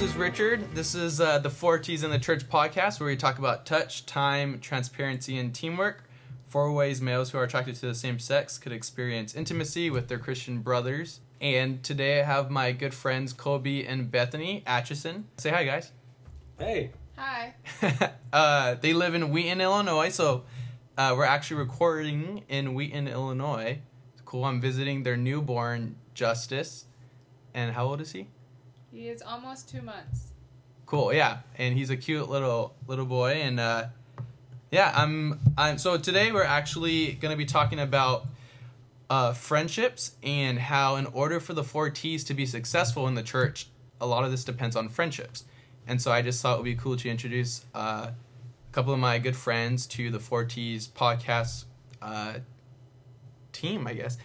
this 0.00 0.12
is 0.12 0.16
Richard. 0.16 0.74
This 0.74 0.94
is 0.94 1.20
uh, 1.20 1.40
the 1.40 1.50
Four 1.50 1.78
T's 1.78 2.02
in 2.04 2.10
the 2.10 2.18
Church 2.18 2.48
podcast 2.48 3.00
where 3.00 3.06
we 3.06 3.18
talk 3.18 3.38
about 3.38 3.66
touch, 3.66 4.06
time, 4.06 4.58
transparency, 4.58 5.36
and 5.36 5.54
teamwork. 5.54 6.04
Four 6.48 6.72
ways 6.72 7.02
males 7.02 7.28
who 7.28 7.36
are 7.36 7.44
attracted 7.44 7.74
to 7.74 7.86
the 7.86 7.94
same 7.94 8.18
sex 8.18 8.56
could 8.56 8.72
experience 8.72 9.34
intimacy 9.34 9.90
with 9.90 10.08
their 10.08 10.18
Christian 10.18 10.62
brothers. 10.62 11.20
And 11.42 11.82
today 11.84 12.18
I 12.18 12.24
have 12.24 12.50
my 12.50 12.72
good 12.72 12.94
friends 12.94 13.34
Kolby 13.34 13.86
and 13.86 14.10
Bethany 14.10 14.62
Atchison. 14.66 15.26
Say 15.36 15.50
hi, 15.50 15.64
guys. 15.64 15.92
Hey. 16.58 16.92
Hi. 17.18 17.54
uh, 18.32 18.76
they 18.76 18.94
live 18.94 19.14
in 19.14 19.28
Wheaton, 19.28 19.60
Illinois, 19.60 20.08
so 20.08 20.44
uh, 20.96 21.12
we're 21.14 21.26
actually 21.26 21.58
recording 21.58 22.44
in 22.48 22.72
Wheaton, 22.72 23.06
Illinois. 23.06 23.80
Cool. 24.24 24.46
I'm 24.46 24.62
visiting 24.62 25.02
their 25.02 25.18
newborn 25.18 25.96
Justice. 26.14 26.86
And 27.52 27.74
how 27.74 27.84
old 27.84 28.00
is 28.00 28.12
he? 28.12 28.28
He 28.92 29.08
is 29.08 29.22
almost 29.22 29.68
two 29.68 29.82
months. 29.82 30.32
Cool, 30.84 31.14
yeah, 31.14 31.38
and 31.56 31.78
he's 31.78 31.90
a 31.90 31.96
cute 31.96 32.28
little 32.28 32.74
little 32.88 33.06
boy, 33.06 33.34
and 33.34 33.60
uh, 33.60 33.86
yeah, 34.72 34.92
I'm 34.94 35.38
I'm 35.56 35.78
so 35.78 35.96
today 35.96 36.32
we're 36.32 36.42
actually 36.42 37.12
gonna 37.12 37.36
be 37.36 37.44
talking 37.44 37.78
about 37.78 38.26
uh, 39.08 39.32
friendships 39.32 40.16
and 40.24 40.58
how 40.58 40.96
in 40.96 41.06
order 41.06 41.38
for 41.38 41.54
the 41.54 41.62
four 41.62 41.90
T's 41.90 42.24
to 42.24 42.34
be 42.34 42.46
successful 42.46 43.06
in 43.06 43.14
the 43.14 43.22
church, 43.22 43.68
a 44.00 44.06
lot 44.06 44.24
of 44.24 44.32
this 44.32 44.42
depends 44.42 44.74
on 44.74 44.88
friendships, 44.88 45.44
and 45.86 46.02
so 46.02 46.10
I 46.10 46.22
just 46.22 46.42
thought 46.42 46.54
it 46.54 46.58
would 46.58 46.64
be 46.64 46.74
cool 46.74 46.96
to 46.96 47.08
introduce 47.08 47.64
uh, 47.72 48.08
a 48.10 48.72
couple 48.72 48.92
of 48.92 48.98
my 48.98 49.20
good 49.20 49.36
friends 49.36 49.86
to 49.88 50.10
the 50.10 50.18
four 50.18 50.44
T's 50.44 50.88
podcast 50.88 51.66
uh, 52.02 52.40
team, 53.52 53.86
I 53.86 53.94
guess, 53.94 54.18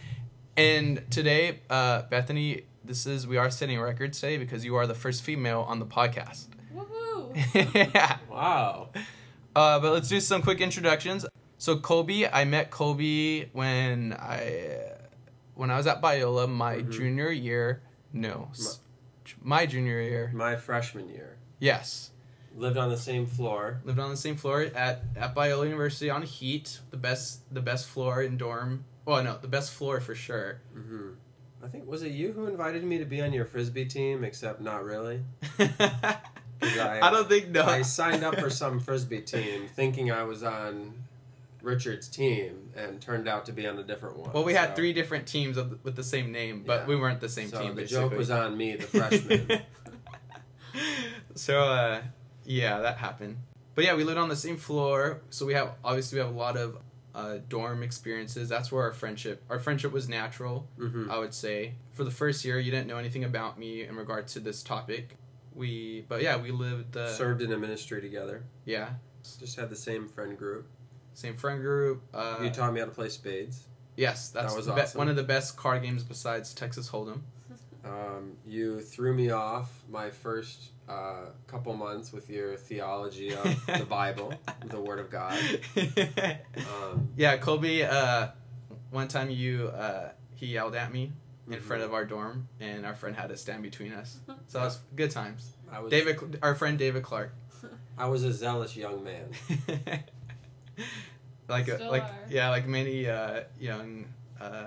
and 0.56 1.08
today 1.08 1.60
uh, 1.70 2.02
Bethany 2.02 2.62
this 2.86 3.06
is 3.06 3.26
we 3.26 3.36
are 3.36 3.50
setting 3.50 3.80
records 3.80 4.20
today 4.20 4.36
because 4.38 4.64
you 4.64 4.76
are 4.76 4.86
the 4.86 4.94
first 4.94 5.22
female 5.22 5.62
on 5.68 5.78
the 5.78 5.86
podcast. 5.86 6.46
Woohoo! 6.74 7.94
yeah. 7.94 8.18
Wow. 8.30 8.90
Uh, 9.54 9.78
but 9.80 9.92
let's 9.92 10.08
do 10.08 10.20
some 10.20 10.42
quick 10.42 10.60
introductions. 10.60 11.24
So 11.58 11.76
Kolby, 11.76 12.28
I 12.30 12.44
met 12.44 12.70
Kolby 12.70 13.48
when 13.52 14.12
I 14.14 14.78
when 15.54 15.70
I 15.70 15.76
was 15.78 15.86
at 15.86 16.02
Biola 16.02 16.48
my 16.48 16.76
Mhm. 16.76 16.90
junior 16.92 17.30
year. 17.30 17.82
No, 18.12 18.48
s- 18.52 18.80
my 19.42 19.66
junior 19.66 20.00
year. 20.00 20.30
My 20.34 20.56
freshman 20.56 21.08
year. 21.08 21.38
Yes, 21.58 22.10
Lived 22.54 22.76
on 22.78 22.88
the 22.90 22.96
same 22.96 23.26
floor. 23.26 23.80
lived 23.84 23.98
on 23.98 24.10
the 24.10 24.16
same 24.16 24.36
floor 24.36 24.62
at 24.74 25.02
at 25.16 25.34
Biola 25.34 25.64
University 25.64 26.08
on 26.10 26.22
Heat, 26.22 26.80
the 26.90 26.96
best 26.96 27.40
the 27.52 27.60
best 27.62 27.86
floor 27.86 28.22
in 28.22 28.36
dorm. 28.36 28.84
Well, 29.06 29.22
no, 29.22 29.38
the 29.40 29.48
best 29.48 29.72
floor 29.72 30.00
for 30.00 30.14
sure. 30.14 30.60
hmm 30.74 31.10
I 31.64 31.68
think 31.68 31.86
was 31.86 32.02
it 32.02 32.12
you 32.12 32.32
who 32.32 32.46
invited 32.46 32.84
me 32.84 32.98
to 32.98 33.04
be 33.04 33.20
on 33.22 33.32
your 33.32 33.44
frisbee 33.44 33.86
team? 33.86 34.24
Except 34.24 34.60
not 34.60 34.84
really. 34.84 35.22
I, 36.62 37.10
don't 37.10 37.28
think 37.28 37.48
no. 37.48 37.64
I 37.64 37.82
signed 37.82 38.24
up 38.24 38.38
for 38.38 38.50
some 38.50 38.80
frisbee 38.80 39.22
team 39.22 39.66
thinking 39.74 40.10
I 40.10 40.22
was 40.22 40.42
on 40.42 40.94
Richard's 41.66 42.06
team, 42.08 42.70
and 42.76 43.00
turned 43.00 43.26
out 43.26 43.44
to 43.46 43.52
be 43.52 43.66
on 43.66 43.76
a 43.78 43.82
different 43.82 44.16
one. 44.18 44.32
Well, 44.32 44.44
we 44.44 44.54
had 44.54 44.76
three 44.76 44.92
different 44.92 45.26
teams 45.26 45.56
with 45.56 45.96
the 45.96 46.04
same 46.04 46.30
name, 46.30 46.62
but 46.64 46.82
Yeah. 46.82 46.86
we 46.86 46.96
weren't 46.96 47.20
the 47.20 47.28
same 47.28 47.48
so 47.48 47.58
team. 47.60 47.70
the 47.74 47.82
basically. 47.82 48.08
joke 48.08 48.16
was 48.16 48.30
on 48.30 48.56
me, 48.56 48.76
the 48.76 48.86
freshman. 48.86 49.62
so, 51.34 51.60
uh, 51.64 52.02
yeah, 52.44 52.78
that 52.78 52.98
happened. 52.98 53.38
But 53.74 53.84
yeah, 53.84 53.94
we 53.94 54.04
lived 54.04 54.18
on 54.18 54.28
the 54.28 54.36
same 54.36 54.56
floor, 54.56 55.20
so 55.28 55.44
we 55.44 55.54
have 55.54 55.72
obviously 55.84 56.18
we 56.18 56.24
have 56.24 56.32
a 56.34 56.38
lot 56.38 56.56
of 56.56 56.78
uh, 57.16 57.38
dorm 57.48 57.82
experiences. 57.82 58.48
That's 58.48 58.70
where 58.70 58.82
our 58.84 58.92
friendship 58.92 59.42
our 59.50 59.58
friendship 59.58 59.90
was 59.92 60.08
natural. 60.08 60.68
hmm 60.78 61.10
I 61.10 61.18
would 61.18 61.34
say 61.34 61.74
for 61.92 62.04
the 62.04 62.10
first 62.10 62.44
year, 62.44 62.58
you 62.60 62.70
didn't 62.70 62.86
know 62.86 62.98
anything 62.98 63.24
about 63.24 63.58
me 63.58 63.82
in 63.84 63.96
regard 63.96 64.28
to 64.28 64.40
this 64.40 64.62
topic. 64.62 65.16
We, 65.54 66.04
but 66.08 66.20
yeah, 66.22 66.36
we 66.36 66.50
lived. 66.50 66.96
Uh, 66.96 67.08
Served 67.08 67.40
in 67.42 67.50
a 67.52 67.56
ministry 67.58 68.00
together. 68.02 68.44
yeah, 68.66 68.90
Just 69.40 69.56
had 69.58 69.70
the 69.70 69.76
same 69.76 70.06
friend 70.06 70.36
group. 70.36 70.66
same 71.14 71.34
friend 71.34 71.62
group. 71.62 72.02
Uh, 72.12 72.36
you 72.42 72.50
taught 72.50 72.72
me 72.74 72.80
how 72.80 72.86
to 72.86 72.92
play 72.92 73.08
spades. 73.08 73.66
yes, 73.96 74.28
that's 74.28 74.52
That 74.52 74.56
was 74.56 74.66
the 74.66 74.74
be- 74.74 74.98
one 74.98 75.08
of 75.08 75.16
the 75.16 75.22
best 75.22 75.56
card 75.56 75.82
games 75.82 76.02
besides 76.04 76.52
Texas 76.52 76.90
Hold'em. 76.90 77.20
Um, 77.84 78.36
you 78.46 78.80
threw 78.82 79.14
me 79.14 79.30
off 79.30 79.70
my 79.88 80.10
first 80.10 80.70
uh, 80.88 81.26
couple 81.46 81.74
months 81.74 82.12
with 82.12 82.28
your 82.30 82.56
theology 82.56 83.34
of 83.34 83.66
the 83.66 83.84
Bible, 83.88 84.32
the 84.64 84.80
Word 84.80 84.98
of 85.00 85.10
God. 85.10 85.38
Um, 85.76 87.08
Yeah, 87.16 87.36
Kolby. 87.38 87.82
Uh, 87.88 88.28
one 88.90 89.08
time 89.08 89.30
you 89.30 89.68
uh, 89.68 90.10
he 90.34 90.46
yelled 90.46 90.74
at 90.74 90.92
me 90.92 91.12
in 91.48 91.54
Mhm. 91.54 91.60
front 91.62 91.82
of 91.82 91.92
our 91.94 92.04
dorm, 92.04 92.48
and 92.60 92.84
our 92.86 92.94
friend 92.94 93.14
had 93.16 93.28
to 93.30 93.36
stand 93.36 93.62
between 93.62 93.92
us. 93.92 94.18
So 94.48 94.60
it 94.60 94.64
was 94.64 94.80
good 94.94 95.10
times. 95.10 95.52
I 95.70 95.80
was 95.80 95.90
David, 95.90 96.38
our 96.42 96.54
friend 96.54 96.78
David 96.78 97.02
Clark. 97.02 97.32
I 97.98 98.06
was 98.08 98.22
a 98.24 98.32
zealous 98.32 98.76
young 98.76 99.02
man. 99.04 99.32
like 101.48 101.64
Still 101.66 101.90
like 101.90 102.02
are. 102.02 102.14
yeah, 102.28 102.50
like 102.50 102.66
many 102.66 103.08
uh, 103.08 103.40
young 103.58 104.06
uh, 104.40 104.66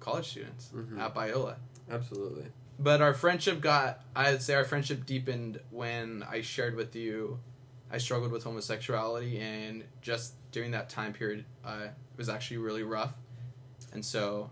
college 0.00 0.28
students 0.28 0.70
Mhm. 0.74 0.98
at 1.00 1.14
Biola. 1.14 1.56
Absolutely. 1.90 2.46
But 2.82 3.02
our 3.02 3.12
friendship 3.12 3.60
got, 3.60 4.00
I'd 4.16 4.40
say 4.40 4.54
our 4.54 4.64
friendship 4.64 5.04
deepened 5.04 5.60
when 5.70 6.24
I 6.28 6.40
shared 6.40 6.74
with 6.74 6.96
you, 6.96 7.38
I 7.92 7.98
struggled 7.98 8.32
with 8.32 8.42
homosexuality, 8.42 9.38
and 9.38 9.84
just 10.00 10.32
during 10.50 10.70
that 10.70 10.88
time 10.88 11.12
period, 11.12 11.44
uh, 11.62 11.88
it 11.88 12.16
was 12.16 12.30
actually 12.30 12.56
really 12.56 12.82
rough. 12.82 13.12
And 13.92 14.02
so 14.02 14.50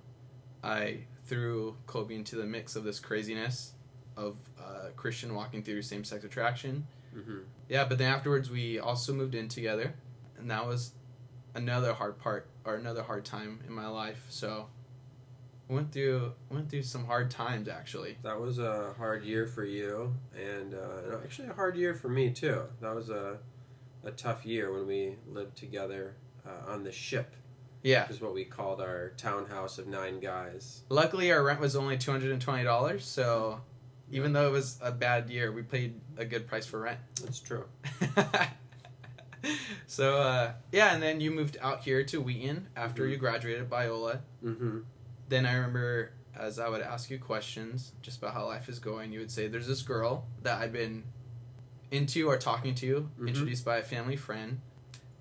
I 0.62 1.04
threw 1.24 1.76
Kolby 1.86 2.16
into 2.16 2.36
the 2.36 2.44
mix 2.44 2.76
of 2.76 2.84
this 2.84 3.00
craziness 3.00 3.72
of 4.16 4.36
uh, 4.60 4.88
Christian 4.96 5.34
walking 5.34 5.62
through 5.62 5.80
same 5.82 6.04
sex 6.04 6.22
attraction. 6.24 6.86
hmm 7.14 7.38
Yeah, 7.70 7.84
but 7.84 7.96
then 7.96 8.12
afterwards, 8.12 8.50
we 8.50 8.78
also 8.78 9.14
moved 9.14 9.34
in 9.34 9.48
together, 9.48 9.94
and 10.36 10.50
that 10.50 10.66
was 10.66 10.92
another 11.54 11.94
hard 11.94 12.18
part 12.18 12.46
or 12.66 12.74
another 12.74 13.02
hard 13.02 13.24
time 13.24 13.60
in 13.66 13.72
my 13.72 13.86
life. 13.86 14.26
So 14.28 14.66
went 15.68 15.92
through 15.92 16.32
went 16.50 16.70
through 16.70 16.82
some 16.82 17.04
hard 17.04 17.30
times 17.30 17.68
actually. 17.68 18.16
That 18.22 18.40
was 18.40 18.58
a 18.58 18.94
hard 18.96 19.22
year 19.24 19.46
for 19.46 19.64
you, 19.64 20.14
and 20.34 20.74
uh, 20.74 21.18
actually 21.22 21.48
a 21.48 21.52
hard 21.54 21.76
year 21.76 21.94
for 21.94 22.08
me 22.08 22.30
too. 22.30 22.62
That 22.80 22.94
was 22.94 23.10
a 23.10 23.38
a 24.04 24.10
tough 24.12 24.46
year 24.46 24.72
when 24.72 24.86
we 24.86 25.16
lived 25.26 25.56
together 25.56 26.14
uh, 26.46 26.70
on 26.72 26.84
the 26.84 26.92
ship, 26.92 27.34
Yeah. 27.82 28.08
is 28.08 28.20
what 28.20 28.32
we 28.32 28.44
called 28.44 28.80
our 28.80 29.10
townhouse 29.16 29.78
of 29.78 29.86
nine 29.88 30.20
guys. 30.20 30.82
Luckily, 30.88 31.32
our 31.32 31.42
rent 31.42 31.60
was 31.60 31.74
only 31.76 31.98
two 31.98 32.10
hundred 32.12 32.30
and 32.32 32.40
twenty 32.40 32.64
dollars. 32.64 33.04
So, 33.04 33.60
even 34.10 34.32
though 34.32 34.46
it 34.48 34.52
was 34.52 34.78
a 34.80 34.92
bad 34.92 35.28
year, 35.28 35.50
we 35.52 35.62
paid 35.62 36.00
a 36.16 36.24
good 36.24 36.46
price 36.46 36.64
for 36.64 36.80
rent. 36.80 36.98
That's 37.22 37.40
true. 37.40 37.64
so 39.86 40.16
uh, 40.18 40.52
yeah, 40.72 40.94
and 40.94 41.02
then 41.02 41.20
you 41.20 41.30
moved 41.30 41.56
out 41.60 41.80
here 41.82 42.02
to 42.04 42.20
Wheaton 42.20 42.68
after 42.76 43.04
Mhm. 43.04 43.10
you 43.10 43.16
graduated 43.16 43.68
Biola. 43.70 44.20
hmm 44.42 44.78
Then 45.28 45.46
I 45.46 45.54
remember 45.54 46.12
as 46.36 46.58
I 46.58 46.68
would 46.68 46.80
ask 46.82 47.10
you 47.10 47.18
questions 47.18 47.92
just 48.02 48.18
about 48.18 48.32
how 48.34 48.46
life 48.46 48.68
is 48.68 48.78
going, 48.78 49.12
you 49.12 49.18
would 49.20 49.30
say, 49.30 49.48
"There's 49.48 49.66
this 49.66 49.82
girl 49.82 50.26
that 50.42 50.60
I've 50.60 50.72
been 50.72 51.04
into 51.90 52.28
or 52.28 52.36
talking 52.36 52.74
to, 52.76 53.10
Mhm. 53.18 53.28
introduced 53.28 53.64
by 53.64 53.78
a 53.78 53.82
family 53.82 54.16
friend, 54.16 54.60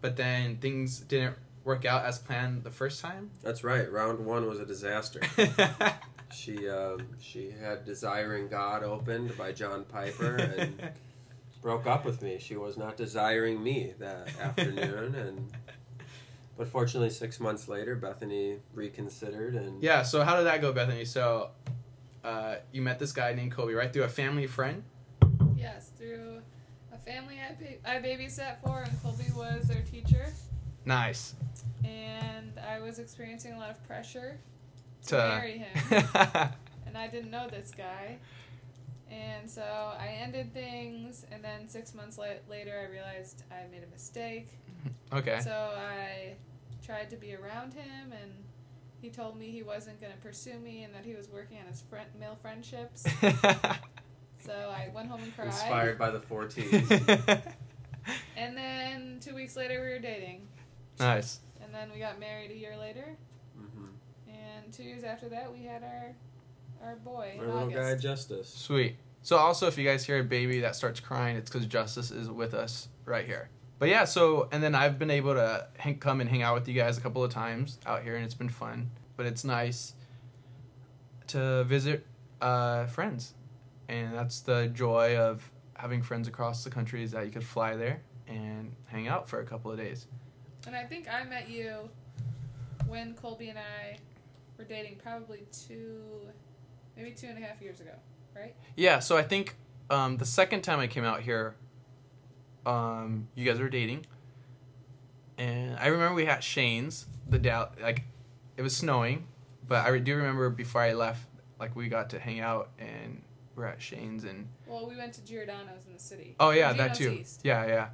but 0.01 0.15
then 0.17 0.57
things 0.57 0.99
didn't 0.99 1.35
work 1.63 1.85
out 1.85 2.05
as 2.05 2.19
planned 2.19 2.63
the 2.63 2.71
first 2.71 3.01
time." 3.01 3.31
That's 3.41 3.63
right. 3.63 3.91
Round 3.91 4.19
one 4.25 4.47
was 4.47 4.59
a 4.59 4.65
disaster. 4.65 5.21
She 6.29 6.67
um, 6.67 7.07
she 7.21 7.51
had 7.51 7.85
Desiring 7.85 8.49
God 8.49 8.83
opened 8.83 9.37
by 9.37 9.53
John 9.53 9.85
Piper 9.85 10.35
and 10.35 10.91
broke 11.61 11.87
up 11.87 12.03
with 12.03 12.21
me. 12.21 12.37
She 12.37 12.57
was 12.57 12.75
not 12.77 12.97
desiring 12.97 13.63
me 13.63 13.93
that 13.99 14.37
afternoon, 14.41 15.15
and 15.15 15.49
but 16.57 16.67
fortunately, 16.67 17.09
six 17.09 17.39
months 17.39 17.67
later, 17.67 17.95
Bethany 17.95 18.57
reconsidered 18.73 19.55
and 19.55 19.81
Yeah, 19.81 20.01
so 20.03 20.23
how 20.23 20.35
did 20.37 20.45
that 20.45 20.61
go, 20.61 20.73
Bethany? 20.73 21.05
So, 21.05 21.51
uh, 22.23 22.55
you 22.71 22.81
met 22.81 22.99
this 22.99 23.11
guy 23.11 23.33
named 23.33 23.53
Kolby, 23.55 23.75
right? 23.77 23.91
Through 23.91 24.03
a 24.03 24.09
family 24.09 24.47
friend? 24.47 24.83
yes, 25.55 25.91
through 25.97 26.41
a 26.93 26.97
family 26.97 27.35
I, 27.39 27.53
ba- 27.53 27.89
I 27.89 27.95
babysat 28.01 28.61
for, 28.63 28.81
and 28.81 28.91
Kolby 29.03 29.33
was 29.35 29.67
their 29.67 29.81
teacher. 29.81 30.25
Nice. 30.85 31.35
And 31.83 32.53
I 32.67 32.79
was 32.79 32.99
experiencing 32.99 33.53
a 33.53 33.59
lot 33.59 33.69
of 33.71 33.87
pressure 33.87 34.37
to 35.03 35.09
To- 35.09 35.17
marry 35.17 35.57
him. 35.59 35.69
and 36.85 36.97
I 36.97 37.07
didn't 37.07 37.31
know 37.31 37.47
this 37.49 37.71
guy. 37.77 38.17
And 39.09 39.49
so 39.49 39.61
I 39.61 40.07
ended 40.21 40.53
things, 40.53 41.25
and 41.31 41.41
then 41.43 41.69
six 41.69 41.93
months 41.95 42.17
la- 42.17 42.25
later, 42.49 42.85
I 42.87 42.91
realized 42.91 43.43
I 43.51 43.65
made 43.71 43.83
a 43.83 43.91
mistake. 43.91 44.49
Okay. 45.13 45.39
So 45.43 45.51
I 45.51 46.35
tried 46.85 47.09
to 47.11 47.15
be 47.15 47.35
around 47.35 47.73
him, 47.73 48.11
and 48.11 48.31
he 49.01 49.09
told 49.09 49.37
me 49.37 49.51
he 49.51 49.63
wasn't 49.63 49.99
going 50.01 50.13
to 50.13 50.19
pursue 50.19 50.57
me 50.59 50.83
and 50.83 50.93
that 50.95 51.05
he 51.05 51.13
was 51.13 51.29
working 51.29 51.57
on 51.59 51.65
his 51.67 51.81
friend- 51.81 52.09
male 52.19 52.37
friendships. 52.41 53.05
So 54.39 54.53
I 54.53 54.89
went 54.93 55.09
home 55.09 55.21
and 55.23 55.35
cried. 55.35 55.47
inspired 55.47 55.97
by 55.97 56.09
the 56.11 56.21
four 56.21 56.45
T's. 56.45 56.89
And 58.37 58.55
then 58.55 59.19
two 59.19 59.35
weeks 59.35 59.57
later, 59.57 59.81
we 59.81 59.89
were 59.89 59.99
dating. 59.99 60.47
nice. 60.99 61.39
And 61.61 61.73
then 61.73 61.91
we 61.93 61.99
got 61.99 62.17
married 62.19 62.51
a 62.51 62.55
year 62.55 62.77
later. 62.77 63.17
hmm 63.57 63.87
And 64.29 64.71
two 64.71 64.83
years 64.83 65.03
after 65.03 65.27
that, 65.29 65.51
we 65.51 65.63
had 65.65 65.83
our 65.83 66.15
our 66.81 66.95
boy 66.95 67.33
My 67.37 67.43
in 67.43 67.53
little 67.53 67.69
guy 67.69 67.95
Justice. 67.95 68.47
Sweet. 68.47 68.95
So 69.23 69.35
also, 69.35 69.67
if 69.67 69.77
you 69.77 69.83
guys 69.85 70.05
hear 70.05 70.19
a 70.19 70.23
baby 70.23 70.61
that 70.61 70.75
starts 70.77 71.01
crying, 71.01 71.35
it's 71.35 71.49
because 71.51 71.67
Justice 71.67 72.11
is 72.11 72.29
with 72.29 72.53
us 72.53 72.87
right 73.03 73.25
here. 73.25 73.49
But 73.79 73.89
yeah, 73.89 74.05
so 74.05 74.49
and 74.51 74.61
then 74.63 74.73
I've 74.73 74.97
been 74.97 75.11
able 75.11 75.35
to 75.35 75.67
hang, 75.77 75.99
come 75.99 76.21
and 76.21 76.29
hang 76.29 76.41
out 76.41 76.55
with 76.55 76.67
you 76.67 76.73
guys 76.73 76.97
a 76.97 77.01
couple 77.01 77.23
of 77.23 77.31
times 77.31 77.79
out 77.85 78.03
here, 78.03 78.15
and 78.15 78.25
it's 78.25 78.33
been 78.33 78.49
fun. 78.49 78.89
But 79.15 79.25
it's 79.25 79.43
nice 79.43 79.93
to 81.27 81.63
visit 81.65 82.05
uh, 82.41 82.85
friends, 82.87 83.33
and 83.87 84.13
that's 84.13 84.41
the 84.41 84.67
joy 84.67 85.17
of 85.17 85.49
having 85.75 86.01
friends 86.01 86.27
across 86.27 86.63
the 86.63 86.69
country 86.69 87.03
is 87.03 87.11
that 87.11 87.25
you 87.25 87.31
could 87.31 87.43
fly 87.43 87.75
there 87.75 88.01
and 88.27 88.71
hang 88.85 89.07
out 89.07 89.29
for 89.29 89.39
a 89.41 89.45
couple 89.45 89.71
of 89.71 89.77
days. 89.77 90.07
And 90.65 90.75
I 90.75 90.83
think 90.83 91.07
I 91.11 91.23
met 91.23 91.49
you 91.49 91.89
when 92.87 93.13
Kolby 93.13 93.49
and 93.49 93.59
I 93.59 93.97
were 94.57 94.63
dating, 94.63 94.97
probably 95.03 95.45
two, 95.51 96.01
maybe 96.95 97.11
two 97.11 97.27
and 97.27 97.37
a 97.37 97.45
half 97.45 97.61
years 97.61 97.79
ago, 97.79 97.91
right? 98.35 98.55
Yeah, 98.75 98.99
so 98.99 99.17
I 99.17 99.23
think 99.23 99.55
um, 99.89 100.17
the 100.17 100.25
second 100.25 100.61
time 100.61 100.79
I 100.79 100.87
came 100.87 101.03
out 101.03 101.21
here, 101.21 101.55
um, 102.67 103.27
you 103.35 103.45
guys 103.45 103.59
were 103.59 103.69
dating, 103.69 104.05
and 105.37 105.77
I 105.77 105.87
remember 105.87 106.15
we 106.15 106.25
had 106.25 106.43
Shane's 106.43 107.05
the 107.29 107.39
Dow 107.39 107.69
like 107.81 108.03
it 108.57 108.61
was 108.61 108.75
snowing, 108.75 109.27
but 109.67 109.85
I 109.85 109.97
do 109.99 110.15
remember 110.15 110.49
before 110.49 110.81
I 110.81 110.93
left, 110.93 111.25
like 111.59 111.75
we 111.75 111.87
got 111.89 112.09
to 112.11 112.19
hang 112.19 112.39
out 112.39 112.69
and 112.79 113.21
we're 113.55 113.65
at 113.65 113.81
Shane's 113.81 114.23
and 114.23 114.47
Well, 114.67 114.87
we 114.87 114.95
went 114.95 115.13
to 115.13 115.21
Giordano's 115.25 115.85
in 115.87 115.93
the 115.93 115.99
city. 115.99 116.35
oh 116.39 116.51
yeah, 116.51 116.71
Or 116.71 116.73
that 116.75 116.95
too. 116.95 117.11
East. 117.21 117.41
Yeah, 117.43 117.65
yeah. 117.67 117.87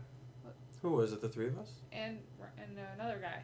Who 0.81 0.92
was 0.92 1.14
it? 1.14 1.22
The 1.22 1.30
three 1.30 1.48
of 1.48 1.58
us? 1.60 1.69
And 1.92 2.19
and 2.58 2.78
another 3.00 3.19
guy, 3.22 3.42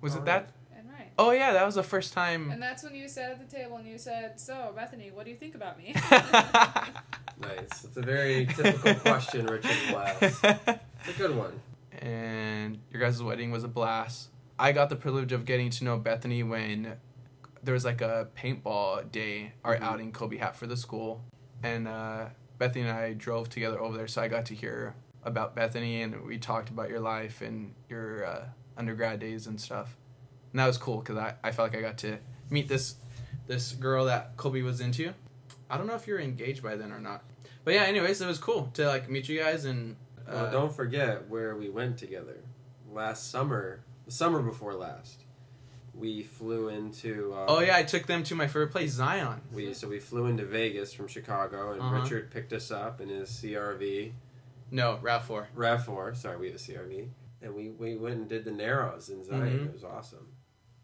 Was 0.00 0.14
it 0.14 0.20
Alright. 0.20 0.46
that? 0.48 0.52
and 0.78 0.88
Ryan. 0.90 1.08
Oh 1.18 1.30
yeah, 1.32 1.52
that 1.52 1.64
was 1.66 1.74
the 1.74 1.82
first 1.82 2.12
time. 2.12 2.50
And 2.50 2.62
that's 2.62 2.82
when 2.82 2.94
you 2.94 3.08
sat 3.08 3.30
at 3.30 3.38
the 3.50 3.56
table 3.56 3.76
and 3.76 3.86
you 3.86 3.98
said, 3.98 4.40
"So, 4.40 4.72
Bethany, 4.74 5.10
what 5.10 5.24
do 5.24 5.30
you 5.30 5.36
think 5.36 5.54
about 5.54 5.76
me?" 5.78 5.94
Nice. 7.42 7.84
It's 7.84 7.96
a 7.96 8.02
very 8.02 8.46
typical 8.46 8.94
question, 8.94 9.46
Richard 9.46 9.76
laughs. 9.92 10.22
It's 10.22 10.42
a 10.44 11.18
good 11.18 11.36
one. 11.36 11.60
and 12.00 12.78
your 12.90 13.00
guys' 13.00 13.22
wedding 13.22 13.50
was 13.50 13.64
a 13.64 13.68
blast. 13.68 14.28
I 14.58 14.72
got 14.72 14.88
the 14.88 14.96
privilege 14.96 15.32
of 15.32 15.44
getting 15.44 15.70
to 15.70 15.84
know 15.84 15.96
Bethany 15.98 16.42
when 16.42 16.96
there 17.62 17.74
was 17.74 17.84
like 17.84 18.00
a 18.00 18.28
paintball 18.36 19.10
day 19.12 19.52
or 19.64 19.76
Mhm. 19.76 19.82
outing 19.82 20.12
Kolby 20.12 20.38
hat 20.38 20.56
for 20.56 20.66
the 20.66 20.76
school, 20.76 21.22
and 21.62 21.86
uh, 21.88 22.26
Bethany 22.58 22.82
and 22.86 22.90
I 22.96 23.12
drove 23.12 23.48
together 23.48 23.80
over 23.80 23.96
there, 23.96 24.08
so 24.08 24.22
I 24.22 24.28
got 24.28 24.46
to 24.46 24.54
hear 24.54 24.94
about 25.24 25.54
Bethany 25.54 26.02
and 26.02 26.24
we 26.24 26.38
talked 26.38 26.68
about 26.70 26.88
your 26.90 26.98
life 27.00 27.40
and 27.40 27.74
your 27.88 28.24
uh, 28.26 28.44
undergrad 28.76 29.20
days 29.20 29.46
and 29.46 29.60
stuff, 29.60 29.96
and 30.52 30.58
that 30.60 30.66
was 30.66 30.78
cool 30.78 30.98
because 30.98 31.16
I, 31.16 31.34
I 31.44 31.52
felt 31.52 31.72
like 31.72 31.78
I 31.78 31.82
got 31.82 31.98
to 31.98 32.18
meet 32.50 32.68
this 32.68 32.96
this 33.46 33.72
girl 33.72 34.04
that 34.06 34.36
Kolby 34.36 34.62
was 34.64 34.80
into. 34.80 35.12
I 35.70 35.76
don't 35.78 35.86
know 35.86 35.94
if 35.94 36.06
you 36.06 36.14
were 36.14 36.20
engaged 36.20 36.62
by 36.62 36.76
then 36.76 36.92
or 36.92 37.00
not, 37.00 37.22
but 37.64 37.74
yeah. 37.74 37.82
Anyways, 37.84 38.20
it 38.20 38.26
was 38.26 38.38
cool 38.38 38.70
to 38.74 38.86
like 38.86 39.08
meet 39.10 39.28
you 39.28 39.38
guys 39.38 39.64
and. 39.64 39.96
Uh, 40.28 40.32
Well, 40.34 40.52
don't 40.52 40.74
forget 40.74 41.28
where 41.28 41.56
we 41.56 41.68
went 41.68 41.98
together. 41.98 42.36
Last 42.90 43.30
summer, 43.30 43.80
the 44.06 44.12
summer 44.12 44.40
before 44.42 44.74
last, 44.74 45.24
we 45.94 46.22
flew 46.22 46.68
into. 46.68 47.32
Uh, 47.34 47.46
Oh 47.48 47.60
yeah, 47.60 47.76
I 47.76 47.82
took 47.82 48.06
them 48.06 48.22
to 48.24 48.34
my 48.34 48.46
favorite 48.46 48.70
place, 48.70 48.92
Zion. 48.92 49.40
We 49.52 49.74
so 49.74 49.88
we 49.88 49.98
flew 49.98 50.26
into 50.26 50.44
Vegas 50.44 50.92
from 50.94 51.08
Chicago, 51.08 51.72
and 51.72 51.80
Uh-huh. 51.82 52.00
Richard 52.02 52.30
picked 52.30 52.52
us 52.52 52.70
up 52.70 53.00
in 53.00 53.08
his 53.08 53.28
CRV, 53.30 54.12
No, 54.70 54.98
Rav 55.02 55.24
Four. 55.24 55.48
Rav 55.54 55.84
Four. 55.84 56.14
Sorry, 56.14 56.36
we 56.36 56.46
had 56.46 56.56
a 56.56 56.58
CRV, 56.58 57.08
and 57.42 57.54
we, 57.54 57.70
we 57.70 57.96
went 57.96 58.16
and 58.16 58.28
did 58.28 58.44
the 58.44 58.52
Narrows 58.52 59.08
in 59.10 59.24
Zion. 59.24 59.42
Mhm. 59.58 59.66
It 59.66 59.72
was 59.72 59.84
awesome. 59.84 60.28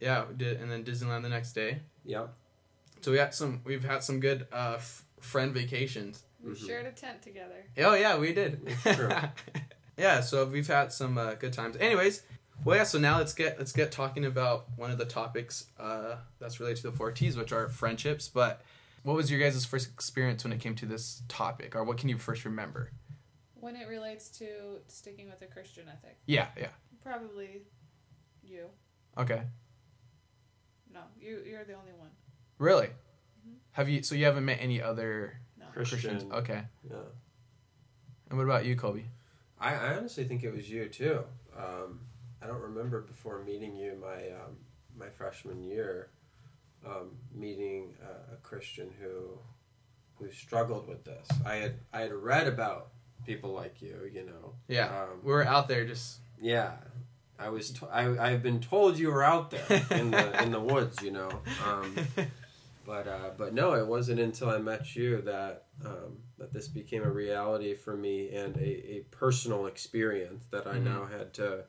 Yeah, 0.01 0.25
we 0.29 0.35
did, 0.35 0.61
and 0.61 0.71
then 0.71 0.85
Disneyland 0.85 1.23
the 1.23 1.29
next 1.29 1.53
day. 1.53 1.81
Yep. 2.05 2.33
So 3.01 3.13
we 3.13 3.19
had 3.19 3.35
some. 3.35 3.61
We've 3.65 3.85
had 3.85 4.03
some 4.03 4.19
good 4.21 4.47
uh, 4.53 4.75
f- 4.77 5.05
friend 5.21 5.53
vacations. 5.55 6.25
We 6.49 6.55
Mhm. 6.55 6.67
shared 6.67 6.87
a 6.87 6.93
tent 6.93 7.23
together. 7.23 7.65
Oh 7.79 7.95
yeah, 7.95 8.19
we 8.19 8.33
did. 8.33 8.67
True. 8.83 9.11
yeah, 9.97 10.21
so 10.21 10.45
we've 10.47 10.67
had 10.67 10.93
some 10.93 11.19
uh, 11.19 11.35
good 11.35 11.53
times. 11.53 11.77
Anyways, 11.77 12.23
well 12.65 12.77
yeah. 12.77 12.85
So 12.85 12.99
now 12.99 13.19
let's 13.19 13.35
get 13.35 13.59
let's 13.59 13.73
get 13.73 13.93
talking 13.93 14.25
about 14.25 14.67
one 14.77 14.91
of 14.91 14.99
the 14.99 15.05
topics 15.05 15.67
uh, 15.79 16.17
that's 16.39 16.59
related 16.61 16.83
to 16.83 16.91
the 16.91 16.97
four 16.97 17.13
T's, 17.13 17.37
which 17.37 17.53
are 17.53 17.69
friendships. 17.69 18.29
But 18.29 18.63
what 19.03 19.15
was 19.15 19.31
your 19.31 19.41
guys' 19.41 19.65
first 19.65 19.89
experience 19.89 20.45
when 20.45 20.53
it 20.53 20.61
came 20.61 20.75
to 20.77 20.87
this 20.87 21.23
topic, 21.29 21.77
or 21.77 21.85
what 21.85 21.99
can 21.99 22.09
you 22.09 22.19
first 22.19 22.45
remember? 22.45 22.91
When 23.55 23.75
it 23.77 23.89
relates 23.89 24.29
to 24.39 24.47
sticking 24.87 25.29
with 25.29 25.43
a 25.43 25.47
Christian 25.47 25.89
ethic, 25.89 26.17
Yeah, 26.27 26.49
yeah. 26.57 26.69
probably 27.03 27.63
you. 28.43 28.67
Okay. 29.17 29.43
No, 30.93 31.01
you 31.21 31.43
you're 31.47 31.65
the 31.65 31.75
only 31.75 31.93
one. 31.93 32.11
Really? 32.59 32.89
Have 33.73 33.89
you? 33.89 34.03
So 34.03 34.15
you 34.15 34.25
haven't 34.25 34.45
met 34.45 34.59
any 34.61 34.81
other 34.83 35.41
No. 35.41 35.48
Christian. 35.87 36.11
Christians? 36.11 36.33
Okay. 36.33 36.63
Yeah. 36.91 36.97
And 38.31 38.39
what 38.39 38.45
about 38.45 38.65
you, 38.67 38.77
Kolby? 38.77 39.05
I, 39.61 39.75
I 39.75 39.97
honestly 39.97 40.25
think 40.25 40.45
it 40.45 40.55
was 40.55 40.69
you 40.71 40.89
too. 40.89 41.25
Um, 41.57 42.01
I 42.43 42.47
don't 42.47 42.61
remember 42.61 43.01
before 43.01 43.43
meeting 43.43 43.75
you 43.77 43.97
my 44.01 44.29
um, 44.31 44.57
my 44.97 45.09
freshman 45.09 45.63
year, 45.63 46.09
um, 46.87 47.11
meeting 47.35 47.95
a, 48.03 48.35
a 48.35 48.37
Christian 48.43 48.91
who 49.01 49.39
who 50.19 50.31
struggled 50.31 50.87
with 50.89 51.05
this. 51.05 51.27
I 51.47 51.57
had 51.57 51.75
I 51.93 52.01
had 52.03 52.13
read 52.13 52.47
about 52.47 52.89
people 53.27 53.53
like 53.53 53.81
you, 53.83 53.97
you 54.13 54.25
know. 54.27 54.53
Yeah, 54.69 54.87
Um, 55.03 55.21
we 55.25 55.33
were 55.33 55.45
out 55.45 55.69
there 55.69 55.85
just. 55.87 56.19
yeah. 56.41 56.73
I 57.41 57.51
was 57.51 57.71
to- 57.75 57.87
I 57.87 58.31
I've 58.33 58.43
been 58.43 58.59
told 58.61 58.99
you 58.99 59.13
were 59.13 59.23
out 59.23 59.51
there 59.53 59.65
in 59.93 60.11
the 60.11 60.43
in 60.43 60.51
the 60.51 60.59
woods, 60.61 61.01
you 61.03 61.13
know. 61.13 61.31
Um, 61.65 61.95
but 62.89 63.07
uh, 63.07 63.31
but 63.37 63.53
no, 63.53 63.75
it 63.75 63.87
wasn't 63.87 64.19
until 64.19 64.49
I 64.49 64.59
met 64.59 64.97
you 64.97 65.21
that 65.23 65.55
um, 65.85 66.13
that 66.39 66.53
this 66.55 66.69
became 66.69 67.03
a 67.05 67.11
reality 67.11 67.75
for 67.75 67.95
me 67.97 68.31
and 68.31 68.57
a, 68.57 68.71
a 68.97 69.01
personal 69.11 69.67
experience 69.67 70.45
that 70.51 70.67
I 70.67 70.77
Mhm. 70.79 70.85
now 70.85 71.05
had 71.05 71.29
to 71.35 71.65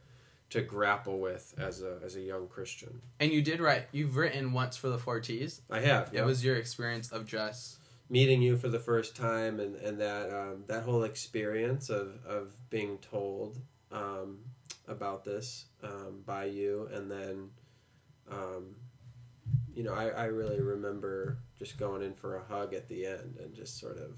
to 0.52 0.62
grapple 0.62 1.20
with 1.20 1.54
as 1.58 1.82
a 1.84 2.00
as 2.04 2.16
a 2.16 2.22
young 2.22 2.48
Christian. 2.48 3.02
and 3.20 3.32
you 3.32 3.42
did 3.42 3.60
write. 3.60 3.86
You've 3.92 4.16
written 4.16 4.54
once 4.54 4.78
for 4.78 4.90
the 4.90 4.98
four 4.98 5.20
T's. 5.20 5.62
I 5.70 5.82
have. 5.82 6.10
It 6.14 6.24
was 6.26 6.44
your 6.44 6.56
experience 6.56 7.12
of 7.12 7.26
just. 7.28 7.78
meeting 8.12 8.42
you 8.42 8.58
for 8.58 8.70
the 8.70 8.80
first 8.92 9.16
time 9.16 9.60
and, 9.60 9.76
and 9.88 10.00
that 10.00 10.26
um, 10.42 10.64
that 10.68 10.82
whole 10.84 11.04
experience 11.04 11.90
of, 11.92 12.08
of 12.26 12.44
being 12.72 12.98
told 13.00 13.52
um, 13.92 14.40
about 14.88 15.24
this 15.26 15.66
um, 15.84 16.24
by 16.26 16.46
you 16.46 16.90
and 16.96 17.12
then 17.12 17.36
um, 18.32 18.64
you 19.76 19.84
know 19.84 19.94
I, 19.94 20.08
I 20.10 20.26
really 20.26 20.62
remember 20.62 21.38
just 21.58 21.78
going 21.78 22.02
in 22.02 22.14
for 22.14 22.38
a 22.38 22.44
hug 22.44 22.74
at 22.74 22.88
the 22.88 23.06
end 23.06 23.38
and 23.42 23.54
just 23.54 23.80
sort 23.80 23.98
of 23.98 24.16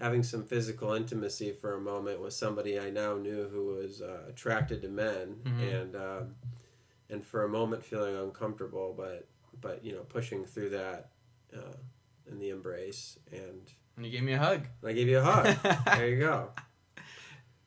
having 0.00 0.22
some 0.22 0.42
physical 0.44 0.92
intimacy 0.94 1.52
for 1.52 1.74
a 1.74 1.80
moment 1.80 2.20
with 2.20 2.32
somebody 2.34 2.78
I 2.78 2.90
now 2.90 3.16
knew 3.16 3.48
who 3.52 3.66
was 3.76 4.00
uh, 4.02 4.22
attracted 4.28 4.82
to 4.82 4.88
men 4.88 5.36
Mhm. 5.44 5.74
and 5.82 5.96
um, 5.96 6.34
and 7.10 7.24
for 7.24 7.44
a 7.44 7.48
moment 7.48 7.84
feeling 7.84 8.16
uncomfortable 8.16 8.94
but 8.96 9.26
but 9.60 9.84
you 9.84 9.92
know 9.92 10.00
pushing 10.02 10.44
through 10.44 10.70
that 10.70 11.10
uh, 11.56 11.76
in 12.30 12.38
the 12.38 12.50
embrace 12.50 13.18
and 13.32 13.70
And 13.96 14.06
you 14.06 14.10
gave 14.12 14.22
me 14.22 14.32
a 14.32 14.38
hug. 14.38 14.66
I 14.84 14.92
gave 14.92 15.08
you 15.08 15.18
a 15.18 15.22
hug. 15.22 15.56
there 15.86 16.08
you 16.08 16.18
go. 16.20 16.50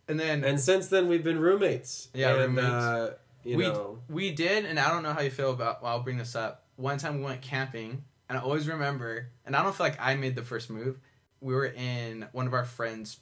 And 0.07 0.19
then 0.19 0.43
And 0.43 0.59
since 0.59 0.87
then 0.87 1.07
we've 1.07 1.23
been 1.23 1.39
roommates. 1.39 2.09
Yeah, 2.13 2.29
and, 2.31 2.39
roommates. 2.55 2.67
Uh, 2.67 3.13
you 3.43 3.57
We- 3.57 3.63
know, 3.67 3.99
we 4.09 4.31
did, 4.31 4.65
and 4.65 4.79
I 4.79 4.89
don't 4.89 5.03
know 5.03 5.13
how 5.13 5.21
you 5.21 5.29
feel 5.29 5.51
about. 5.51 5.83
Well, 5.83 5.91
I'll 5.91 6.03
bring 6.03 6.17
this 6.17 6.35
up. 6.35 6.64
One 6.77 6.97
time 6.97 7.17
we 7.19 7.23
went 7.23 7.41
camping, 7.41 8.03
and 8.29 8.37
I 8.37 8.41
always 8.41 8.67
remember, 8.67 9.29
and 9.45 9.55
I 9.55 9.63
don't 9.63 9.75
feel 9.75 9.85
like 9.85 9.99
I 9.99 10.15
made 10.15 10.35
the 10.35 10.43
first 10.43 10.69
move. 10.69 10.99
We 11.41 11.53
were 11.53 11.65
in 11.67 12.27
one 12.31 12.47
of 12.47 12.53
our 12.53 12.65
friends' 12.65 13.17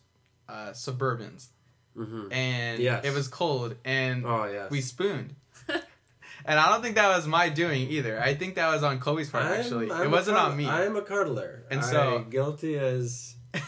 uh, 0.50 0.70
Suburbans, 0.72 1.48
mhm. 1.96 2.32
and 2.34 2.80
Yes. 2.82 3.06
it 3.06 3.14
was 3.14 3.28
cold, 3.28 3.76
and 3.86 4.26
oh 4.26 4.46
yeah, 4.46 4.68
we 4.70 4.82
spooned. 4.82 5.36
and 5.70 6.60
I 6.60 6.70
don't 6.72 6.82
think 6.82 6.96
that 6.96 7.16
was 7.16 7.28
my 7.28 7.50
doing 7.50 7.90
either. 7.90 8.20
I 8.22 8.34
think 8.34 8.56
that 8.56 8.68
was 8.74 8.82
on 8.84 9.00
Kolby's 9.00 9.30
part. 9.30 9.46
actually, 9.46 9.88
it 9.90 10.10
wasn't 10.10 10.38
on 10.38 10.58
me. 10.58 10.68
I'm 10.68 10.96
a 10.96 11.02
cuddler, 11.02 11.64
And 11.70 11.84
so- 11.84 12.20
I, 12.26 12.30
guilty 12.30 12.78
as 12.78 13.36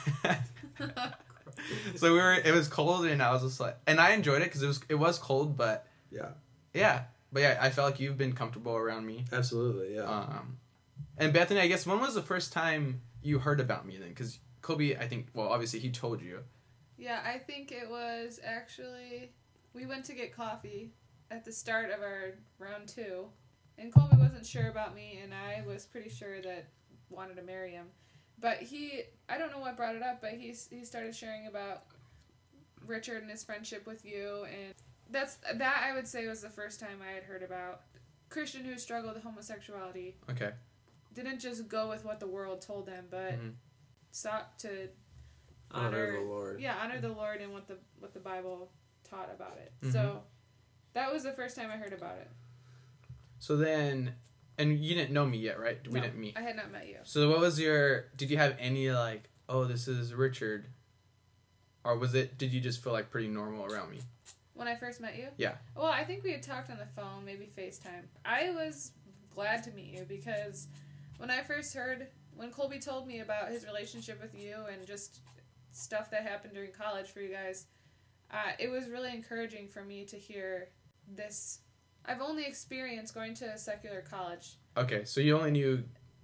so 1.96 2.12
we 2.14 2.20
were. 2.20 2.34
It 2.34 2.54
was 2.54 2.68
cold, 2.68 3.06
and 3.06 3.22
I 3.22 3.32
was 3.32 3.44
just 3.44 3.60
like, 3.60 3.78
and 3.88 4.00
I 4.00 4.12
enjoyed 4.12 4.42
it 4.42 4.46
because 4.46 4.64
it 4.64 4.68
was 4.68 4.80
it 4.90 4.96
was 4.96 5.18
cold, 5.20 5.58
but 5.58 5.86
Yeah. 6.12 6.30
yeah, 6.74 7.04
but 7.36 7.42
yeah, 7.42 7.58
I 7.60 7.70
felt 7.70 7.92
like 7.92 8.00
you've 8.00 8.18
been 8.18 8.32
comfortable 8.32 8.78
around 8.78 9.06
me. 9.06 9.26
absolutely 9.34 9.96
yeah. 9.96 10.04
Um, 10.04 10.58
and 11.18 11.34
Bethany, 11.34 11.60
I 11.60 11.68
guess 11.68 11.86
when 11.86 12.00
was 12.00 12.16
the 12.16 12.22
first 12.22 12.54
time 12.54 13.02
you 13.22 13.40
heard 13.40 13.60
about 13.60 13.86
me 13.86 13.98
then? 13.98 14.08
Because 14.08 14.40
Kolby, 14.62 14.98
I 14.98 15.06
think, 15.06 15.28
well, 15.34 15.50
obviously 15.50 15.80
he 15.82 15.90
told 15.90 16.22
you. 16.22 16.40
Yeah, 16.98 17.20
I 17.26 17.38
think 17.40 17.74
it 17.74 17.90
was 17.90 18.40
actually 18.42 19.34
we 19.74 19.86
went 19.86 20.06
to 20.06 20.14
get 20.14 20.34
coffee 20.34 20.94
at 21.30 21.44
the 21.44 21.52
start 21.52 21.92
of 21.92 22.02
our 22.02 22.36
round 22.58 22.88
two, 22.88 23.26
and 23.78 23.92
Kolby 23.92 24.18
wasn't 24.18 24.46
sure 24.46 24.70
about 24.70 24.96
me, 24.96 25.20
and 25.22 25.34
I 25.34 25.62
was 25.68 25.84
pretty 25.84 26.10
sure 26.10 26.42
that 26.42 26.68
wanted 27.10 27.36
to 27.36 27.42
marry 27.42 27.72
him, 27.72 27.88
but 28.40 28.60
he 28.60 29.02
I 29.28 29.38
don't 29.38 29.52
know 29.52 29.60
what 29.60 29.76
brought 29.76 29.98
it 29.98 30.04
up, 30.04 30.22
but 30.22 30.32
he 30.32 30.56
he 30.70 30.86
started 30.86 31.14
sharing 31.14 31.48
about 31.48 31.84
Richard 32.88 33.24
and 33.24 33.30
his 33.30 33.44
friendship 33.44 33.86
with 33.86 34.06
you, 34.06 34.46
and 34.46 34.74
that's 35.10 35.36
that 35.54 35.84
I 35.84 35.94
would 35.94 36.08
say 36.08 36.28
was 36.28 36.42
the 36.42 36.50
first 36.50 36.80
time 36.80 37.00
I 37.08 37.12
had 37.14 37.24
heard 37.24 37.44
about 37.44 37.82
Christian 38.30 38.64
who 38.66 38.78
struggled 38.78 39.14
with 39.16 39.24
homosexuality 39.24 40.16
Okay. 40.30 40.52
didn't 41.14 41.40
just 41.40 41.68
go 41.68 41.90
with 41.90 42.04
what 42.04 42.20
the 42.20 42.28
world 42.28 42.62
told 42.62 42.86
them, 42.88 43.06
but 43.10 43.34
Mhm. 43.34 43.54
sought 44.12 44.58
to 44.60 44.90
Honor 45.72 45.88
honor, 45.88 46.12
the 46.14 46.20
Lord. 46.22 46.60
yeah 46.62 46.78
honor 46.82 47.00
the 47.00 47.10
Lord 47.10 47.42
and 47.42 47.52
what 47.54 47.68
the 47.68 47.78
what 48.00 48.14
the 48.14 48.20
Bible 48.20 48.72
taught 49.04 49.30
about 49.34 49.58
it. 49.58 49.72
Mhm. 49.82 49.92
So 49.92 50.24
that 50.94 51.12
was 51.14 51.24
the 51.24 51.34
first 51.34 51.56
time 51.56 51.70
I 51.70 51.78
heard 51.78 51.94
about 51.94 52.18
it. 52.18 52.30
So 53.40 53.58
then, 53.58 54.16
and 54.58 54.80
you 54.80 54.96
didn't 54.96 55.14
know 55.14 55.26
me 55.26 55.38
yet, 55.38 55.60
right? 55.60 55.86
We 55.88 55.94
No, 56.00 56.02
didn't 56.06 56.20
meet. 56.20 56.38
I 56.38 56.42
had 56.42 56.56
not 56.56 56.72
met 56.72 56.88
you. 56.88 57.00
So 57.04 57.30
what 57.30 57.40
was 57.40 57.60
your? 57.60 58.10
Did 58.16 58.32
you 58.32 58.38
have 58.38 58.56
any 58.60 58.90
like, 58.92 59.30
oh, 59.50 59.66
this 59.66 59.88
is 59.88 60.14
Richard, 60.14 60.68
or 61.84 61.98
was 61.98 62.16
it? 62.16 62.38
Did 62.38 62.52
you 62.54 62.62
just 62.62 62.84
feel 62.84 62.94
like 62.94 63.12
pretty 63.12 63.28
normal 63.28 63.66
around 63.66 63.92
me? 63.92 64.00
When 64.56 64.70
I 64.70 64.76
first 64.76 65.02
met 65.02 65.18
you? 65.18 65.28
Yeah. 65.38 65.56
Well, 65.76 65.86
I 65.86 66.06
think 66.06 66.24
we 66.24 66.32
had 66.32 66.42
talked 66.42 66.70
on 66.72 66.78
the 66.78 66.86
phone, 66.86 67.26
maybe 67.26 67.50
FaceTime. 67.58 68.06
I 68.24 68.52
was 68.52 68.94
glad 69.34 69.64
to 69.64 69.72
meet 69.72 69.94
you 69.94 70.06
because 70.08 70.68
when 71.18 71.30
I 71.30 71.42
first 71.42 71.76
heard, 71.76 72.08
when 72.36 72.52
Kolby 72.52 72.84
told 72.84 73.06
me 73.06 73.20
about 73.20 73.50
his 73.50 73.66
relationship 73.66 74.22
with 74.22 74.34
you 74.34 74.56
and 74.72 74.88
just 74.88 75.20
stuff 75.72 76.10
that 76.12 76.24
happened 76.24 76.54
during 76.54 76.72
college 76.72 77.08
for 77.08 77.20
you 77.20 77.34
guys, 77.34 77.68
uh, 78.32 78.54
it 78.58 78.70
was 78.70 78.88
really 78.88 79.14
encouraging 79.14 79.68
for 79.68 79.84
me 79.84 80.06
to 80.06 80.16
hear 80.16 80.70
this. 81.14 81.60
I've 82.06 82.22
only 82.22 82.46
experienced 82.46 83.14
going 83.14 83.34
to 83.36 83.46
a 83.46 83.58
secular 83.58 84.02
college. 84.10 84.56
Okay, 84.78 85.04
so 85.04 85.20
you 85.20 85.38
only 85.38 85.52
knew 85.52 85.84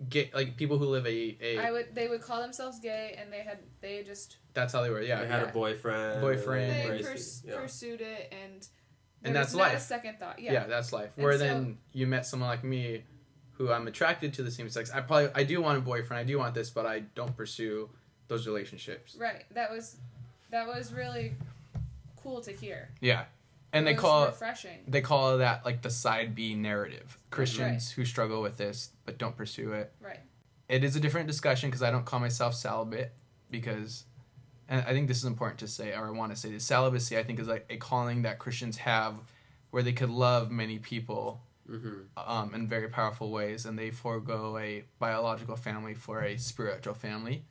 gay 0.09 0.31
like 0.33 0.57
people 0.57 0.77
who 0.77 0.85
live 0.85 1.05
a 1.05 1.37
a. 1.41 1.57
I 1.59 1.71
would 1.71 1.93
they 1.93 2.07
would 2.07 2.21
call 2.21 2.41
themselves 2.41 2.79
gay 2.79 3.15
and 3.19 3.31
they 3.31 3.39
had 3.41 3.59
they 3.81 4.03
just 4.03 4.37
that's 4.53 4.73
how 4.73 4.81
they 4.81 4.89
were. 4.89 5.01
Yeah. 5.01 5.21
I 5.21 5.25
had 5.25 5.41
yeah. 5.41 5.49
a 5.49 5.53
boyfriend. 5.53 6.21
Boyfriend. 6.21 6.71
they 6.71 6.81
Embrace 6.83 7.07
pers- 7.07 7.43
yeah. 7.45 7.55
pursued 7.59 8.01
it 8.01 8.33
and 8.43 8.61
there 8.61 9.29
And 9.29 9.35
that's 9.35 9.49
was 9.53 9.57
not 9.57 9.69
a 9.69 9.73
life. 9.73 9.81
second 9.81 10.19
thought. 10.19 10.39
yeah. 10.39 10.53
Yeah. 10.53 10.67
that's 10.67 10.91
life. 10.91 11.11
And 11.15 11.23
Where 11.23 11.33
so- 11.33 11.39
then 11.39 11.77
you 11.93 12.07
met 12.07 12.25
someone 12.25 12.49
like 12.49 12.63
me, 12.63 13.03
who 13.53 13.71
I'm 13.71 13.87
attracted 13.87 14.33
to 14.35 14.43
the 14.43 14.51
same 14.51 14.69
sex. 14.69 14.91
I 14.91 15.01
probably 15.01 15.29
I 15.35 15.43
do 15.43 15.61
want 15.61 15.77
a 15.77 15.81
boyfriend. 15.81 16.19
I 16.19 16.23
do 16.23 16.37
want 16.39 16.53
this, 16.55 16.69
but 16.69 16.85
I 16.85 16.99
don't 17.15 17.35
pursue 17.37 17.89
those 18.27 18.47
relationships. 18.47 19.15
Right. 19.19 19.45
That 19.53 19.69
was 19.71 19.97
that 20.49 20.67
was 20.67 20.91
really 20.93 21.33
cool 22.21 22.41
to 22.41 22.51
hear. 22.51 22.89
Yeah, 22.99 23.25
and 23.73 23.87
they 23.87 23.93
call 23.93 24.27
refreshing. 24.27 24.79
they 24.87 25.01
call 25.01 25.37
that 25.37 25.65
like 25.65 25.81
the 25.81 25.89
side 25.89 26.35
B 26.35 26.55
narrative. 26.55 27.17
Christians 27.29 27.91
who 27.91 28.05
struggle 28.05 28.41
with 28.41 28.57
this 28.57 28.91
but 29.05 29.17
don't 29.17 29.35
pursue 29.37 29.73
it. 29.73 29.93
Right. 30.01 30.19
It 30.67 30.83
is 30.83 30.95
a 30.95 30.99
different 30.99 31.27
discussion 31.27 31.69
because 31.69 31.83
I 31.83 31.91
don't 31.91 32.05
call 32.05 32.19
myself 32.19 32.53
celibate 32.55 33.11
because, 33.49 34.05
and 34.69 34.85
I 34.87 34.91
think 34.93 35.07
this 35.09 35.17
is 35.17 35.25
important 35.25 35.59
to 35.59 35.67
say, 35.67 35.93
or 35.93 36.07
I 36.07 36.11
want 36.11 36.31
to 36.33 36.37
say 36.37 36.49
this 36.49 36.63
celibacy. 36.63 37.17
I 37.17 37.23
think 37.23 37.39
is 37.39 37.47
like 37.47 37.65
a 37.69 37.77
calling 37.77 38.21
that 38.21 38.39
Christians 38.39 38.77
have, 38.77 39.15
where 39.71 39.83
they 39.83 39.93
could 39.93 40.09
love 40.09 40.51
many 40.51 40.79
people 40.79 41.41
Mm-hmm. 41.69 41.99
um, 42.29 42.53
in 42.53 42.67
very 42.67 42.89
powerful 42.89 43.31
ways, 43.31 43.65
and 43.65 43.79
they 43.79 43.91
forego 43.91 44.57
a 44.57 44.83
biological 44.99 45.55
family 45.55 45.93
for 45.93 46.21
a 46.21 46.35
spiritual 46.35 46.93
family. 46.95 47.45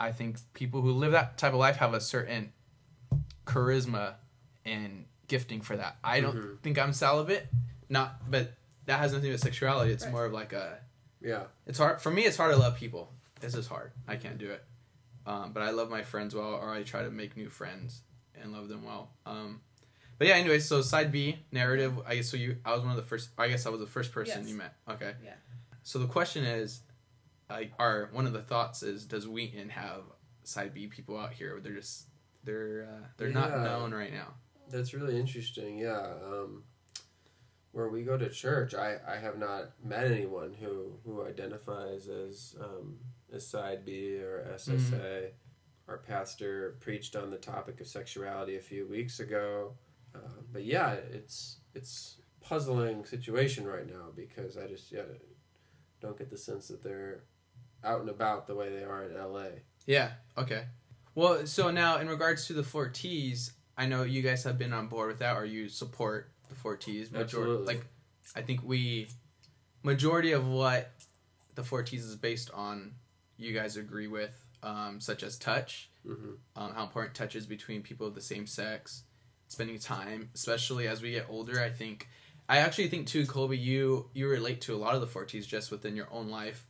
I 0.00 0.10
think 0.10 0.38
people 0.52 0.80
who 0.80 0.90
live 0.90 1.12
that 1.12 1.38
type 1.38 1.52
of 1.52 1.60
life 1.60 1.76
have 1.76 1.94
a 1.94 2.00
certain 2.00 2.52
charisma 3.46 4.14
and 4.64 5.06
gifting 5.28 5.60
for 5.60 5.76
that. 5.76 5.96
I 6.04 6.20
don't 6.20 6.36
Mhm. 6.36 6.60
think 6.60 6.78
I'm 6.78 6.92
celibate, 6.92 7.48
not, 7.88 8.30
but 8.30 8.52
that 8.86 8.98
has 9.00 9.12
nothing 9.12 9.22
to 9.24 9.28
do 9.28 9.32
with 9.32 9.40
sexuality. 9.40 9.92
It's 9.92 10.04
Right. 10.04 10.12
more 10.12 10.24
of 10.26 10.32
like 10.32 10.52
a. 10.52 10.80
Yeah. 11.20 11.44
It's 11.66 11.78
hard 11.78 12.00
for 12.02 12.10
me. 12.10 12.22
It's 12.24 12.36
hard 12.36 12.52
to 12.52 12.58
love 12.58 12.76
people. 12.76 13.12
This 13.40 13.54
is 13.54 13.66
hard. 13.66 13.92
I 14.06 14.16
can't 14.16 14.38
do 14.38 14.50
it. 14.50 14.64
Um, 15.26 15.52
but 15.54 15.62
I 15.62 15.70
love 15.70 15.88
my 15.90 16.02
friends 16.02 16.34
well, 16.34 16.52
or 16.54 16.70
I 16.70 16.82
try 16.82 17.02
to 17.02 17.10
make 17.10 17.36
new 17.36 17.48
friends 17.48 18.02
and 18.34 18.52
love 18.52 18.68
them 18.68 18.84
well. 18.84 19.10
Um, 19.24 19.62
but 20.18 20.28
yeah, 20.28 20.34
anyway, 20.34 20.58
so 20.58 20.82
side 20.82 21.10
B 21.10 21.38
narrative. 21.50 21.98
I 22.06 22.16
guess 22.16 22.28
so. 22.30 22.36
You, 22.36 22.58
I 22.64 22.72
was 22.72 22.82
one 22.82 22.90
of 22.90 22.96
the 22.96 23.02
first. 23.02 23.30
I 23.38 23.48
guess 23.48 23.64
I 23.64 23.70
was 23.70 23.80
the 23.80 23.86
first 23.86 24.12
person 24.12 24.42
Yes. 24.42 24.50
you 24.50 24.56
met. 24.56 24.74
Okay. 24.88 25.14
Yeah. 25.24 25.34
So 25.82 25.98
the 25.98 26.06
question 26.06 26.44
is, 26.44 26.82
like, 27.48 27.72
our 27.78 28.06
one 28.12 28.26
of 28.26 28.32
the 28.34 28.42
thoughts 28.42 28.82
is, 28.82 29.06
does 29.06 29.26
Wheaton 29.26 29.70
have 29.70 30.02
side 30.42 30.74
B 30.74 30.86
people 30.88 31.18
out 31.18 31.32
here? 31.32 31.58
They're 31.60 31.72
just 31.74 32.08
they're 32.44 32.86
uh, 32.90 33.06
they're 33.16 33.30
not 33.30 33.50
known 33.50 33.94
right 33.94 34.12
now. 34.12 34.34
That's 34.70 34.94
really 34.94 35.18
interesting. 35.18 35.78
Yeah. 35.78 36.14
Um, 36.24 36.64
where 37.72 37.88
we 37.88 38.02
go 38.02 38.16
to 38.16 38.30
church, 38.30 38.72
I, 38.74 38.96
I 39.06 39.16
have 39.16 39.36
not 39.36 39.70
met 39.82 40.04
anyone 40.04 40.54
who, 40.54 40.92
who 41.04 41.26
identifies 41.26 42.08
as 42.08 42.54
um, 42.60 42.98
as 43.32 43.46
side 43.46 43.84
B 43.84 44.18
or 44.18 44.46
SSA. 44.54 45.30
Our 45.88 45.98
pastor 45.98 46.76
preached 46.80 47.16
on 47.16 47.30
the 47.30 47.36
topic 47.36 47.80
of 47.80 47.86
sexuality 47.86 48.56
a 48.56 48.60
few 48.60 48.86
weeks 48.86 49.20
ago, 49.20 49.72
uh, 50.14 50.40
but 50.52 50.64
yeah, 50.64 50.92
it's 50.92 51.58
it's 51.74 52.20
puzzling 52.40 53.04
situation 53.04 53.66
right 53.66 53.86
now 53.86 54.06
because 54.14 54.56
I 54.56 54.66
just 54.66 54.92
yeah 54.92 55.02
don't 56.00 56.16
get 56.16 56.30
the 56.30 56.38
sense 56.38 56.68
that 56.68 56.82
they're 56.82 57.24
out 57.82 58.00
and 58.00 58.08
about 58.08 58.46
the 58.46 58.54
way 58.54 58.70
they 58.70 58.84
are 58.84 59.04
in 59.04 59.14
LA. 59.14 59.46
Yeah. 59.86 60.12
Okay. 60.38 60.64
Well, 61.14 61.46
so 61.46 61.70
now 61.70 61.98
in 61.98 62.08
regards 62.08 62.46
to 62.46 62.52
the 62.52 62.62
four 62.62 62.88
T's, 62.88 63.52
I 63.76 63.86
know 63.86 64.02
you 64.04 64.22
guys 64.22 64.44
have 64.44 64.56
been 64.58 64.72
on 64.72 64.86
board 64.88 65.08
with 65.08 65.18
that, 65.18 65.36
or 65.36 65.44
you 65.44 65.68
support 65.68 66.30
the 66.48 66.54
four 66.54 66.76
T's. 66.76 67.10
Major- 67.10 67.22
Absolutely. 67.24 67.66
Like, 67.66 67.86
I 68.36 68.42
think 68.42 68.60
we 68.64 69.08
majority 69.82 70.32
of 70.32 70.46
what 70.46 70.92
the 71.54 71.62
four 71.64 71.82
T's 71.82 72.04
is 72.04 72.16
based 72.16 72.50
on, 72.52 72.92
you 73.36 73.52
guys 73.52 73.76
agree 73.76 74.06
with, 74.06 74.32
um, 74.62 75.00
such 75.00 75.22
as 75.22 75.36
touch, 75.38 75.90
Mm-hmm. 76.06 76.32
um, 76.62 76.74
how 76.74 76.82
important 76.82 77.14
touch 77.14 77.34
is 77.34 77.46
between 77.46 77.80
people 77.82 78.06
of 78.06 78.14
the 78.14 78.20
same 78.20 78.46
sex, 78.46 79.04
spending 79.48 79.78
time, 79.78 80.28
especially 80.34 80.86
as 80.86 81.00
we 81.00 81.12
get 81.12 81.26
older. 81.30 81.58
I 81.60 81.70
think, 81.70 82.08
I 82.46 82.58
actually 82.58 82.88
think 82.88 83.06
too, 83.06 83.24
Kolby, 83.24 83.58
you 83.58 84.10
you 84.12 84.28
relate 84.28 84.60
to 84.62 84.74
a 84.74 84.76
lot 84.76 84.94
of 84.94 85.00
the 85.00 85.06
four 85.06 85.24
T's 85.24 85.46
just 85.46 85.70
within 85.70 85.96
your 85.96 86.08
own 86.12 86.28
life. 86.28 86.66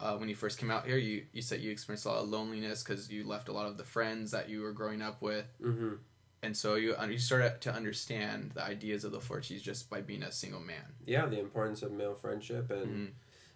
Uh, 0.00 0.16
when 0.16 0.28
you 0.30 0.34
first 0.34 0.58
came 0.58 0.70
out 0.70 0.86
here, 0.86 0.96
you 0.96 1.26
you 1.34 1.42
said 1.42 1.60
you 1.60 1.70
experienced 1.70 2.06
a 2.06 2.08
lot 2.08 2.22
of 2.22 2.28
loneliness 2.30 2.82
because 2.82 3.10
you 3.10 3.26
left 3.26 3.48
a 3.48 3.52
lot 3.52 3.66
of 3.66 3.76
the 3.76 3.84
friends 3.84 4.30
that 4.30 4.48
you 4.48 4.62
were 4.62 4.72
growing 4.72 5.02
up 5.02 5.20
with, 5.20 5.44
Mm-hmm. 5.62 5.94
And 6.42 6.56
so 6.56 6.76
you 6.76 6.94
you 7.08 7.18
started 7.18 7.60
to 7.62 7.72
understand 7.74 8.52
the 8.54 8.64
ideas 8.64 9.04
of 9.04 9.12
the 9.12 9.20
four 9.20 9.40
T's 9.40 9.62
just 9.62 9.90
by 9.90 10.00
being 10.00 10.22
a 10.22 10.32
single 10.32 10.60
man. 10.60 10.84
Yeah, 11.06 11.26
the 11.26 11.40
importance 11.40 11.82
of 11.82 11.92
male 11.92 12.14
friendship 12.14 12.70
and. 12.70 12.86
Mhm. 13.08 13.12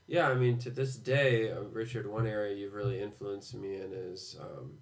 Yeah, 0.09 0.29
I 0.29 0.35
mean, 0.35 0.59
to 0.59 0.71
this 0.71 0.97
day, 0.97 1.53
uh, 1.53 1.61
Richard, 1.63 2.07
one 2.07 2.27
area 2.27 2.57
you've 2.57 2.75
really 2.75 3.01
influenced 3.01 3.55
me 3.55 3.77
in 3.77 3.93
is 3.93 4.37
um, 4.41 4.79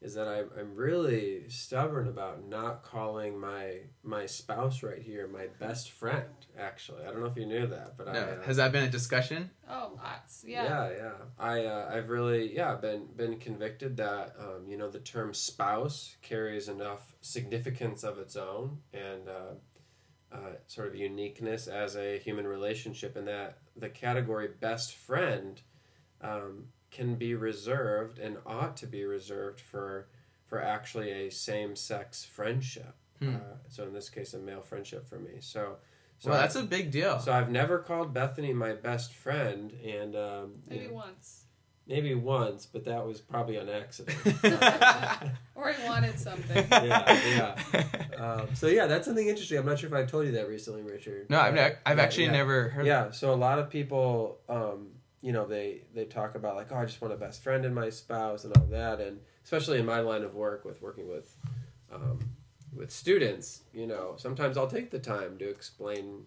is 0.00 0.14
that 0.14 0.28
I'm, 0.28 0.48
I'm 0.58 0.74
really 0.76 1.48
stubborn 1.48 2.06
about 2.06 2.46
not 2.46 2.82
calling 2.82 3.38
my 3.38 3.78
my 4.02 4.26
spouse 4.26 4.82
right 4.82 5.02
here 5.02 5.26
my 5.26 5.46
best 5.58 5.90
friend. 5.90 6.28
Actually, 6.58 7.04
I 7.04 7.10
don't 7.10 7.20
know 7.20 7.26
if 7.26 7.36
you 7.36 7.46
knew 7.46 7.66
that, 7.66 7.96
but 7.96 8.08
I 8.08 8.18
uh, 8.18 8.42
has 8.42 8.58
that 8.58 8.70
been 8.70 8.84
a 8.84 8.90
discussion? 8.90 9.50
Oh, 9.68 9.92
lots. 9.96 10.44
Yeah. 10.46 10.64
yeah, 10.64 10.90
yeah. 10.96 11.12
I 11.38 11.64
uh, 11.64 11.90
I've 11.92 12.10
really 12.10 12.54
yeah 12.54 12.76
been 12.76 13.06
been 13.16 13.38
convicted 13.38 13.96
that 13.96 14.36
um, 14.38 14.68
you 14.68 14.76
know 14.76 14.88
the 14.88 15.00
term 15.00 15.34
spouse 15.34 16.16
carries 16.22 16.68
enough 16.68 17.16
significance 17.20 18.04
of 18.04 18.18
its 18.18 18.36
own 18.36 18.78
and 18.92 19.28
uh, 19.28 20.34
uh, 20.36 20.52
sort 20.68 20.86
of 20.86 20.94
uniqueness 20.94 21.66
as 21.66 21.96
a 21.96 22.18
human 22.18 22.46
relationship, 22.46 23.16
and 23.16 23.26
that 23.26 23.58
the 23.76 23.88
category 23.88 24.48
best 24.60 24.94
friend 24.94 25.60
um, 26.20 26.66
can 26.90 27.14
be 27.16 27.34
reserved 27.34 28.18
and 28.18 28.36
ought 28.46 28.76
to 28.78 28.86
be 28.86 29.04
reserved 29.04 29.60
for 29.60 30.08
for 30.46 30.62
actually 30.62 31.10
a 31.10 31.30
same 31.30 31.76
sex 31.76 32.24
friendship. 32.24 32.94
Hmm. 33.20 33.34
Uh, 33.36 33.38
so 33.68 33.82
in 33.84 33.92
this 33.92 34.08
case, 34.08 34.32
a 34.34 34.38
male 34.38 34.62
friendship 34.62 35.06
for 35.08 35.18
me. 35.18 35.32
So. 35.40 35.76
So 36.20 36.30
well, 36.30 36.40
that's 36.40 36.56
a 36.56 36.64
big 36.64 36.90
deal. 36.90 37.20
so 37.20 37.32
I've 37.32 37.48
never 37.48 37.78
called 37.78 38.12
Bethany 38.12 38.52
my 38.52 38.72
best 38.72 39.12
friend, 39.12 39.72
and 39.86 40.16
um, 40.16 40.54
you 40.68 40.76
Maybe 40.76 40.86
know, 40.88 40.94
once. 40.94 41.44
maybe 41.86 42.14
once, 42.16 42.66
but 42.66 42.84
that 42.86 43.06
was 43.06 43.20
probably 43.20 43.56
an 43.56 43.68
accident. 43.68 44.18
Or 45.54 45.72
he 45.72 45.84
wanted 45.86 46.18
something. 46.18 46.66
yeah, 46.70 47.54
um, 48.16 48.48
so 48.54 48.66
yeah, 48.66 48.86
that's 48.86 49.06
something 49.06 49.28
interesting. 49.28 49.58
I'm 49.58 49.66
not 49.66 49.78
sure 49.78 49.88
if 49.88 49.94
I 49.94 50.04
told 50.04 50.26
you 50.26 50.32
that 50.32 50.48
recently, 50.48 50.82
Richard. 50.82 51.30
no, 51.30 51.38
I've, 51.40 51.56
Uh, 51.56 51.70
I've 51.86 51.98
yeah, 51.98 52.02
actually 52.02 52.24
yeah. 52.26 52.32
never 52.32 52.68
heard. 52.70 52.86
Yeah, 52.86 53.10
so 53.12 53.32
a 53.32 53.36
lot 53.36 53.58
of 53.60 53.70
people, 53.70 54.38
um, 54.48 54.87
you 55.20 55.32
know, 55.32 55.46
they 55.46 55.82
they 55.94 56.04
talk 56.04 56.34
about 56.34 56.56
like, 56.56 56.68
oh, 56.72 56.76
I 56.76 56.84
just 56.84 57.00
want 57.00 57.12
a 57.14 57.16
best 57.16 57.42
friend 57.42 57.64
in 57.64 57.74
my 57.74 57.90
spouse 57.90 58.44
and 58.44 58.56
all 58.56 58.66
that, 58.66 59.00
and 59.00 59.20
especially 59.44 59.78
in 59.78 59.86
my 59.86 60.00
line 60.00 60.22
of 60.22 60.34
work 60.34 60.64
with 60.64 60.80
working 60.82 61.08
with. 61.08 61.34
Um, 61.92 62.18
with 62.76 62.90
students, 62.90 63.62
you 63.72 63.86
know, 63.86 64.14
sometimes 64.18 64.58
I'll 64.58 64.66
take 64.68 64.90
the 64.90 64.98
time 64.98 65.38
to 65.38 65.48
explain 65.48 66.26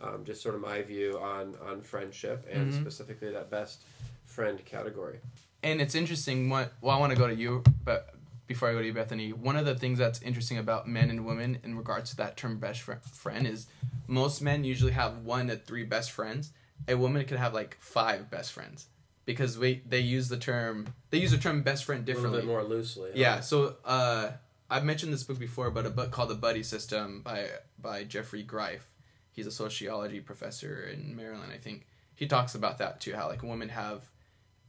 um, 0.00 0.24
just 0.24 0.40
sort 0.42 0.54
of 0.54 0.60
my 0.60 0.80
view 0.82 1.18
on 1.20 1.56
on 1.66 1.80
friendship 1.82 2.46
and 2.50 2.70
Mhm. 2.72 2.80
specifically 2.80 3.30
that 3.32 3.50
best 3.50 3.82
friend 4.26 4.64
category. 4.64 5.20
and 5.64 5.80
it's 5.80 5.94
interesting 5.94 6.48
what 6.48 6.72
well 6.80 6.96
i 6.96 6.98
want 6.98 7.12
to 7.12 7.18
go 7.18 7.28
to 7.28 7.34
you 7.34 7.62
but 7.84 8.14
before 8.48 8.68
i 8.68 8.72
go 8.72 8.80
to 8.80 8.86
you 8.86 8.92
bethany 8.94 9.32
one 9.32 9.54
of 9.56 9.64
the 9.64 9.74
things 9.76 9.96
that's 9.98 10.20
interesting 10.22 10.58
about 10.58 10.88
men 10.88 11.08
and 11.10 11.24
women 11.24 11.58
in 11.62 11.76
regards 11.76 12.10
to 12.10 12.16
that 12.16 12.36
term 12.36 12.58
best 12.58 12.80
fri- 12.80 12.96
friend 13.12 13.46
is 13.46 13.66
most 14.08 14.40
men 14.42 14.64
usually 14.64 14.90
have 14.92 15.18
one 15.18 15.46
to 15.48 15.56
three 15.56 15.84
best 15.84 16.10
friends 16.10 16.50
a 16.88 16.94
woman 16.96 17.24
could 17.24 17.38
have 17.38 17.54
like 17.54 17.76
five 17.78 18.30
best 18.30 18.52
friends 18.52 18.86
because 19.24 19.58
we 19.58 19.82
they 19.86 20.00
use 20.00 20.28
the 20.28 20.36
term 20.36 20.86
they 21.10 21.18
use 21.18 21.30
the 21.30 21.38
term 21.38 21.62
best 21.62 21.84
friend 21.84 22.04
differently, 22.04 22.40
A 22.40 22.42
little 22.42 22.46
bit 22.48 22.52
more 22.52 22.64
loosely. 22.76 23.10
huh? 23.10 23.16
yeah 23.18 23.40
so 23.40 23.76
uh 23.84 24.30
i've 24.70 24.84
mentioned 24.84 25.12
this 25.12 25.22
book 25.24 25.38
before 25.38 25.70
but 25.70 25.86
a 25.86 25.90
book 25.90 26.10
called 26.10 26.30
the 26.30 26.34
buddy 26.34 26.62
system 26.62 27.20
by 27.22 27.48
by 27.78 28.04
geoffrey 28.04 28.42
greif 28.42 28.88
he's 29.30 29.46
a 29.46 29.50
sociology 29.52 30.20
professor 30.20 30.84
in 30.92 31.14
maryland 31.14 31.52
i 31.54 31.58
think 31.58 31.86
he 32.14 32.26
talks 32.26 32.54
about 32.54 32.78
that 32.78 33.00
too 33.00 33.14
how 33.14 33.28
like 33.28 33.42
women 33.42 33.68
have 33.68 34.02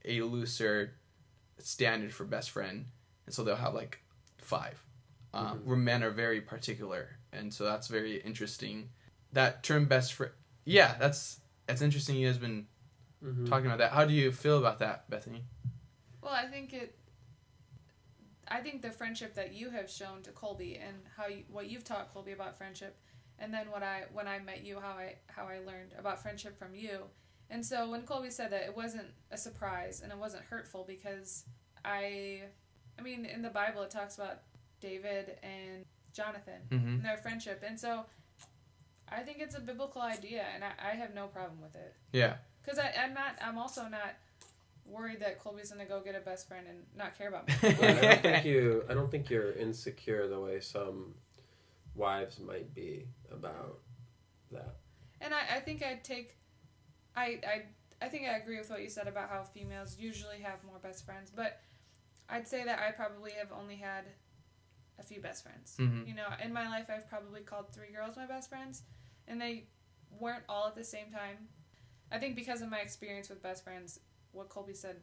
a 0.06 0.22
looser 0.22 0.94
standard 1.60 2.14
for 2.14 2.26
best 2.26 2.50
friend, 2.50 2.86
and 3.26 3.34
so 3.34 3.44
they'll 3.44 3.56
have 3.56 3.74
like 3.74 4.00
five. 4.38 4.84
Um, 5.34 5.60
Mhm. 5.60 5.64
Where 5.64 5.78
men 5.78 6.04
are 6.04 6.12
very 6.12 6.42
particular, 6.42 7.18
and 7.32 7.54
so 7.54 7.64
that's 7.64 7.88
very 7.88 8.18
interesting. 8.18 8.90
That 9.32 9.64
term 9.64 9.86
best 9.86 10.14
friend, 10.14 10.34
yeah, 10.66 10.96
that's 11.00 11.40
that's 11.66 11.82
interesting. 11.82 12.16
You 12.16 12.28
guys 12.28 12.38
been 12.38 12.68
Mhm. 13.24 13.48
talking 13.50 13.66
about 13.68 13.78
that. 13.80 13.92
How 13.92 14.06
do 14.06 14.14
you 14.14 14.32
feel 14.32 14.58
about 14.60 14.80
that, 14.80 15.10
Bethany? 15.10 15.44
Well, 16.22 16.34
I 16.34 16.48
think 16.48 16.74
it. 16.74 16.98
I 18.48 18.60
think 18.62 18.82
the 18.82 18.92
friendship 18.92 19.36
that 19.36 19.54
you 19.54 19.70
have 19.70 19.90
shown 19.90 20.22
to 20.24 20.32
Kolby 20.32 20.80
and 20.86 20.98
how 21.16 21.28
you, 21.28 21.44
what 21.50 21.70
you've 21.70 21.84
taught 21.86 22.14
Kolby 22.14 22.34
about 22.34 22.58
friendship, 22.58 23.00
and 23.40 23.54
then 23.54 23.72
what 23.72 23.84
I 23.84 24.04
when 24.12 24.28
I 24.28 24.40
met 24.40 24.64
you, 24.64 24.80
how 24.80 24.92
I 24.92 25.16
how 25.28 25.46
I 25.48 25.60
learned 25.60 25.94
about 25.98 26.22
friendship 26.22 26.58
from 26.58 26.76
you, 26.76 27.06
and 27.50 27.66
so 27.66 27.90
when 27.90 28.04
Kolby 28.04 28.32
said 28.32 28.52
that, 28.52 28.64
it 28.64 28.76
wasn't 28.76 29.08
a 29.32 29.38
surprise 29.38 30.02
and 30.02 30.12
it 30.12 30.18
wasn't 30.18 30.44
hurtful 30.44 30.84
because 30.86 31.46
I, 31.86 32.44
I 33.00 33.02
mean, 33.02 33.26
in 33.26 33.42
the 33.42 33.50
Bible 33.50 33.82
it 33.82 33.92
talks 33.92 34.16
about 34.16 34.42
David 34.82 35.38
and 35.42 35.86
Jonathan 36.14 36.62
Mm-hmm. 36.70 36.88
and 36.88 37.06
their 37.06 37.18
friendship, 37.18 37.64
and 37.66 37.80
so 37.80 38.06
I 39.16 39.22
think 39.22 39.40
it's 39.40 39.56
a 39.56 39.60
biblical 39.62 40.02
idea, 40.02 40.44
and 40.54 40.64
I, 40.64 40.72
I 40.92 40.96
have 40.96 41.14
no 41.14 41.28
problem 41.28 41.62
with 41.62 41.76
it. 41.76 41.94
Yeah. 42.12 42.36
Because 42.64 42.80
I'm 42.80 43.14
not. 43.14 43.36
I'm 43.42 43.58
also 43.58 43.84
not 43.88 44.16
worried 44.86 45.20
that 45.22 45.42
Kolby's 45.44 45.72
gonna 45.72 45.86
go 45.86 46.02
get 46.02 46.16
a 46.16 46.20
best 46.20 46.48
friend 46.48 46.68
and 46.68 46.80
not 46.98 47.18
care 47.18 47.28
about 47.30 47.48
me. 47.48 47.54
Well, 47.62 47.98
I 47.98 48.02
don't 48.02 48.22
think 48.22 48.46
you. 48.54 48.84
I 48.90 48.94
don't 48.94 49.10
think 49.12 49.30
you're 49.30 49.52
insecure 49.54 50.28
the 50.28 50.40
way 50.40 50.60
some 50.60 51.14
wives 51.96 52.40
might 52.40 52.74
be 52.74 53.06
about 53.32 53.80
that. 54.52 54.76
and 55.22 55.34
I, 55.34 55.58
I 55.58 55.60
think 55.60 55.84
I'd 55.84 56.04
take. 56.04 56.38
I, 57.16 57.40
I 57.46 57.62
I 58.06 58.10
think 58.10 58.28
I 58.28 58.38
agree 58.38 58.58
with 58.58 58.70
what 58.70 58.82
you 58.82 58.90
said 58.90 59.08
about 59.08 59.30
how 59.30 59.44
females 59.44 59.98
usually 60.00 60.40
have 60.40 60.64
more 60.66 60.80
best 60.80 61.06
friends, 61.06 61.32
but 61.34 61.60
I'd 62.30 62.48
say 62.48 62.64
that 62.64 62.80
I 62.80 62.92
probably 62.92 63.32
have 63.32 63.52
only 63.58 63.76
had 63.76 64.06
a 65.00 65.04
few 65.04 65.22
best 65.22 65.44
friends. 65.44 65.76
Mhm. 65.80 66.08
You 66.08 66.16
know, 66.16 66.28
in 66.44 66.54
my 66.54 66.68
life, 66.70 66.88
I've 66.90 67.08
probably 67.10 67.42
called 67.42 67.72
three 67.74 67.92
girls 67.94 68.16
my 68.16 68.26
best 68.26 68.50
friends, 68.50 68.84
and 69.28 69.42
they 69.42 69.66
weren't 70.20 70.44
all 70.48 70.68
at 70.68 70.76
the 70.76 70.84
same 70.84 71.12
time. 71.12 71.48
I 72.12 72.18
think 72.18 72.36
because 72.36 72.62
of 72.62 72.70
my 72.70 72.80
experience 72.80 73.30
with 73.30 73.42
best 73.42 73.64
friends, 73.64 74.00
what 74.32 74.50
Kolby 74.50 74.76
said 74.76 74.98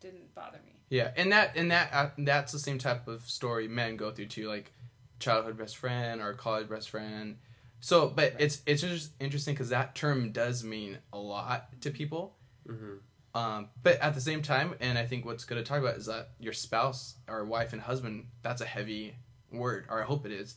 didn't 0.00 0.34
bother 0.34 0.60
me. 0.64 0.72
Yeah, 0.90 1.10
and 1.16 1.32
that 1.32 1.56
and 1.56 1.70
that 1.70 1.92
uh, 1.92 2.10
that's 2.18 2.52
the 2.52 2.58
same 2.58 2.78
type 2.78 3.08
of 3.08 3.22
story 3.22 3.68
men 3.68 3.96
go 3.96 4.10
through 4.10 4.26
too, 4.26 4.48
like 4.48 4.72
childhood 5.18 5.58
best 5.58 5.76
friend 5.76 6.20
or 6.20 6.34
college 6.34 6.68
best 6.68 6.90
friend. 6.90 7.38
So, 7.80 8.08
but 8.08 8.34
it's 8.38 8.62
it's 8.66 8.82
just 8.82 9.12
interesting 9.20 9.54
because 9.54 9.70
that 9.70 9.94
term 9.94 10.32
does 10.32 10.64
mean 10.64 10.98
a 11.12 11.18
lot 11.18 11.80
to 11.82 11.90
people. 11.90 12.36
Mm-hmm. 12.68 12.94
Um, 13.38 13.68
but 13.82 13.98
at 14.00 14.14
the 14.14 14.20
same 14.20 14.42
time, 14.42 14.74
and 14.80 14.96
I 14.96 15.06
think 15.06 15.24
what's 15.24 15.44
good 15.44 15.56
to 15.56 15.64
talk 15.64 15.80
about 15.80 15.96
is 15.96 16.06
that 16.06 16.30
your 16.38 16.52
spouse 16.52 17.16
or 17.28 17.44
wife 17.44 17.72
and 17.72 17.82
husband, 17.82 18.26
that's 18.42 18.60
a 18.60 18.66
heavy 18.66 19.16
word, 19.50 19.86
or 19.90 20.00
I 20.00 20.04
hope 20.04 20.24
it 20.24 20.32
is. 20.32 20.56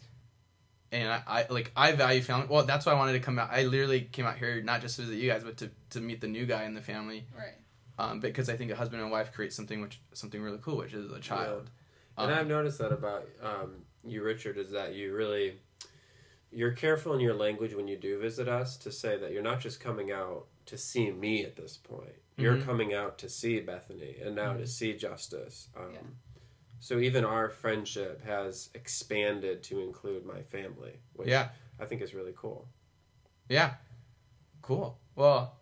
And 0.91 1.09
I, 1.11 1.21
I 1.27 1.45
like 1.49 1.71
I 1.75 1.91
value 1.91 2.21
family. 2.21 2.47
Well, 2.49 2.63
that's 2.63 2.85
why 2.85 2.93
I 2.93 2.95
wanted 2.95 3.13
to 3.13 3.19
come 3.19 3.37
out. 3.39 3.49
I 3.51 3.63
literally 3.63 4.01
came 4.01 4.25
out 4.25 4.37
here 4.37 4.61
not 4.61 4.81
just 4.81 4.95
to 4.95 5.01
visit 5.03 5.17
you 5.17 5.29
guys, 5.29 5.43
but 5.43 5.57
to, 5.57 5.69
to 5.91 5.99
meet 6.01 6.21
the 6.21 6.27
new 6.27 6.45
guy 6.45 6.63
in 6.63 6.73
the 6.73 6.81
family. 6.81 7.25
Right. 7.37 7.55
Um, 7.99 8.19
because 8.19 8.47
I 8.49 8.55
think 8.55 8.71
a 8.71 8.75
husband 8.75 9.01
and 9.01 9.11
wife 9.11 9.33
create 9.33 9.51
something 9.53 9.81
which 9.81 9.99
something 10.13 10.41
really 10.41 10.59
cool, 10.61 10.77
which 10.77 10.93
is 10.93 11.11
a 11.11 11.19
child. 11.19 11.69
And 12.17 12.31
Um, 12.31 12.37
I've 12.39 12.47
noticed 12.47 12.77
that 12.79 12.91
about 12.93 13.27
um, 13.41 13.83
you, 14.05 14.23
Richard, 14.23 14.57
is 14.57 14.71
that 14.71 14.95
you 14.95 15.13
really 15.13 15.59
you're 16.51 16.71
careful 16.71 17.13
in 17.13 17.19
your 17.19 17.33
language 17.33 17.73
when 17.75 17.87
you 17.87 17.97
do 17.97 18.19
visit 18.19 18.47
us 18.47 18.77
to 18.77 18.91
say 18.91 19.17
that 19.17 19.31
you're 19.33 19.43
not 19.43 19.59
just 19.59 19.79
coming 19.81 20.11
out 20.11 20.45
to 20.67 20.77
see 20.77 21.11
me 21.11 21.43
at 21.43 21.55
this 21.57 21.75
point. 21.75 22.15
You're 22.37 22.55
Mhm. 22.57 22.65
coming 22.65 22.93
out 22.93 23.17
to 23.19 23.29
see 23.29 23.59
Bethany 23.59 24.17
and 24.23 24.35
now 24.35 24.53
to 24.53 24.63
Mhm. 24.63 24.67
see 24.67 24.93
Justice. 24.95 25.67
Um, 25.75 25.91
Yeah. 25.93 25.99
So 26.79 26.99
even 26.99 27.25
our 27.25 27.49
friendship 27.49 28.23
has 28.25 28.69
expanded 28.75 29.63
to 29.63 29.79
include 29.81 30.25
my 30.25 30.41
family, 30.43 30.99
which 31.13 31.27
Yeah. 31.29 31.49
I 31.79 31.85
think 31.85 32.01
is 32.01 32.13
really 32.13 32.33
cool. 32.35 32.67
Yeah. 33.49 33.75
Cool. 34.61 34.99
Well, 35.15 35.57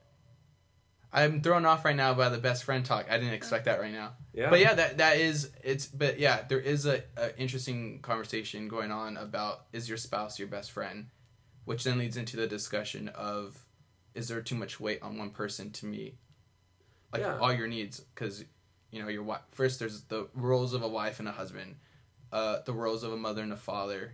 I'm 1.13 1.41
thrown 1.41 1.65
off 1.65 1.85
right 1.85 1.95
now 1.95 2.13
by 2.13 2.27
the 2.29 2.37
best 2.37 2.65
friend 2.65 2.85
talk. 2.85 3.05
I 3.09 3.17
didn't 3.17 3.33
expect 3.33 3.65
that 3.65 3.79
right 3.79 3.93
now. 3.93 4.13
Yeah, 4.33 4.49
But 4.49 4.59
yeah, 4.59 4.73
that 4.73 4.97
that 4.97 5.17
is 5.17 5.49
it's. 5.63 5.85
But 5.85 6.19
yeah, 6.19 6.43
there 6.49 6.59
is 6.59 6.85
a, 6.85 7.03
a 7.15 7.37
interesting 7.39 7.99
conversation 8.01 8.67
going 8.67 8.91
on 8.91 9.15
about 9.15 9.67
is 9.71 9.87
your 9.87 9.97
spouse 9.97 10.37
your 10.39 10.49
best 10.49 10.71
friend, 10.71 11.07
which 11.63 11.85
then 11.85 11.97
leads 11.99 12.17
into 12.17 12.35
the 12.35 12.47
discussion 12.47 13.07
of 13.09 13.65
is 14.13 14.27
there 14.27 14.41
too 14.41 14.55
much 14.55 14.79
weight 14.79 15.01
on 15.01 15.17
one 15.17 15.29
person 15.29 15.71
to 15.71 15.85
meet 15.85 16.17
like 17.13 17.21
Yeah. 17.21 17.37
all 17.37 17.53
your 17.53 17.67
needs 17.67 18.01
because 18.01 18.43
you 18.95 19.01
know 19.01 19.09
your 19.09 19.23
wife 19.23 19.41
first 19.51 19.79
there's 19.79 20.01
the 20.13 20.27
roles 20.33 20.73
of 20.73 20.81
a 20.81 20.87
wife 20.87 21.19
and 21.19 21.27
a 21.27 21.31
husband 21.41 21.75
uh, 22.31 22.59
the 22.65 22.73
roles 22.73 23.03
of 23.03 23.11
a 23.13 23.17
mother 23.17 23.41
and 23.43 23.53
a 23.53 23.57
father 23.57 24.13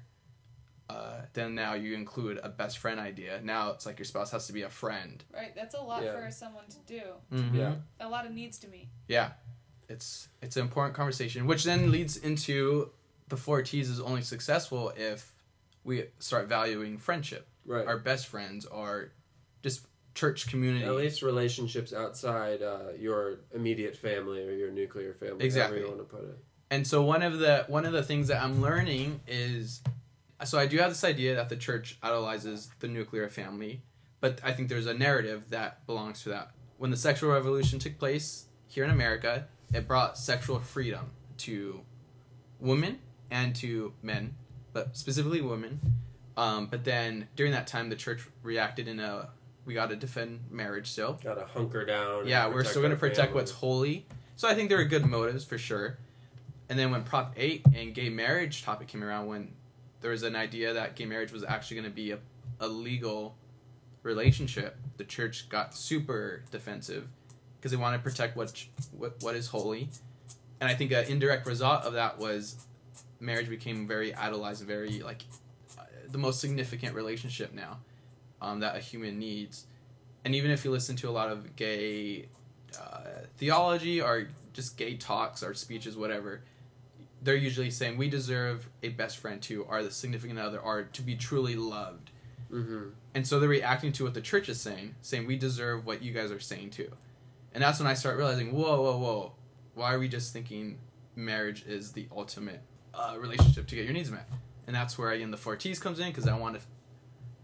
uh, 0.89 1.22
then 1.34 1.56
now 1.56 1.74
you 1.74 1.94
include 1.94 2.39
a 2.44 2.50
best 2.50 2.78
friend 2.80 3.00
idea 3.00 3.39
now 3.44 3.72
it's 3.72 3.86
like 3.86 3.98
your 4.00 4.06
spouse 4.06 4.32
has 4.32 4.48
to 4.48 4.54
be 4.54 4.63
a 4.63 4.70
friend 4.70 5.24
Right. 5.34 5.54
That's 5.56 5.76
a 5.76 5.82
lot 5.82 6.04
Yeah. 6.04 6.13
for 6.20 6.32
someone 6.32 6.65
to 6.70 6.80
do. 6.98 7.04
Yeah. 7.58 7.76
A 8.00 8.10
lot 8.10 8.26
of 8.26 8.32
needs 8.34 8.58
to 8.60 8.67
meet. 8.67 8.89
Yeah, 9.08 9.30
it's 9.88 10.28
it's 10.41 10.58
an 10.58 10.63
important 10.63 10.96
conversation, 10.96 11.48
which 11.48 11.63
then 11.63 11.91
leads 11.91 12.17
into 12.17 12.91
the 13.30 13.38
four 13.38 13.62
T's 13.62 13.89
is 13.89 14.00
only 14.02 14.22
successful 14.22 14.91
if 14.98 15.34
we 15.84 16.06
start 16.20 16.48
valuing 16.50 16.98
friendship. 16.98 17.48
right. 17.65 17.88
Our 17.88 17.98
best 17.98 18.28
friends 18.28 18.65
are 18.65 19.12
just 19.63 19.80
church 20.13 20.47
community. 20.47 20.86
At 20.86 20.95
least 20.95 21.21
relationships 21.21 21.93
outside 21.93 22.62
uh, 22.62 22.91
your 22.97 23.39
immediate 23.54 23.95
family 23.95 24.45
or 24.47 24.52
your 24.52 24.71
nuclear 24.71 25.13
family, 25.13 25.45
Exactly. 25.45 25.80
you 25.80 25.88
want 25.88 26.00
to 26.00 26.04
put 26.04 26.24
it. 26.24 26.38
And 26.69 26.88
so 26.88 27.02
one 27.02 27.21
of 27.21 27.39
the 27.39 27.65
one 27.67 27.86
of 27.86 27.93
the 27.93 28.04
things 28.04 28.28
that 28.30 28.41
I'm 28.41 28.62
learning 28.62 29.21
is 29.28 29.82
so 30.43 30.58
I 30.58 30.65
do 30.65 30.78
have 30.80 30.89
this 30.89 31.04
idea 31.04 31.36
that 31.36 31.50
the 31.50 31.56
church 31.56 31.97
idolizes 32.02 32.69
the 32.80 32.88
nuclear 32.88 33.30
family, 33.30 33.82
but 34.21 34.39
I 34.43 34.54
think 34.54 34.69
there's 34.69 34.88
a 34.88 34.93
narrative 34.93 35.50
that 35.50 35.86
belongs 35.86 36.24
to 36.24 36.30
that. 36.30 36.52
When 36.78 36.89
the 36.91 36.97
sexual 36.97 37.32
revolution 37.32 37.78
took 37.78 38.00
place 38.00 38.45
here 38.67 38.84
in 38.84 38.89
America, 38.89 39.47
it 39.74 39.88
brought 39.88 40.17
sexual 40.17 40.60
freedom 40.60 41.12
to 41.39 41.82
women 42.60 43.00
and 43.30 43.56
to 43.58 43.93
men, 44.02 44.36
but 44.74 44.97
specifically 44.97 45.41
women. 45.41 45.80
Um, 46.38 46.67
but 46.67 46.86
then 46.86 47.28
during 47.36 47.52
that 47.52 47.67
time, 47.67 47.89
the 47.89 47.95
church 47.95 48.21
reacted 48.41 48.88
in 48.88 49.00
a 49.00 49.30
we 49.65 49.74
got 49.74 49.89
to 49.89 49.95
defend 49.95 50.39
marriage 50.50 50.91
still. 50.91 51.19
Got 51.24 51.36
to 51.36 51.45
hunker 51.45 51.86
down. 51.86 52.28
Yeah, 52.28 52.47
we're 52.47 52.63
still 52.63 52.82
going 52.82 52.93
to 52.93 53.00
protect 53.00 53.34
what's 53.34 53.52
holy. 53.52 54.06
So 54.36 54.47
I 54.47 54.56
think 54.56 54.69
there 54.69 54.80
are 54.80 54.86
good 54.86 55.06
motives 55.06 55.45
for 55.45 55.58
sure. 55.58 55.97
And 56.69 56.80
then 56.80 56.89
when 56.91 57.04
Prop 57.04 57.34
8 57.38 57.65
and 57.76 57.93
gay 57.93 58.10
marriage 58.10 58.63
topic 58.63 58.88
came 58.88 59.04
around, 59.04 59.28
when 59.28 59.54
there 60.00 60.12
was 60.12 60.24
an 60.24 60.36
idea 60.36 60.74
that 60.74 60.95
gay 60.95 61.06
marriage 61.06 61.32
was 61.32 61.43
actually 61.43 61.78
going 61.78 61.89
to 61.89 61.95
be 61.95 62.12
a, 62.12 62.19
a 62.60 62.67
legal 62.67 63.36
relationship, 64.04 64.78
the 64.97 65.04
church 65.04 65.50
got 65.50 65.76
super 65.76 66.43
defensive 66.50 67.08
because 67.58 67.71
they 67.71 67.78
want 67.78 67.95
to 67.95 68.02
protect 68.02 68.36
what, 68.36 68.65
what 68.97 69.21
what 69.21 69.36
is 69.36 69.47
holy. 69.47 69.89
And 70.60 70.69
I 70.69 70.74
think 70.74 70.91
an 70.91 71.06
indirect 71.06 71.45
result 71.45 71.84
of 71.84 71.93
that 71.93 72.17
was 72.17 72.65
marriage 73.19 73.50
became 73.50 73.88
very 73.88 74.15
idolized 74.15 74.63
very 74.63 75.02
like 75.02 75.24
uh, 75.78 75.84
the 76.10 76.17
most 76.17 76.39
significant 76.39 76.95
relationship 76.95 77.54
now 77.54 77.78
um, 78.41 78.60
that 78.60 78.75
a 78.75 78.80
human 78.80 79.19
needs. 79.19 79.65
And 80.25 80.36
even 80.36 80.51
if 80.51 80.65
you 80.65 80.71
listen 80.71 80.95
to 80.97 81.10
a 81.10 81.12
lot 81.12 81.30
of 81.30 81.56
gay 81.56 82.27
uh, 82.80 83.25
theology 83.38 84.01
or 84.01 84.27
just 84.54 84.77
gay 84.77 84.95
talks 84.95 85.43
or 85.43 85.54
speeches, 85.54 85.95
whatever, 85.95 86.41
they're 87.21 87.36
usually 87.36 87.69
saying 87.69 87.97
we 87.97 88.10
deserve 88.10 88.67
a 88.84 88.89
best 88.89 89.17
friend 89.17 89.41
too, 89.41 89.65
or 89.69 89.84
the 89.84 89.91
significant 89.91 90.39
other, 90.39 90.60
or 90.60 90.84
to 90.84 91.01
be 91.01 91.15
truly 91.15 91.56
loved. 91.56 92.12
Mm-hmm. 92.51 92.89
And 93.13 93.27
so 93.27 93.39
they're 93.39 93.49
reacting 93.49 93.91
to 93.93 94.04
what 94.04 94.13
the 94.13 94.21
church 94.21 94.49
is 94.49 94.60
saying, 94.60 94.95
saying 95.01 95.27
we 95.27 95.38
deserve 95.38 95.86
what 95.86 96.01
you 96.01 96.12
guys 96.12 96.32
are 96.32 96.39
saying 96.39 96.71
too. 96.71 96.91
And 97.54 97.63
that's 97.63 97.80
when 97.80 97.88
I 97.88 97.93
start 97.93 98.17
realizing, 98.17 98.54
whoa, 98.54 98.82
whoa, 98.82 98.97
whoa, 98.97 99.34
why 99.75 99.93
are 99.93 99.99
we 99.99 100.08
just 100.08 100.34
thinking 100.34 100.80
marriage 101.15 101.65
is 101.65 101.91
the 101.91 102.08
ultimate 102.15 102.62
uh, 102.93 103.15
relationship 103.19 103.67
to 103.67 103.75
get 103.75 103.86
your 103.86 103.93
needs 103.93 104.12
met? 104.12 104.27
And 104.67 104.75
that's 104.75 104.97
where 104.97 105.12
again 105.12 105.32
the 105.32 105.38
four 105.38 105.56
T's 105.56 105.80
comes 105.80 105.99
in 105.99 106.08
because 106.08 106.27
I 106.27 106.38
want 106.38 106.60
to 106.60 106.62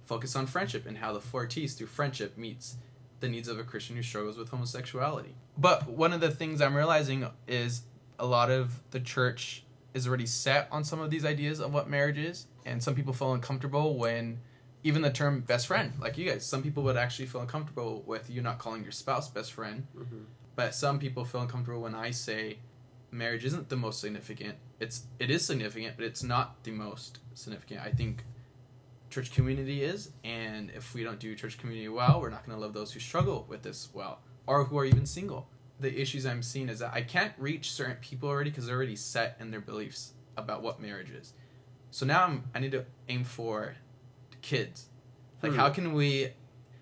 focus 0.08 0.36
on 0.36 0.48
friendship 0.48 0.86
and 0.88 0.98
how 0.98 1.14
the 1.14 1.22
four 1.22 1.46
T's 1.46 1.76
through 1.76 1.88
friendship 1.88 2.38
meets 2.38 2.78
the 3.20 3.30
needs 3.30 3.48
of 3.48 3.60
a 3.60 3.64
Christian 3.64 3.96
who 3.96 4.02
struggles 4.04 4.38
with 4.38 4.50
homosexuality. 4.50 5.36
But 5.58 5.88
one 5.90 6.14
of 6.14 6.22
the 6.22 6.32
things 6.32 6.62
I'm 6.62 6.76
realizing 6.76 7.26
is 7.48 7.82
a 8.20 8.26
lot 8.26 8.50
of 8.50 8.80
the 8.92 9.00
church 9.00 9.64
is 9.94 10.08
already 10.08 10.26
set 10.26 10.68
on 10.72 10.84
some 10.84 11.00
of 11.00 11.10
these 11.10 11.26
ideas 11.26 11.60
of 11.60 11.74
what 11.74 11.90
marriage 11.90 12.18
is, 12.18 12.48
and 12.66 12.82
some 12.82 12.94
people 12.96 13.14
feel 13.14 13.34
uncomfortable 13.34 13.96
when 13.98 14.40
even 14.84 15.02
the 15.02 15.10
term 15.12 15.42
best 15.42 15.68
friend, 15.68 15.94
like 16.00 16.18
you 16.18 16.30
guys, 16.30 16.46
some 16.46 16.62
people 16.62 16.84
would 16.84 16.98
actually 16.98 17.26
feel 17.26 17.42
uncomfortable 17.42 18.04
with 18.06 18.30
you 18.30 18.42
not 18.42 18.60
calling 18.60 18.84
your 18.84 18.92
spouse 18.92 19.28
best 19.30 19.54
friend, 19.54 19.88
Mm-hmm. 19.98 20.20
but 20.56 20.74
some 20.76 21.00
people 21.00 21.26
feel 21.26 21.42
uncomfortable 21.42 21.82
when 21.82 21.96
I 21.96 22.12
say 22.12 22.60
marriage 23.12 23.44
isn't 23.46 23.70
the 23.70 23.76
most 23.76 24.00
significant. 24.00 24.56
It's 24.80 25.08
it 25.20 25.32
is 25.32 25.44
significant, 25.44 25.96
but 25.98 26.06
it's 26.06 26.22
not 26.24 26.64
the 26.64 26.72
most 26.72 27.20
significant. 27.34 27.82
I 27.82 27.90
think 27.92 28.24
church 29.10 29.32
community 29.32 29.84
is, 29.84 30.12
and 30.24 30.70
if 30.72 30.94
we 30.94 31.04
don't 31.04 31.20
do 31.20 31.34
church 31.36 31.58
community 31.58 31.88
well, 31.90 32.20
we're 32.22 32.30
not 32.30 32.46
going 32.46 32.58
to 32.58 32.62
love 32.62 32.74
those 32.74 32.92
who 32.92 33.00
struggle 33.00 33.46
with 33.50 33.62
this 33.64 33.90
well, 33.94 34.20
or 34.46 34.64
who 34.66 34.78
are 34.78 34.86
even 34.86 35.06
single. 35.06 35.48
the 35.80 36.02
issues 36.02 36.26
I'm 36.26 36.42
seeing 36.42 36.70
is 36.70 36.80
that 36.80 36.92
I 36.94 37.02
can't 37.04 37.34
reach 37.38 37.72
certain 37.72 37.98
people 38.02 38.28
already 38.30 38.50
because 38.50 38.66
they're 38.66 38.76
already 38.76 38.96
set 38.96 39.38
in 39.40 39.52
their 39.52 39.62
beliefs 39.62 40.14
about 40.36 40.64
what 40.64 40.80
marriage 40.82 41.12
is. 41.12 41.34
So 41.92 42.06
now 42.06 42.24
I'm 42.26 42.44
I 42.56 42.60
need 42.60 42.72
to 42.72 42.84
aim 43.10 43.24
for 43.24 43.76
kids. 44.42 44.88
Like 45.44 45.52
Hmm. 45.52 45.58
how 45.60 45.70
can 45.70 45.94
we 45.94 46.30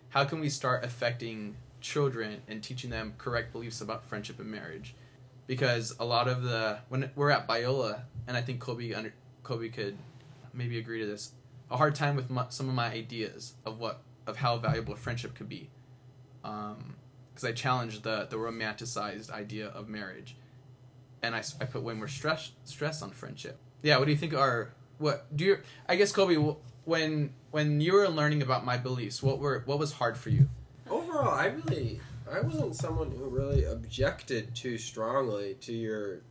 how 0.09 0.23
can 0.23 0.39
we 0.39 0.47
start 0.49 0.85
affecting 0.85 1.57
children 1.81 2.41
and 2.47 2.63
teaching 2.63 2.89
them 2.89 3.13
correct 3.17 3.51
beliefs 3.51 3.81
about 3.81 4.05
friendship 4.05 4.39
and 4.39 4.49
marriage? 4.49 4.95
Because 5.45 5.93
a 5.99 6.05
lot 6.05 6.27
of 6.29 6.43
the 6.43 6.79
when 6.87 7.11
we're 7.15 7.31
at 7.31 7.47
Biola 7.49 8.03
and 8.27 8.37
I 8.37 8.41
think 8.41 8.61
Kolby 8.61 8.95
under 8.95 9.13
Kolby 9.43 9.73
could 9.73 9.97
maybe 10.53 10.77
agree 10.79 10.99
to 11.01 11.05
this. 11.05 11.31
A 11.71 11.77
hard 11.77 11.95
time 11.95 12.15
with 12.15 12.29
my, 12.29 12.45
some 12.49 12.69
of 12.69 12.75
my 12.75 12.91
ideas 12.91 13.53
of 13.65 13.79
what 13.79 14.01
of 14.27 14.37
how 14.37 14.57
valuable 14.57 14.93
a 14.93 14.97
friendship 14.97 15.35
could 15.35 15.49
be. 15.49 15.69
Um, 16.43 16.95
because 17.33 17.49
I 17.49 17.51
challenged 17.51 18.03
the 18.03 18.27
the 18.29 18.37
romanticized 18.37 19.29
idea 19.31 19.67
of 19.67 19.89
marriage, 19.89 20.37
and 21.21 21.35
I, 21.35 21.43
I 21.59 21.65
put 21.65 21.83
way 21.83 21.93
more 21.93 22.07
stress 22.07 22.51
stress 22.63 23.01
on 23.01 23.11
friendship. 23.11 23.57
Yeah, 23.81 23.97
what 23.97 24.05
do 24.05 24.11
you 24.11 24.17
think 24.17 24.33
are 24.33 24.73
what 24.97 25.25
do 25.35 25.45
you? 25.45 25.57
I 25.87 25.95
guess 25.95 26.11
Kolby, 26.11 26.55
when 26.85 27.33
when 27.51 27.81
you 27.81 27.93
were 27.93 28.07
learning 28.07 28.41
about 28.41 28.65
my 28.65 28.77
beliefs, 28.77 29.21
what 29.21 29.39
were 29.39 29.63
what 29.65 29.79
was 29.79 29.93
hard 29.93 30.17
for 30.17 30.29
you? 30.29 30.47
Overall, 30.89 31.33
I 31.33 31.47
really, 31.47 31.99
I 32.31 32.41
wasn't 32.41 32.75
someone 32.75 33.11
who 33.11 33.25
really 33.25 33.65
objected 33.65 34.55
too 34.55 34.77
strongly 34.77 35.55
to 35.61 35.73
your 35.73 36.21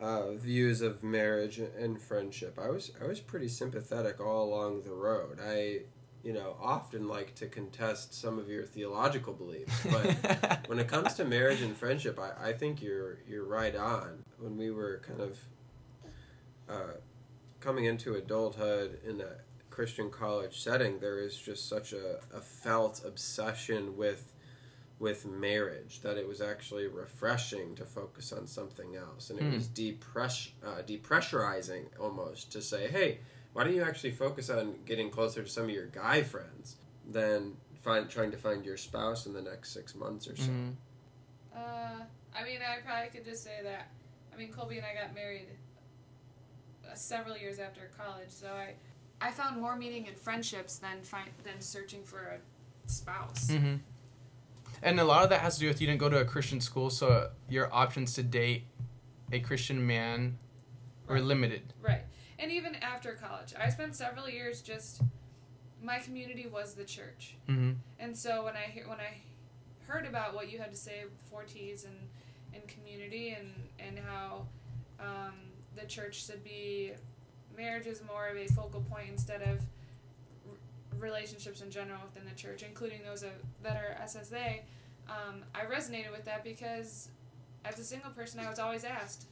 uh, 0.00 0.32
views 0.32 0.80
of 0.80 1.02
marriage 1.02 1.58
and 1.58 2.00
friendship. 2.00 2.58
I 2.62 2.68
was, 2.68 2.92
I 3.02 3.06
was 3.06 3.20
pretty 3.20 3.48
sympathetic 3.48 4.20
all 4.20 4.44
along 4.44 4.82
the 4.82 4.92
road. 4.92 5.38
I, 5.44 5.80
you 6.22 6.32
know, 6.32 6.56
often 6.60 7.08
like 7.08 7.34
to 7.36 7.46
contest 7.46 8.14
some 8.14 8.38
of 8.38 8.48
your 8.48 8.64
theological 8.64 9.32
beliefs, 9.32 9.86
but 9.90 10.60
when 10.66 10.78
it 10.78 10.88
comes 10.88 11.14
to 11.14 11.24
marriage 11.24 11.62
and 11.62 11.76
friendship, 11.76 12.18
I, 12.18 12.50
I 12.50 12.52
think 12.52 12.82
you're, 12.82 13.18
you're 13.28 13.46
right 13.46 13.74
on. 13.74 14.24
When 14.38 14.56
we 14.56 14.70
were 14.70 15.02
kind 15.06 15.20
of 15.20 15.38
uh, 16.68 16.92
coming 17.60 17.86
into 17.86 18.14
adulthood 18.14 19.00
in 19.04 19.20
a 19.20 19.38
Christian 19.70 20.10
college 20.10 20.60
setting, 20.60 20.98
there 20.98 21.20
is 21.20 21.36
just 21.36 21.68
such 21.68 21.92
a, 21.92 22.18
a 22.34 22.40
felt 22.40 23.02
obsession 23.04 23.96
with 23.96 24.32
with 24.98 25.24
marriage 25.26 26.00
that 26.00 26.16
it 26.16 26.26
was 26.26 26.40
actually 26.40 26.86
refreshing 26.88 27.74
to 27.76 27.84
focus 27.84 28.32
on 28.32 28.46
something 28.46 28.96
else, 28.96 29.30
and 29.30 29.38
it 29.38 29.44
Hmm. 29.44 29.52
was 29.52 29.68
depress 29.68 30.50
uh, 30.64 30.82
depressurizing 30.86 31.84
almost 32.00 32.50
to 32.52 32.60
say, 32.60 32.88
hey, 32.88 33.20
why 33.52 33.64
don't 33.64 33.74
you 33.74 33.82
actually 33.82 34.10
focus 34.12 34.50
on 34.50 34.74
getting 34.84 35.10
closer 35.10 35.42
to 35.42 35.48
some 35.48 35.64
of 35.64 35.70
your 35.70 35.86
guy 35.86 36.22
friends 36.22 36.76
than 37.08 37.56
find 37.82 38.10
trying 38.10 38.30
to 38.32 38.36
find 38.36 38.64
your 38.66 38.76
spouse 38.76 39.26
in 39.26 39.32
the 39.32 39.40
next 39.42 39.70
six 39.72 39.94
months 39.94 40.26
or 40.28 40.36
so. 40.36 40.50
Mhm. 40.50 40.74
Uh, 41.54 42.02
I 42.34 42.44
mean, 42.44 42.60
I 42.60 42.80
probably 42.84 43.08
could 43.10 43.24
just 43.24 43.42
say 43.44 43.60
that. 43.62 43.90
I 44.32 44.36
mean, 44.36 44.52
Kolby 44.52 44.76
and 44.78 44.86
I 44.86 44.94
got 44.94 45.14
married 45.14 45.48
uh, 46.88 46.94
several 46.94 47.36
years 47.36 47.58
after 47.58 47.90
college, 47.96 48.30
so 48.30 48.48
I, 48.52 48.74
I 49.20 49.30
found 49.30 49.60
more 49.60 49.76
meaning 49.76 50.06
in 50.06 50.14
friendships 50.14 50.78
than 50.78 51.02
find 51.02 51.30
than 51.44 51.60
searching 51.60 52.02
for 52.04 52.20
a 52.20 52.90
spouse. 52.90 53.50
hmm 53.50 53.76
And 54.82 54.98
a 55.00 55.04
lot 55.04 55.24
of 55.24 55.30
that 55.30 55.40
has 55.40 55.54
to 55.54 55.60
do 55.60 55.68
with 55.68 55.80
you 55.80 55.86
didn't 55.86 56.00
go 56.00 56.08
to 56.08 56.18
a 56.20 56.24
Christian 56.24 56.60
school, 56.60 56.90
so 56.90 57.30
your 57.48 57.72
options 57.74 58.14
to 58.14 58.22
date 58.22 58.64
a 59.32 59.40
Christian 59.40 59.86
man 59.86 60.38
were 61.06 61.14
Right. 61.16 61.24
limited. 61.24 61.74
Right. 61.80 62.04
And 62.38 62.52
even 62.52 62.74
after 62.76 63.12
college, 63.14 63.54
I 63.58 63.68
spent 63.70 63.96
several 63.96 64.28
years 64.28 64.62
just. 64.62 65.00
My 65.80 65.98
community 66.00 66.46
was 66.48 66.74
the 66.74 66.84
church, 66.84 67.36
hmm 67.46 67.74
and 68.00 68.16
so 68.16 68.44
when 68.44 68.56
I 68.56 68.62
hear 68.62 68.88
when 68.88 68.98
I 68.98 69.18
heard 69.86 70.06
about 70.06 70.34
what 70.34 70.50
you 70.50 70.58
had 70.58 70.72
to 70.72 70.76
say 70.76 71.04
four 71.30 71.44
T's 71.44 71.84
and 71.84 72.08
and 72.52 72.66
community 72.66 73.30
and 73.38 73.52
and 73.78 73.96
how 73.98 74.46
um, 74.98 75.34
the 75.76 75.86
church 75.86 76.24
should 76.26 76.42
be 76.42 76.94
marriage 77.56 77.86
is 77.86 78.02
more 78.04 78.26
of 78.26 78.36
a 78.36 78.48
focal 78.48 78.80
point 78.80 79.08
instead 79.08 79.40
of 79.42 79.60
relationships 81.00 81.60
in 81.60 81.70
general 81.70 82.00
within 82.04 82.28
the 82.28 82.34
church, 82.34 82.62
including 82.62 83.00
those 83.04 83.22
of, 83.22 83.30
that 83.62 83.76
are 83.76 83.96
SSA. 84.04 84.60
Um, 85.08 85.44
I 85.54 85.64
resonated 85.64 86.10
with 86.12 86.24
that 86.26 86.44
because 86.44 87.08
as 87.64 87.78
a 87.78 87.84
single 87.84 88.10
person, 88.10 88.40
I 88.40 88.48
was 88.48 88.58
always 88.58 88.84
asked, 88.84 89.26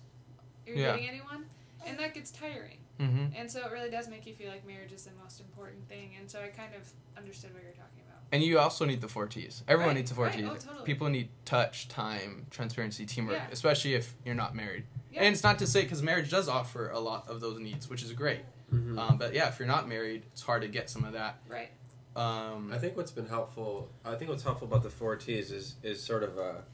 "Are 0.67 0.73
you 0.73 0.81
Yeah. 0.83 0.93
dating 0.93 1.09
anyone?" 1.09 1.47
And 1.87 1.99
that 1.99 2.15
gets 2.15 2.31
tiring. 2.31 2.79
hmm 2.99 3.27
And 3.37 3.51
so 3.51 3.61
it 3.67 3.71
really 3.71 3.91
does 3.91 4.09
make 4.09 4.27
you 4.27 4.35
feel 4.35 4.49
like 4.51 4.67
marriage 4.67 4.91
is 4.93 5.05
the 5.05 5.11
most 5.23 5.39
important 5.41 5.87
thing. 5.89 6.17
And 6.19 6.31
so 6.31 6.41
I 6.41 6.49
kind 6.49 6.75
of 6.75 6.91
understood 7.17 7.53
what 7.53 7.63
you're 7.63 7.73
talking 7.73 8.01
about. 8.09 8.23
And 8.33 8.43
you 8.43 8.59
also 8.59 8.87
need 8.87 9.03
the 9.03 9.09
four 9.09 9.27
T's. 9.27 9.63
Everyone 9.69 9.89
Right, 9.91 9.97
needs 9.99 10.11
the 10.11 10.15
four 10.17 10.25
right, 10.27 10.35
T's. 10.35 10.47
oh, 10.51 10.55
totally. 10.57 10.85
People 10.87 11.09
need 11.11 11.29
touch, 11.45 11.89
time, 11.89 12.47
transparency, 12.51 13.05
teamwork, 13.05 13.37
Yeah. 13.37 13.49
especially 13.53 13.93
if 13.95 14.15
you're 14.25 14.35
not 14.35 14.55
married. 14.55 14.87
Yeah. 15.13 15.25
And 15.25 15.35
it's 15.35 15.43
not 15.45 15.59
to 15.61 15.67
say 15.67 15.83
because 15.83 16.03
marriage 16.03 16.31
does 16.31 16.49
offer 16.49 16.89
a 16.89 16.99
lot 16.99 17.29
of 17.29 17.41
those 17.41 17.61
needs, 17.61 17.89
which 17.91 18.03
is 18.03 18.13
great. 18.15 18.41
Mhm. 18.77 18.99
Um, 18.99 19.19
but 19.19 19.35
yeah, 19.35 19.49
if 19.49 19.59
you're 19.59 19.69
not 19.69 19.89
married, 19.89 20.25
it's 20.33 20.43
hard 20.43 20.63
to 20.63 20.69
get 20.69 20.91
some 20.91 21.05
of 21.05 21.13
that. 21.15 21.39
Right. 21.49 21.71
Um, 22.15 22.71
I 22.73 22.79
think 22.79 22.97
what's 22.97 23.11
been 23.11 23.29
helpful. 23.29 23.91
I 24.05 24.15
think 24.15 24.31
what's 24.31 24.43
helpful 24.43 24.67
about 24.69 24.83
the 24.83 24.91
four 24.91 25.17
T's 25.17 25.51
is 25.51 25.77
is 25.83 26.03
sort 26.03 26.23
of 26.23 26.39
a 26.39 26.65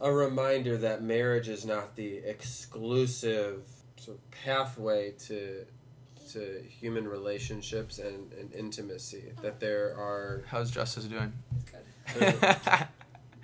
a 0.00 0.12
reminder 0.12 0.76
that 0.78 1.02
marriage 1.02 1.48
is 1.48 1.64
not 1.64 1.96
the 1.96 2.16
exclusive 2.16 3.62
sort 3.96 4.18
of 4.18 4.30
pathway 4.30 5.12
to 5.12 5.64
to 6.32 6.62
human 6.68 7.06
relationships 7.08 7.98
and, 7.98 8.32
and 8.34 8.52
intimacy. 8.52 9.32
That 9.42 9.60
there 9.60 9.94
are 9.96 10.44
how's 10.46 10.70
Justice 10.70 11.04
doing? 11.04 11.32
Good. 12.18 12.36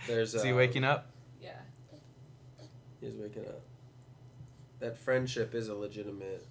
there's 0.07 0.35
is 0.35 0.43
he 0.43 0.53
uh, 0.53 0.57
waking 0.57 0.85
up? 0.85 1.11
Yeah. 1.41 1.53
He's 3.01 3.15
waking 3.15 3.47
up. 3.47 3.63
That 4.81 4.99
friendship 4.99 5.55
is 5.55 5.69
a 5.69 5.75
legitimate 5.75 6.47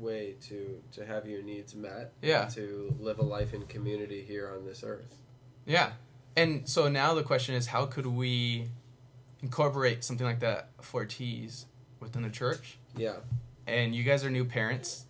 way 0.00 0.34
to 0.48 0.82
to 0.92 1.04
have 1.06 1.26
your 1.28 1.42
needs 1.42 1.74
met. 1.74 2.12
Yeah. 2.22 2.46
To 2.54 2.94
live 2.98 3.18
a 3.18 3.22
life 3.24 3.54
in 3.54 3.66
community 3.66 4.22
here 4.22 4.50
on 4.56 4.64
this 4.64 4.82
earth. 4.84 5.14
Yeah. 5.66 5.92
And 6.36 6.68
so 6.68 6.88
now 6.88 7.14
the 7.14 7.22
question 7.22 7.54
is, 7.54 7.66
how 7.66 7.86
could 7.86 8.06
we 8.06 8.68
incorporate 9.42 10.04
something 10.04 10.26
like 10.26 10.40
that, 10.40 10.68
four 10.80 11.04
T's, 11.04 11.66
within 11.98 12.22
the 12.22 12.30
church? 12.30 12.78
Yeah. 12.96 13.16
And 13.66 13.94
you 13.94 14.02
guys 14.04 14.24
are 14.24 14.30
new 14.30 14.44
parents, 14.44 15.06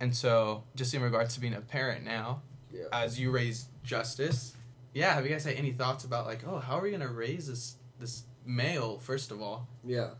and 0.00 0.14
so 0.14 0.64
just 0.74 0.94
in 0.94 1.02
regards 1.02 1.34
to 1.34 1.40
being 1.40 1.54
a 1.54 1.60
parent 1.60 2.04
now, 2.04 2.42
Yeah. 2.72 2.84
as 2.92 3.18
you 3.20 3.30
raise 3.30 3.66
justice, 3.82 4.54
yeah, 4.94 5.14
have 5.14 5.24
you 5.24 5.30
guys 5.30 5.44
had 5.44 5.54
any 5.54 5.72
thoughts 5.72 6.04
about 6.04 6.26
like, 6.26 6.46
oh, 6.46 6.58
how 6.58 6.78
are 6.78 6.82
we 6.82 6.90
gonna 6.90 7.08
raise 7.08 7.46
this 7.48 7.76
this 7.98 8.24
male 8.46 8.98
first 8.98 9.30
of 9.30 9.40
all? 9.42 9.68
Yeah. 9.84 10.10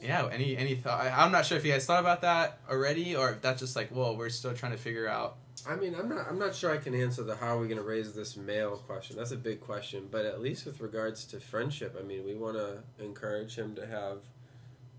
Yeah, 0.00 0.28
any 0.32 0.56
any 0.56 0.74
thought? 0.74 1.06
I'm 1.06 1.32
not 1.32 1.46
sure 1.46 1.58
if 1.58 1.64
you 1.64 1.72
guys 1.72 1.86
thought 1.86 2.00
about 2.00 2.22
that 2.22 2.58
already, 2.70 3.16
or 3.16 3.30
if 3.30 3.42
that's 3.42 3.60
just 3.60 3.76
like, 3.76 3.90
whoa, 3.90 4.14
we're 4.14 4.28
still 4.28 4.54
trying 4.54 4.72
to 4.72 4.78
figure 4.78 5.08
out. 5.08 5.36
I 5.68 5.76
mean, 5.76 5.94
I'm 5.94 6.08
not. 6.08 6.26
I'm 6.28 6.38
not 6.38 6.54
sure 6.54 6.72
I 6.72 6.76
can 6.76 6.94
answer 6.94 7.22
the 7.22 7.34
how 7.34 7.56
are 7.56 7.60
we 7.60 7.66
going 7.66 7.80
to 7.80 7.86
raise 7.86 8.14
this 8.14 8.36
male 8.36 8.76
question. 8.76 9.16
That's 9.16 9.32
a 9.32 9.36
big 9.36 9.60
question. 9.60 10.08
But 10.10 10.24
at 10.24 10.40
least 10.40 10.66
with 10.66 10.80
regards 10.80 11.24
to 11.26 11.40
friendship, 11.40 11.96
I 11.98 12.02
mean, 12.02 12.24
we 12.24 12.34
want 12.34 12.56
to 12.56 12.78
encourage 13.02 13.56
him 13.56 13.74
to 13.74 13.86
have 13.86 14.18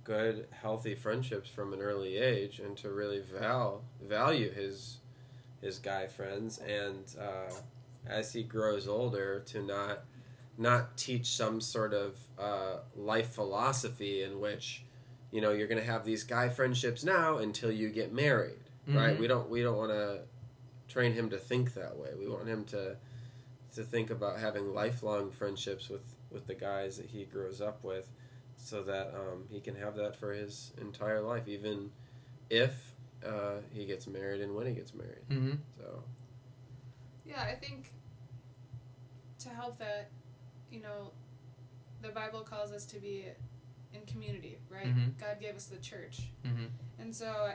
good, 0.04 0.48
healthy 0.52 0.96
friendships 0.96 1.50
from 1.50 1.74
an 1.74 1.82
early 1.82 2.18
age, 2.18 2.60
and 2.60 2.76
to 2.78 2.92
really 2.92 3.22
val 3.22 3.84
value 4.02 4.52
his 4.52 4.98
his 5.62 5.80
guy 5.80 6.08
friends. 6.08 6.58
And 6.60 7.06
uh, 7.20 7.54
as 8.06 8.34
he 8.34 8.44
grows 8.44 8.88
older, 8.88 9.40
to 9.48 9.64
not 9.64 10.04
not 10.58 10.98
teach 10.98 11.28
some 11.28 11.62
sort 11.62 11.94
of 11.94 12.18
uh, 12.38 12.80
life 12.98 13.30
philosophy 13.30 14.24
in 14.24 14.42
which 14.42 14.84
you 15.32 15.42
know 15.42 15.52
you're 15.52 15.68
going 15.68 15.80
to 15.82 15.86
have 15.92 16.04
these 16.06 16.24
guy 16.24 16.50
friendships 16.50 17.04
now 17.04 17.38
until 17.38 17.72
you 17.72 17.90
get 17.90 18.12
married 18.14 18.64
right 18.88 19.16
Mhm. 19.16 19.20
we 19.20 19.28
don't 19.28 19.50
we 19.50 19.62
don't 19.62 19.78
want 19.78 19.92
to 19.92 20.22
train 20.88 21.14
him 21.14 21.30
to 21.30 21.38
think 21.38 21.74
that 21.76 21.96
way 21.98 22.10
we 22.18 22.28
want 22.28 22.48
him 22.48 22.66
to 22.66 22.96
to 23.76 23.84
think 23.84 24.10
about 24.10 24.40
having 24.40 24.74
lifelong 24.74 25.30
friendships 25.32 25.90
with 25.90 26.16
with 26.32 26.48
the 26.48 26.56
guys 26.56 26.98
that 26.98 27.06
he 27.08 27.26
grows 27.26 27.62
up 27.62 27.84
with 27.84 28.10
so 28.58 28.84
that 28.84 29.14
um, 29.16 29.46
he 29.50 29.60
can 29.60 29.76
have 29.76 29.96
that 29.96 30.16
for 30.16 30.34
his 30.34 30.74
entire 30.82 31.22
life 31.22 31.48
even 31.48 31.92
if 32.50 32.94
uh, 33.26 33.58
he 33.72 33.86
gets 33.86 34.08
married 34.08 34.42
and 34.42 34.56
when 34.56 34.66
he 34.66 34.74
gets 34.74 34.94
married 34.94 35.24
Mm-hmm. 35.30 35.56
so 35.78 36.04
Yeah, 37.26 37.42
I 37.44 37.54
think 37.54 37.92
to 39.40 39.50
help 39.50 39.78
that, 39.80 40.10
you 40.72 40.82
know, 40.82 41.12
the 42.02 42.10
Bible 42.10 42.42
calls 42.42 42.72
us 42.72 42.86
to 42.88 43.00
be 43.00 43.26
in 43.94 44.02
community, 44.06 44.60
right? 44.70 44.86
Mhm. 44.88 45.18
God 45.20 45.40
gave 45.40 45.56
us 45.56 45.66
the 45.66 45.78
church. 45.78 46.30
Mm-hmm. 46.46 46.66
And 47.00 47.16
so 47.16 47.52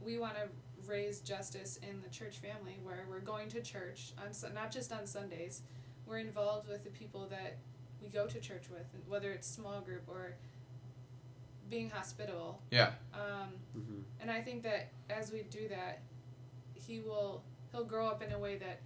we 0.00 0.18
want 0.18 0.34
to 0.36 0.48
raise 0.86 1.20
justice 1.20 1.78
in 1.78 2.00
the 2.02 2.08
church 2.08 2.38
family 2.38 2.78
where 2.82 3.06
we're 3.08 3.20
going 3.20 3.48
to 3.50 3.62
church 3.62 4.12
on 4.22 4.32
Sun- 4.32 4.54
not 4.54 4.70
just 4.70 4.92
on 4.92 5.06
Sundays. 5.06 5.62
We're 6.06 6.18
involved 6.18 6.68
with 6.68 6.84
the 6.84 6.90
people 6.90 7.26
that 7.28 7.58
we 8.02 8.08
go 8.08 8.26
to 8.26 8.40
church 8.40 8.68
with, 8.70 8.86
whether 9.08 9.32
it's 9.32 9.46
small 9.48 9.80
group 9.80 10.02
or 10.08 10.36
being 11.70 11.88
hospitable. 11.90 12.60
Yeah. 12.70 12.92
Um, 13.14 13.54
mhm. 13.76 14.02
and 14.20 14.30
I 14.30 14.42
think 14.42 14.62
that 14.64 14.92
as 15.08 15.32
we 15.32 15.42
do 15.44 15.68
that, 15.68 16.02
he 16.74 17.00
will 17.00 17.42
he'll 17.72 17.84
grow 17.84 18.06
up 18.06 18.22
in 18.22 18.32
a 18.32 18.38
way 18.38 18.56
that 18.58 18.80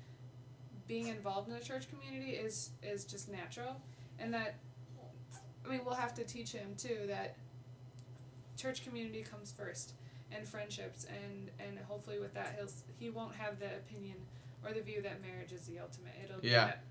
being 0.86 1.08
involved 1.08 1.48
in 1.48 1.54
the 1.54 1.60
church 1.60 1.88
community 1.90 2.32
is 2.32 2.70
is 2.82 3.04
just 3.04 3.28
natural, 3.28 3.80
and 4.18 4.32
that 4.32 4.54
I 5.68 5.72
mean, 5.72 5.80
we'll 5.84 5.94
have 5.94 6.14
to 6.14 6.24
teach 6.24 6.52
him 6.52 6.74
too 6.76 7.00
that 7.08 7.36
church 8.56 8.84
community 8.84 9.22
comes 9.22 9.52
first 9.52 9.92
and 10.32 10.46
friendships 10.46 11.06
and 11.06 11.50
and 11.60 11.78
hopefully 11.86 12.18
with 12.18 12.34
that 12.34 12.54
he'll 12.58 12.68
he 12.98 13.08
won't 13.10 13.34
have 13.34 13.58
the 13.60 13.66
opinion 13.76 14.16
or 14.64 14.72
the 14.72 14.80
view 14.82 15.00
that 15.02 15.20
marriage 15.22 15.52
is 15.52 15.62
the 15.66 15.78
ultimate. 15.78 16.12
It'll 16.24 16.40
be 16.40 16.48
Yeah. 16.48 16.66
that 16.66 16.84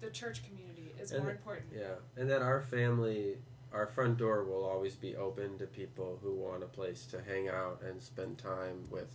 the 0.00 0.10
church 0.10 0.42
community 0.44 0.92
is 1.00 1.12
And 1.12 1.22
more 1.22 1.30
it- 1.32 1.36
important. 1.36 1.66
Yeah, 1.74 1.94
and 2.16 2.28
that 2.28 2.42
our 2.42 2.60
family, 2.60 3.38
our 3.72 3.86
front 3.86 4.18
door 4.18 4.44
will 4.44 4.64
always 4.64 4.96
be 4.96 5.16
open 5.16 5.56
to 5.58 5.66
people 5.66 6.18
who 6.22 6.34
want 6.34 6.62
a 6.62 6.66
place 6.66 7.06
to 7.06 7.22
hang 7.22 7.48
out 7.48 7.80
and 7.82 8.02
spend 8.02 8.36
time 8.38 8.84
with, 8.90 9.10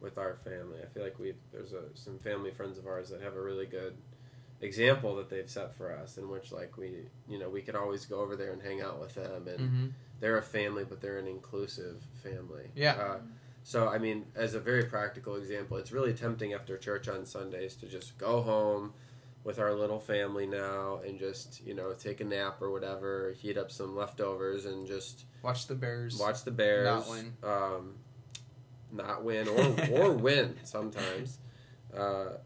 with 0.00 0.16
our 0.16 0.36
family. 0.36 0.80
I 0.82 0.86
feel 0.86 1.02
like 1.02 1.18
we 1.18 1.34
there's 1.52 1.74
a, 1.74 1.82
some 1.94 2.18
family 2.20 2.50
friends 2.50 2.78
of 2.78 2.86
ours 2.86 3.10
that 3.10 3.20
have 3.20 3.34
a 3.36 3.42
really 3.42 3.66
good 3.66 3.96
example 4.60 5.16
that 5.16 5.28
they've 5.28 5.48
set 5.50 5.76
for 5.76 5.92
us, 5.92 6.18
in 6.18 6.28
which 6.28 6.52
like 6.52 6.76
we 6.76 7.08
you 7.28 7.38
know 7.38 7.48
we 7.48 7.62
could 7.62 7.76
always 7.76 8.06
go 8.06 8.20
over 8.20 8.36
there 8.36 8.52
and 8.52 8.62
hang 8.62 8.80
out 8.80 9.00
with 9.00 9.14
them, 9.14 9.48
and 9.48 9.58
Mm-hmm. 9.60 9.86
they're 10.20 10.38
a 10.38 10.42
family, 10.42 10.84
but 10.84 11.00
they're 11.00 11.18
an 11.18 11.26
inclusive 11.26 12.02
family. 12.22 12.70
Yeah. 12.74 12.92
Uh, 12.92 13.18
so 13.62 13.88
I 13.88 13.98
mean, 13.98 14.26
as 14.34 14.54
a 14.54 14.60
very 14.60 14.84
practical 14.84 15.36
example, 15.36 15.76
it's 15.76 15.92
really 15.92 16.14
tempting 16.14 16.52
after 16.54 16.76
church 16.76 17.08
on 17.08 17.26
Sundays 17.26 17.74
to 17.76 17.86
just 17.86 18.16
go 18.18 18.40
home 18.42 18.92
with 19.44 19.58
our 19.60 19.74
little 19.74 20.00
family 20.00 20.46
now 20.46 21.00
and 21.06 21.18
just 21.20 21.64
you 21.66 21.74
know 21.74 21.92
take 21.92 22.20
a 22.20 22.24
nap 22.24 22.60
or 22.62 22.70
whatever, 22.70 23.32
heat 23.40 23.56
up 23.58 23.70
some 23.70 23.94
leftovers 23.96 24.64
and 24.66 24.86
just 24.86 25.24
Watch 25.42 25.66
the 25.68 25.74
Bears. 25.76 26.18
watch 26.18 26.42
the 26.44 26.50
Bears 26.50 26.84
Not 26.86 27.08
win. 27.08 27.32
um, 27.44 27.94
not 28.92 29.22
win 29.24 29.46
or 29.48 29.76
or 29.92 30.12
win 30.28 30.56
sometimes, 30.64 31.38
uh, 31.96 32.38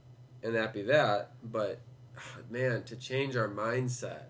and 0.42 0.54
that 0.54 0.72
be 0.74 0.82
that. 0.82 1.32
But 1.42 1.80
man, 2.50 2.82
to 2.84 2.96
change 2.96 3.36
our 3.36 3.48
mindset 3.48 4.24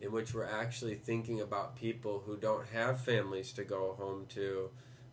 in 0.00 0.12
which 0.12 0.34
we're 0.34 0.44
actually 0.44 0.94
thinking 0.94 1.40
about 1.40 1.74
people 1.76 2.22
who 2.26 2.36
don't 2.36 2.66
have 2.68 3.00
families 3.00 3.52
to 3.52 3.64
go 3.64 3.94
home 3.98 4.26
to 4.28 4.68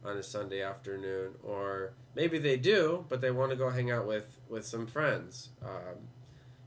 on 0.06 0.18
a 0.18 0.24
Sunday 0.24 0.62
afternoon, 0.62 1.34
or 1.44 1.94
maybe 2.16 2.38
they 2.38 2.58
do, 2.58 3.06
but 3.08 3.22
they 3.22 3.32
want 3.32 3.50
to 3.52 3.56
go 3.56 3.70
hang 3.70 3.90
out 3.92 4.06
with 4.06 4.38
with 4.50 4.66
some 4.66 4.86
friends. 4.86 5.50
Um, 5.64 6.10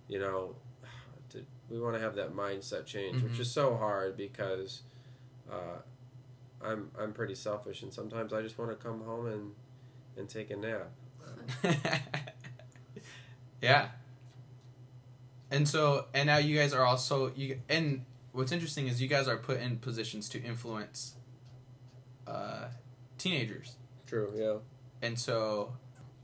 you 0.08 0.18
know, 0.18 0.56
to, 1.30 1.44
we 1.68 1.78
want 1.78 1.94
to 1.94 2.00
have 2.00 2.14
that 2.16 2.34
mindset 2.34 2.86
change, 2.86 3.22
which 3.22 3.32
Mhm. 3.34 3.40
is 3.40 3.50
so 3.50 3.76
hard 3.76 4.16
because. 4.16 4.82
Uh, 5.50 5.78
I'm 6.64 6.90
I'm 6.98 7.12
pretty 7.12 7.34
selfish, 7.34 7.82
and 7.82 7.92
sometimes 7.92 8.32
I 8.32 8.40
just 8.40 8.58
want 8.58 8.70
to 8.70 8.76
come 8.76 9.02
home 9.04 9.26
and 9.26 9.52
and 10.16 10.28
take 10.28 10.50
a 10.50 10.56
nap. 10.56 10.90
yeah. 13.62 13.88
And 15.50 15.68
so, 15.68 16.06
and 16.12 16.26
now 16.26 16.38
you 16.38 16.56
guys 16.56 16.72
are 16.72 16.84
also 16.84 17.32
you. 17.36 17.60
And 17.68 18.04
what's 18.32 18.52
interesting 18.52 18.88
is 18.88 19.00
you 19.00 19.08
guys 19.08 19.28
are 19.28 19.36
put 19.36 19.60
in 19.60 19.78
positions 19.78 20.28
to 20.30 20.42
influence 20.42 21.14
uh, 22.26 22.66
teenagers. 23.18 23.76
True. 24.06 24.32
Yeah. 24.34 25.06
And 25.06 25.18
so, 25.18 25.74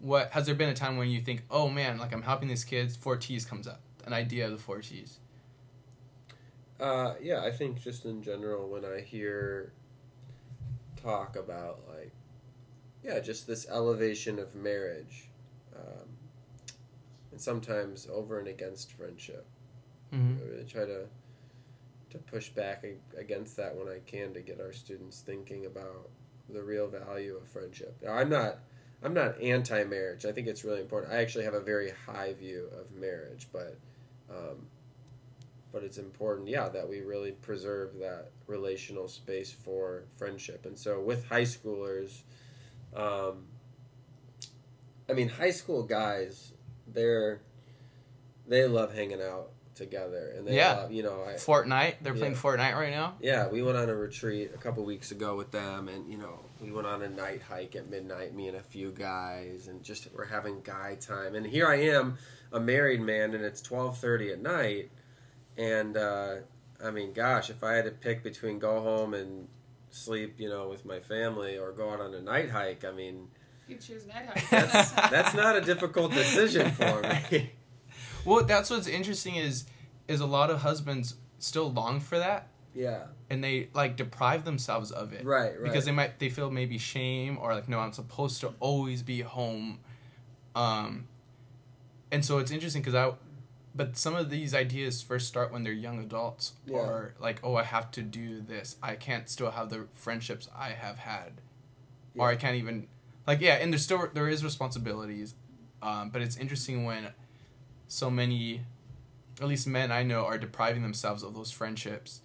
what 0.01 0.31
has 0.33 0.47
there 0.47 0.55
been 0.55 0.69
a 0.69 0.75
time 0.75 0.97
when 0.97 1.09
you 1.09 1.21
think, 1.21 1.45
oh 1.51 1.69
man, 1.69 1.99
like 1.99 2.13
I'm 2.13 2.23
helping 2.23 2.49
these 2.49 2.65
kids? 2.65 2.97
Four 2.97 3.17
T's 3.17 3.45
comes 3.45 3.69
up, 3.69 3.81
an 4.07 4.13
idea 4.13 4.47
of 4.47 4.53
the 4.53 4.59
four 4.59 4.81
T's. 4.81 5.19
Uh, 6.81 7.15
yeah, 7.23 7.45
I 7.45 7.53
think 7.53 7.81
just 7.81 8.05
in 8.05 8.23
general, 8.23 8.69
when 8.69 8.85
I 8.85 9.01
hear 9.01 9.73
talk 11.01 11.37
about 11.37 11.81
like, 11.89 12.13
yeah, 13.05 13.21
just 13.21 13.47
this 13.47 13.69
elevation 13.69 14.39
of 14.39 14.55
marriage, 14.55 15.29
um, 15.77 16.09
and 17.33 17.41
sometimes 17.41 18.07
over 18.13 18.39
and 18.39 18.47
against 18.47 18.93
friendship, 18.93 19.47
Mm-hmm. 20.15 20.43
I 20.43 20.51
really 20.51 20.65
try 20.65 20.85
to 20.85 21.07
to 22.11 22.19
push 22.19 22.51
back 22.51 22.85
against 23.17 23.57
that 23.57 23.75
when 23.75 23.89
I 23.89 24.01
can 24.05 24.35
to 24.35 24.41
get 24.41 24.61
our 24.61 24.73
students 24.73 25.21
thinking 25.21 25.65
about 25.65 26.11
the 26.51 26.63
real 26.63 26.87
value 26.87 27.37
of 27.37 27.49
friendship. 27.49 27.97
Now, 28.03 28.13
I'm 28.13 28.29
not 28.29 28.59
I'm 29.03 29.15
not 29.15 29.41
anti-marriage. 29.41 30.27
I 30.27 30.33
think 30.33 30.47
it's 30.47 30.65
really 30.65 30.81
important. 30.81 31.13
I 31.13 31.17
actually 31.17 31.45
have 31.45 31.55
a 31.55 31.61
very 31.61 31.93
high 32.07 32.35
view 32.35 32.69
of 32.79 32.93
marriage, 32.93 33.49
but 33.53 33.79
um, 34.31 34.67
but 35.73 35.83
it's 35.83 35.97
important, 35.97 36.49
yeah, 36.49 36.69
that 36.69 36.87
we 36.87 37.01
really 37.01 37.33
preserve 37.33 37.99
that 37.99 38.31
relational 38.47 39.09
space 39.09 39.51
for 39.51 40.05
friendship. 40.19 40.67
And 40.67 40.79
so 40.79 41.01
with 41.01 41.27
high 41.27 41.43
schoolers, 41.43 42.21
um, 42.95 43.47
I 45.09 45.15
mean, 45.15 45.31
high 45.31 45.51
school 45.51 45.83
guys, 45.83 46.52
they're 46.95 47.41
they 48.47 48.67
love 48.67 48.95
hanging 48.95 49.23
out 49.23 49.51
together, 49.75 50.35
and 50.37 50.47
they 50.47 50.57
Yeah. 50.57 50.73
love, 50.75 50.93
you 50.93 51.03
know, 51.03 51.23
I, 51.23 51.35
Fortnite, 51.35 51.97
they're 52.03 52.13
playing 52.13 52.35
Yeah. 52.35 52.39
Fortnite 52.41 52.75
right 52.75 52.91
now. 52.91 53.17
yeah, 53.21 53.49
we 53.49 53.63
went 53.63 53.79
on 53.79 53.89
a 53.89 53.95
retreat 53.95 54.51
a 54.55 54.59
couple 54.59 54.85
weeks 54.85 55.11
ago 55.13 55.37
with 55.37 55.51
them, 55.51 55.89
and 55.89 56.11
you 56.11 56.19
know, 56.19 56.41
we 56.61 56.71
went 56.71 56.87
on 56.87 57.03
a 57.03 57.09
night 57.09 57.41
hike 57.43 57.75
at 57.77 57.89
midnight, 57.89 58.35
me 58.35 58.49
and 58.49 58.57
a 58.57 58.63
few 58.63 58.91
guys, 58.91 59.69
and 59.69 59.83
just 59.83 60.09
we're 60.15 60.27
having 60.27 60.61
guy 60.63 60.97
time. 60.97 61.35
And 61.35 61.47
here 61.47 61.67
I 61.67 61.77
am, 61.77 62.19
a 62.53 62.61
married 62.61 63.01
man, 63.01 63.33
and 63.35 63.45
it's 63.45 63.63
twelve 63.63 63.97
thirty 63.99 64.31
at 64.33 64.41
night, 64.43 64.91
and 65.57 65.97
uh, 65.97 66.35
I 66.85 66.91
mean, 66.91 67.13
gosh, 67.13 67.49
if 67.49 67.63
I 67.65 67.73
had 67.75 67.85
to 67.87 67.93
pick 67.93 68.23
between 68.23 68.59
go 68.59 68.81
home 68.83 69.15
and 69.15 69.49
sleep, 69.91 70.35
you 70.39 70.49
know, 70.51 70.69
with 70.69 70.85
my 70.85 71.01
family, 71.01 71.57
or 71.57 71.73
go 71.73 71.91
out 71.91 72.01
on 72.01 72.13
a 72.13 72.21
night 72.21 72.51
hike, 72.51 72.85
I 72.85 72.91
mean, 72.93 73.29
You 73.69 73.77
choose 73.77 74.07
night 74.07 74.27
hike. 74.27 74.51
that's 74.51 74.93
that's 74.93 75.35
not 75.35 75.57
a 75.57 75.61
difficult 75.61 76.13
decision 76.13 76.71
for 76.73 77.01
me. 77.03 77.51
Well, 78.25 78.45
that's 78.45 78.71
what's 78.71 78.87
interesting 78.87 79.35
is 79.35 79.65
is 80.07 80.21
a 80.21 80.27
lot 80.27 80.49
of 80.51 80.61
husbands 80.63 81.17
still 81.41 81.73
long 81.73 81.99
for 81.99 82.19
that, 82.21 82.47
yeah, 82.73 83.07
and 83.29 83.43
they 83.43 83.69
like 83.75 83.97
deprive 83.97 84.45
themselves 84.45 84.93
of 84.93 85.13
it. 85.13 85.25
right, 85.25 85.55
right. 85.55 85.63
because 85.65 85.87
they 85.87 85.91
might 85.91 86.21
they 86.21 86.29
feel 86.29 86.49
maybe 86.49 86.79
shame 86.79 87.37
or 87.41 87.53
like 87.53 87.69
no 87.69 87.81
i'm 87.81 87.93
supposed 87.93 88.41
to 88.43 88.53
always 88.61 89.03
be 89.03 89.23
home 89.23 89.81
um 90.55 91.09
and 92.13 92.25
so 92.25 92.39
it's 92.39 92.51
interesting 92.53 92.81
because 92.83 92.95
i 92.95 93.13
but 93.75 93.97
some 93.97 94.15
of 94.15 94.31
these 94.31 94.55
ideas 94.55 95.03
first 95.03 95.27
start 95.27 95.53
when 95.53 95.65
they're 95.65 95.73
young 95.73 95.99
adults 95.99 96.53
Yeah. 96.67 96.77
or 96.77 97.15
like 97.19 97.41
oh 97.43 97.57
i 97.57 97.63
have 97.65 97.91
to 97.93 98.03
do 98.03 98.41
this 98.41 98.77
i 98.83 98.95
can't 98.95 99.29
still 99.29 99.51
have 99.51 99.71
the 99.71 99.87
friendships 99.95 100.49
i 100.57 100.71
have 100.71 100.99
had 100.99 101.41
or 102.17 102.29
i 102.29 102.37
can't 102.37 102.57
even 102.57 102.87
like 103.27 103.41
yeah 103.41 103.55
and 103.55 103.73
there's 103.73 103.83
still 103.83 104.09
there 104.15 104.29
is 104.29 104.43
responsibilities 104.45 105.35
um, 105.83 106.11
but 106.11 106.23
it's 106.23 106.37
interesting 106.37 106.85
when 106.85 107.09
so 107.89 108.11
many 108.11 108.63
at 109.41 109.49
least 109.49 109.67
men 109.67 109.91
i 109.93 110.03
know 110.03 110.25
are 110.25 110.39
depriving 110.39 110.83
themselves 110.83 111.23
of 111.23 111.35
those 111.35 111.51
friendships 111.51 112.21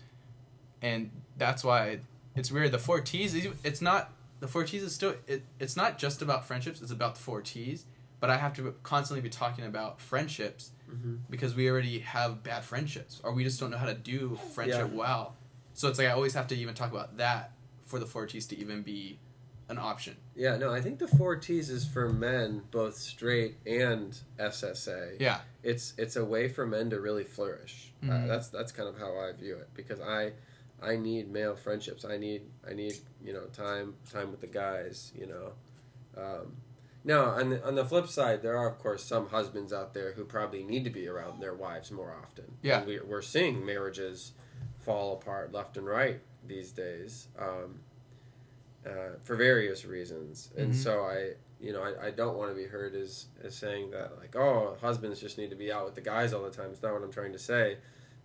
and 0.81 1.09
that's 1.37 1.63
why 1.63 1.99
it's 2.35 2.51
weird. 2.51 2.71
The 2.71 2.77
four 2.77 3.01
T's, 3.01 3.35
it's 3.63 3.81
not 3.81 4.11
the 4.39 4.47
four 4.47 4.63
T's 4.63 4.83
is 4.83 4.93
still 4.93 5.15
it, 5.25 5.43
it's 5.59 5.75
not 5.75 5.97
just 5.97 6.21
about 6.21 6.45
friendships. 6.45 6.81
It's 6.81 6.91
about 6.91 7.15
the 7.15 7.21
four 7.21 7.41
T's. 7.41 7.85
But 8.19 8.29
I 8.31 8.37
have 8.37 8.55
to 8.55 8.73
constantly 8.81 9.21
be 9.21 9.29
talking 9.29 9.65
about 9.65 10.01
friendships 10.01 10.71
hmm 10.89 11.15
because 11.29 11.55
we 11.55 11.69
already 11.69 11.99
have 11.99 12.43
bad 12.43 12.63
friendships, 12.63 13.19
or 13.23 13.33
we 13.33 13.43
just 13.43 13.59
don't 13.59 13.71
know 13.71 13.77
how 13.77 13.87
to 13.87 13.93
do 13.93 14.37
friendship 14.53 14.89
Yeah. 14.91 14.97
well. 14.97 15.35
So 15.73 15.87
it's 15.89 15.97
like 15.99 16.07
I 16.07 16.11
always 16.11 16.33
have 16.33 16.47
to 16.47 16.55
even 16.55 16.73
talk 16.75 16.91
about 16.91 17.17
that 17.17 17.51
for 17.85 17.99
the 17.99 18.05
four 18.05 18.25
T's 18.27 18.45
to 18.47 18.57
even 18.57 18.83
be 18.83 19.19
an 19.69 19.77
option. 19.77 20.15
Yeah, 20.37 20.55
no, 20.55 20.71
I 20.71 20.81
think 20.81 20.99
the 20.99 21.07
four 21.07 21.35
T's 21.35 21.69
is 21.71 21.85
for 21.85 22.09
men, 22.09 22.61
both 22.71 22.95
straight 22.95 23.57
and 23.65 24.15
SSA. 24.39 25.17
Yeah. 25.19 25.39
It's 25.63 25.93
it's 25.97 26.15
a 26.15 26.23
way 26.23 26.47
for 26.47 26.65
men 26.67 26.89
to 26.91 26.99
really 26.99 27.23
flourish. 27.23 27.91
Uh, 28.03 28.05
Mhm. 28.07 28.27
that's 28.27 28.47
that's 28.49 28.71
kind 28.71 28.87
of 28.87 28.97
how 28.97 29.17
I 29.17 29.31
view 29.33 29.57
it 29.57 29.67
because 29.73 29.99
I 29.99 30.33
I 30.81 30.95
need 30.95 31.31
male 31.31 31.55
friendships. 31.55 32.05
I 32.05 32.17
need 32.17 32.43
I 32.69 32.73
need 32.73 32.93
you 33.23 33.33
know 33.33 33.45
time 33.47 33.95
time 34.11 34.29
with 34.31 34.41
the 34.41 34.47
guys. 34.47 35.11
You 35.15 35.25
know. 35.25 35.53
Um, 36.15 36.57
now 37.03 37.25
on 37.31 37.49
the, 37.49 37.65
on 37.65 37.75
the 37.75 37.85
flip 37.85 38.07
side, 38.07 38.41
there 38.43 38.57
are 38.57 38.67
of 38.69 38.77
course 38.79 39.03
some 39.03 39.29
husbands 39.29 39.73
out 39.73 39.93
there 39.95 40.11
who 40.13 40.23
probably 40.23 40.63
need 40.63 40.83
to 40.83 40.89
be 40.91 41.07
around 41.07 41.39
their 41.41 41.55
wives 41.55 41.89
more 41.91 42.13
often. 42.23 42.45
Yeah. 42.61 42.79
And 42.79 42.87
we, 42.87 42.99
we're 42.99 43.21
seeing 43.23 43.65
marriages 43.65 44.33
fall 44.79 45.13
apart 45.13 45.51
left 45.51 45.77
and 45.77 45.85
right 45.87 46.19
these 46.45 46.71
days. 46.71 47.27
Um, 47.39 47.79
uh, 48.87 49.17
for 49.23 49.35
various 49.35 49.83
reasons. 49.85 50.49
And 50.57 50.71
Mhm. 50.71 50.75
so 50.75 51.01
I, 51.03 51.33
you 51.59 51.73
know, 51.73 51.81
I, 51.83 52.07
I 52.07 52.11
don't 52.11 52.37
want 52.37 52.51
to 52.51 52.55
be 52.55 52.65
heard 52.65 52.95
as, 52.95 53.25
as 53.43 53.55
saying 53.55 53.91
that 53.91 54.17
like, 54.19 54.35
oh, 54.35 54.77
husbands 54.81 55.19
just 55.19 55.37
need 55.37 55.49
to 55.49 55.55
be 55.55 55.71
out 55.71 55.85
with 55.85 55.95
the 55.95 56.01
guys 56.01 56.31
all 56.33 56.43
the 56.43 56.51
time. 56.51 56.69
It's 56.71 56.81
not 56.83 56.93
what 56.93 57.03
I'm 57.03 57.11
trying 57.11 57.33
to 57.33 57.39
say. 57.39 57.77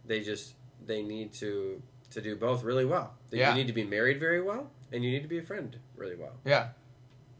They 0.07 0.21
just 0.21 0.55
they 0.87 1.03
need 1.03 1.33
to 1.35 1.83
to 2.11 2.21
do 2.21 2.37
both 2.37 2.63
really 2.63 2.85
well. 2.85 3.15
Yeah. 3.31 3.51
You 3.51 3.55
need 3.57 3.67
to 3.69 3.73
be 3.73 3.85
married 3.85 4.21
very 4.21 4.43
well, 4.43 4.71
and 4.93 5.03
you 5.03 5.11
need 5.11 5.23
to 5.23 5.29
be 5.29 5.39
a 5.39 5.43
friend 5.43 5.77
really 5.97 6.17
well. 6.17 6.35
Yeah. 6.45 6.69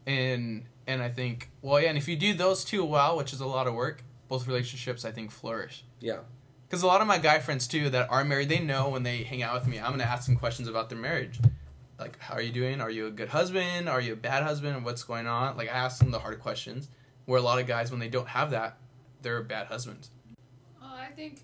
And 0.05 0.65
and 0.87 1.01
I 1.01 1.09
think 1.09 1.49
well 1.61 1.79
yeah, 1.81 1.89
and 1.89 1.97
if 1.97 2.07
you 2.07 2.15
do 2.15 2.33
those 2.33 2.65
two 2.65 2.83
well, 2.83 3.15
which 3.17 3.31
is 3.33 3.39
a 3.41 3.45
lot 3.45 3.67
of 3.67 3.73
work, 3.73 4.03
both 4.27 4.47
relationships 4.47 5.05
I 5.05 5.11
think 5.11 5.31
flourish. 5.31 5.85
Yeah. 5.99 6.19
Because 6.67 6.81
a 6.81 6.87
lot 6.87 7.01
of 7.01 7.07
my 7.07 7.19
guy 7.19 7.37
friends 7.39 7.67
too 7.67 7.89
that 7.91 8.09
are 8.09 8.25
married, 8.25 8.49
they 8.49 8.59
know 8.59 8.89
when 8.89 9.03
they 9.03 9.23
hang 9.23 9.43
out 9.43 9.53
with 9.53 9.67
me, 9.67 9.79
I'm 9.79 9.91
gonna 9.91 10.03
ask 10.05 10.25
them 10.25 10.35
questions 10.35 10.67
about 10.67 10.89
their 10.89 10.97
marriage. 10.97 11.39
Like, 11.99 12.19
how 12.19 12.35
are 12.35 12.41
you 12.41 12.51
doing? 12.51 12.81
Are 12.81 12.89
you 12.89 13.07
a 13.07 13.11
good 13.11 13.29
husband? 13.29 13.87
Are 13.87 14.01
you 14.01 14.13
a 14.13 14.15
bad 14.17 14.43
husband? 14.43 14.83
What's 14.83 15.03
going 15.03 15.27
on? 15.27 15.57
Like, 15.57 15.69
I 15.69 15.73
ask 15.73 15.99
them 15.99 16.11
the 16.11 16.19
hard 16.19 16.39
questions. 16.39 16.89
Where 17.25 17.39
a 17.39 17.41
lot 17.43 17.59
of 17.59 17.67
guys, 17.67 17.91
when 17.91 17.99
they 17.99 18.09
don't 18.09 18.27
have 18.27 18.51
that, 18.51 18.77
they're 19.21 19.41
bad 19.43 19.67
husbands. 19.67 20.09
Well, 20.81 20.91
I 20.93 21.07
think 21.11 21.41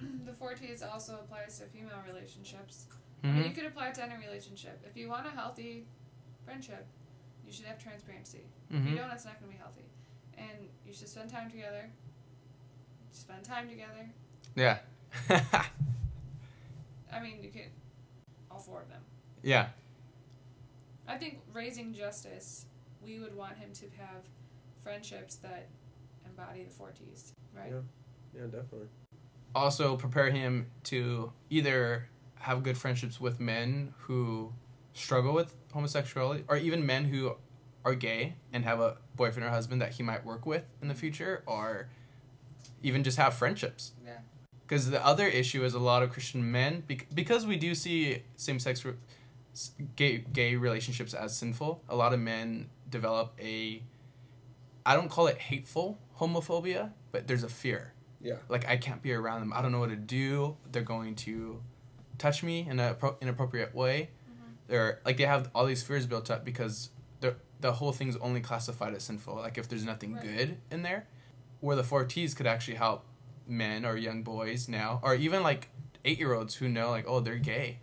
the 0.26 0.32
four 0.32 0.54
T's 0.54 0.82
also 0.82 1.14
applies 1.14 1.58
to 1.58 1.66
female 1.66 2.02
relationships. 2.06 2.86
I 3.22 3.28
mean, 3.28 3.44
you 3.44 3.50
could 3.50 3.66
apply 3.66 3.88
it 3.88 3.94
to 3.96 4.04
any 4.04 4.16
relationship. 4.24 4.80
If 4.88 4.96
you 4.96 5.08
want 5.08 5.26
a 5.26 5.30
healthy 5.30 5.86
friendship, 6.44 6.86
you 7.44 7.52
should 7.52 7.64
have 7.66 7.82
transparency. 7.82 8.42
If 8.70 8.76
you 8.84 8.92
Mhm. 8.92 8.96
don't, 8.98 9.10
it's 9.10 9.24
not 9.24 9.38
going 9.40 9.50
to 9.52 9.56
be 9.56 9.62
healthy. 9.62 9.84
And 10.36 10.68
you 10.86 10.92
should 10.92 11.08
spend 11.08 11.30
time 11.30 11.50
together. 11.50 11.90
Spend 13.12 13.44
time 13.44 13.68
together. 13.68 14.10
Yeah. 14.54 14.78
I 17.12 17.20
mean, 17.20 17.42
you 17.42 17.50
could, 17.50 17.70
all 18.50 18.58
four 18.58 18.82
of 18.82 18.88
them. 18.88 19.02
Yeah. 19.46 19.68
I 21.08 21.16
think 21.16 21.38
raising 21.52 21.94
justice, 21.94 22.66
we 23.04 23.20
would 23.20 23.36
want 23.36 23.56
him 23.56 23.70
to 23.74 23.84
have 23.98 24.24
friendships 24.82 25.36
that 25.36 25.68
embody 26.26 26.64
the 26.64 26.70
four 26.70 26.90
T's, 26.90 27.32
right? 27.56 27.70
Yeah. 27.70 27.80
Yeah, 28.34 28.46
definitely. 28.46 28.88
Also 29.54 29.96
prepare 29.96 30.30
him 30.30 30.66
to 30.84 31.32
either 31.48 32.08
have 32.40 32.62
good 32.62 32.76
friendships 32.76 33.20
with 33.20 33.40
men 33.40 33.94
who 34.00 34.52
struggle 34.92 35.32
with 35.32 35.54
homosexuality 35.72 36.44
or 36.48 36.56
even 36.56 36.84
men 36.84 37.04
who 37.04 37.36
are 37.84 37.94
gay 37.94 38.34
and 38.52 38.64
have 38.64 38.80
a 38.80 38.96
boyfriend 39.14 39.46
or 39.46 39.50
husband 39.50 39.80
that 39.80 39.92
he 39.92 40.02
might 40.02 40.24
work 40.24 40.44
with 40.44 40.64
in 40.82 40.88
the 40.88 40.94
mm-hmm. 40.94 41.00
future 41.00 41.42
or 41.46 41.88
even 42.82 43.02
just 43.04 43.16
have 43.16 43.32
friendships. 43.34 43.92
Yeah. 44.04 44.18
Because 44.66 44.90
the 44.90 45.04
other 45.04 45.26
issue 45.26 45.64
is 45.64 45.74
a 45.74 45.78
lot 45.78 46.02
of 46.02 46.10
Christian 46.10 46.50
men, 46.50 46.82
bec- 46.86 47.06
because 47.14 47.46
we 47.46 47.56
do 47.56 47.74
see 47.74 48.22
same 48.34 48.58
sex, 48.58 48.84
re- 48.84 48.94
s- 48.94 48.96
gay 49.96 50.18
gay 50.32 50.56
relationships 50.56 51.14
as 51.14 51.36
sinful. 51.36 51.82
A 51.88 51.96
lot 51.96 52.12
of 52.12 52.20
men 52.20 52.68
develop 52.88 53.34
a, 53.40 53.82
I 54.84 54.94
don't 54.94 55.10
call 55.10 55.26
it 55.26 55.38
hateful 55.38 55.98
homophobia, 56.20 56.92
but 57.12 57.26
there's 57.26 57.42
a 57.42 57.48
fear. 57.48 57.92
Yeah. 58.20 58.36
Like 58.48 58.66
I 58.68 58.76
can't 58.76 59.02
be 59.02 59.12
around 59.12 59.40
them. 59.40 59.52
I 59.54 59.62
don't 59.62 59.72
know 59.72 59.80
what 59.80 59.90
to 59.90 59.96
do. 59.96 60.56
They're 60.72 60.82
going 60.82 61.14
to 61.16 61.62
touch 62.18 62.42
me 62.42 62.66
in 62.68 62.80
a 62.80 62.94
pro- 62.94 63.16
inappropriate 63.20 63.74
way. 63.74 64.10
Mm-hmm. 64.30 64.50
They're 64.68 65.00
like 65.04 65.16
they 65.16 65.24
have 65.26 65.50
all 65.54 65.66
these 65.66 65.82
fears 65.82 66.06
built 66.06 66.30
up 66.30 66.44
because 66.44 66.90
the 67.20 67.36
the 67.60 67.72
whole 67.72 67.92
thing's 67.92 68.16
only 68.16 68.40
classified 68.40 68.94
as 68.94 69.02
sinful. 69.04 69.36
Like 69.36 69.58
if 69.58 69.68
there's 69.68 69.84
nothing 69.84 70.14
Right. 70.14 70.22
good 70.24 70.56
in 70.70 70.82
there, 70.82 71.06
where 71.60 71.76
the 71.76 71.84
four 71.84 72.04
T's 72.04 72.34
could 72.34 72.46
actually 72.46 72.76
help 72.76 73.04
men 73.46 73.84
or 73.84 73.96
young 73.96 74.22
boys 74.22 74.68
now, 74.68 75.00
or 75.02 75.14
even 75.14 75.42
like 75.42 75.68
eight 76.04 76.18
year 76.18 76.32
olds 76.32 76.54
who 76.54 76.68
know 76.68 76.90
like 76.90 77.04
oh 77.06 77.20
they're 77.20 77.36
gay, 77.36 77.78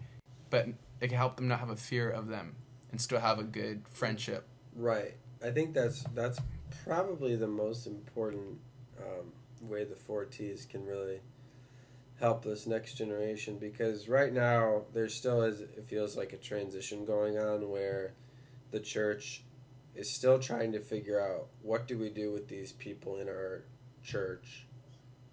but 0.50 0.68
it 1.04 1.10
can 1.10 1.18
help 1.18 1.36
them 1.36 1.50
not 1.50 1.60
have 1.60 1.70
a 1.70 1.76
fear 1.76 2.10
of 2.10 2.30
them 2.30 2.56
and 2.89 3.00
still 3.00 3.20
have 3.20 3.38
a 3.38 3.44
good 3.44 3.84
friendship. 3.89 4.48
Right. 4.74 5.16
I 5.44 5.52
think 5.52 5.74
that's 5.74 6.04
that's 6.16 6.39
probably 6.86 7.36
the 7.36 7.48
most 7.48 7.86
important 7.86 8.58
um, 8.98 9.34
way 9.62 9.84
the 9.84 9.98
four 9.98 10.24
T's 10.24 10.66
can 10.66 10.86
really 10.86 11.20
help 12.22 12.46
this 12.46 12.66
next 12.66 12.94
generation 12.94 13.58
because 13.58 14.08
right 14.08 14.32
now 14.32 14.84
there 14.94 15.10
still 15.10 15.42
is 15.42 15.60
it 15.60 15.86
feels 15.89 16.16
like 16.16 16.32
a 16.32 16.38
transition 16.38 17.04
going 17.04 17.38
on 17.38 17.70
where 17.70 18.13
the 18.72 18.80
church 18.80 19.44
is 19.96 20.10
still 20.10 20.39
trying 20.39 20.72
to 20.72 20.80
figure 20.80 21.20
out 21.20 21.48
what 21.63 21.86
do 21.86 21.98
we 21.98 22.10
do 22.10 22.32
with 22.32 22.48
these 22.48 22.72
people 22.72 23.18
in 23.18 23.28
our 23.28 23.66
church 24.04 24.68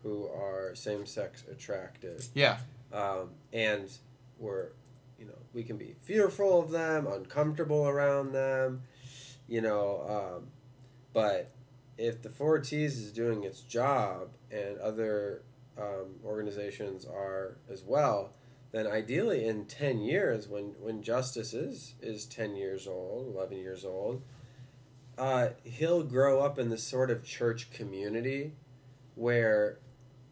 who 0.03 0.27
are 0.27 0.75
same 0.75 1.07
sex 1.07 1.45
attracted 1.49 2.25
Yeah, 2.35 2.59
um, 2.93 3.31
and 3.53 3.89
we're 4.41 4.71
you 5.21 5.27
know 5.27 5.39
we 5.53 5.63
can 5.63 5.77
be 5.77 5.95
fearful 6.01 6.59
of 6.59 6.71
them 6.71 7.07
uncomfortable 7.07 7.87
around 7.87 8.33
them 8.33 8.83
you 9.47 9.61
know 9.61 10.05
um, 10.09 10.47
but 11.13 11.51
if 11.99 12.23
the 12.23 12.31
four 12.31 12.59
t's 12.59 12.99
is 12.99 13.13
doing 13.13 13.45
its 13.45 13.61
job 13.61 14.31
and 14.51 14.79
other 14.79 15.43
um, 15.79 16.17
organizations 16.25 17.05
are 17.05 17.59
as 17.71 17.85
well 17.85 18.33
then 18.73 18.87
ideally 18.87 19.47
in 19.47 19.67
10 19.67 20.01
years 20.01 20.49
when 20.49 20.75
when 20.81 21.03
justice 21.03 21.53
is 21.53 21.95
is 22.01 22.25
10 22.25 22.57
years 22.57 22.87
old 22.87 23.35
11 23.35 23.59
years 23.59 23.85
old 23.85 24.23
uh, 25.19 25.51
he'll 25.65 26.03
grow 26.03 26.41
up 26.41 26.59
in 26.59 26.71
this 26.71 26.83
sort 26.83 27.11
of 27.11 27.23
church 27.23 27.71
community 27.71 28.53
where 29.17 29.77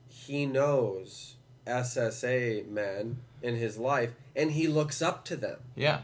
he 0.06 0.46
knows 0.46 1.36
SSA 1.66 2.66
men 2.66 3.18
in 3.42 3.56
his 3.56 3.76
life 3.76 4.14
and 4.38 4.52
he 4.52 4.66
looks 4.68 5.02
up 5.02 5.24
to 5.26 5.36
them, 5.36 5.58
yeah, 5.74 6.00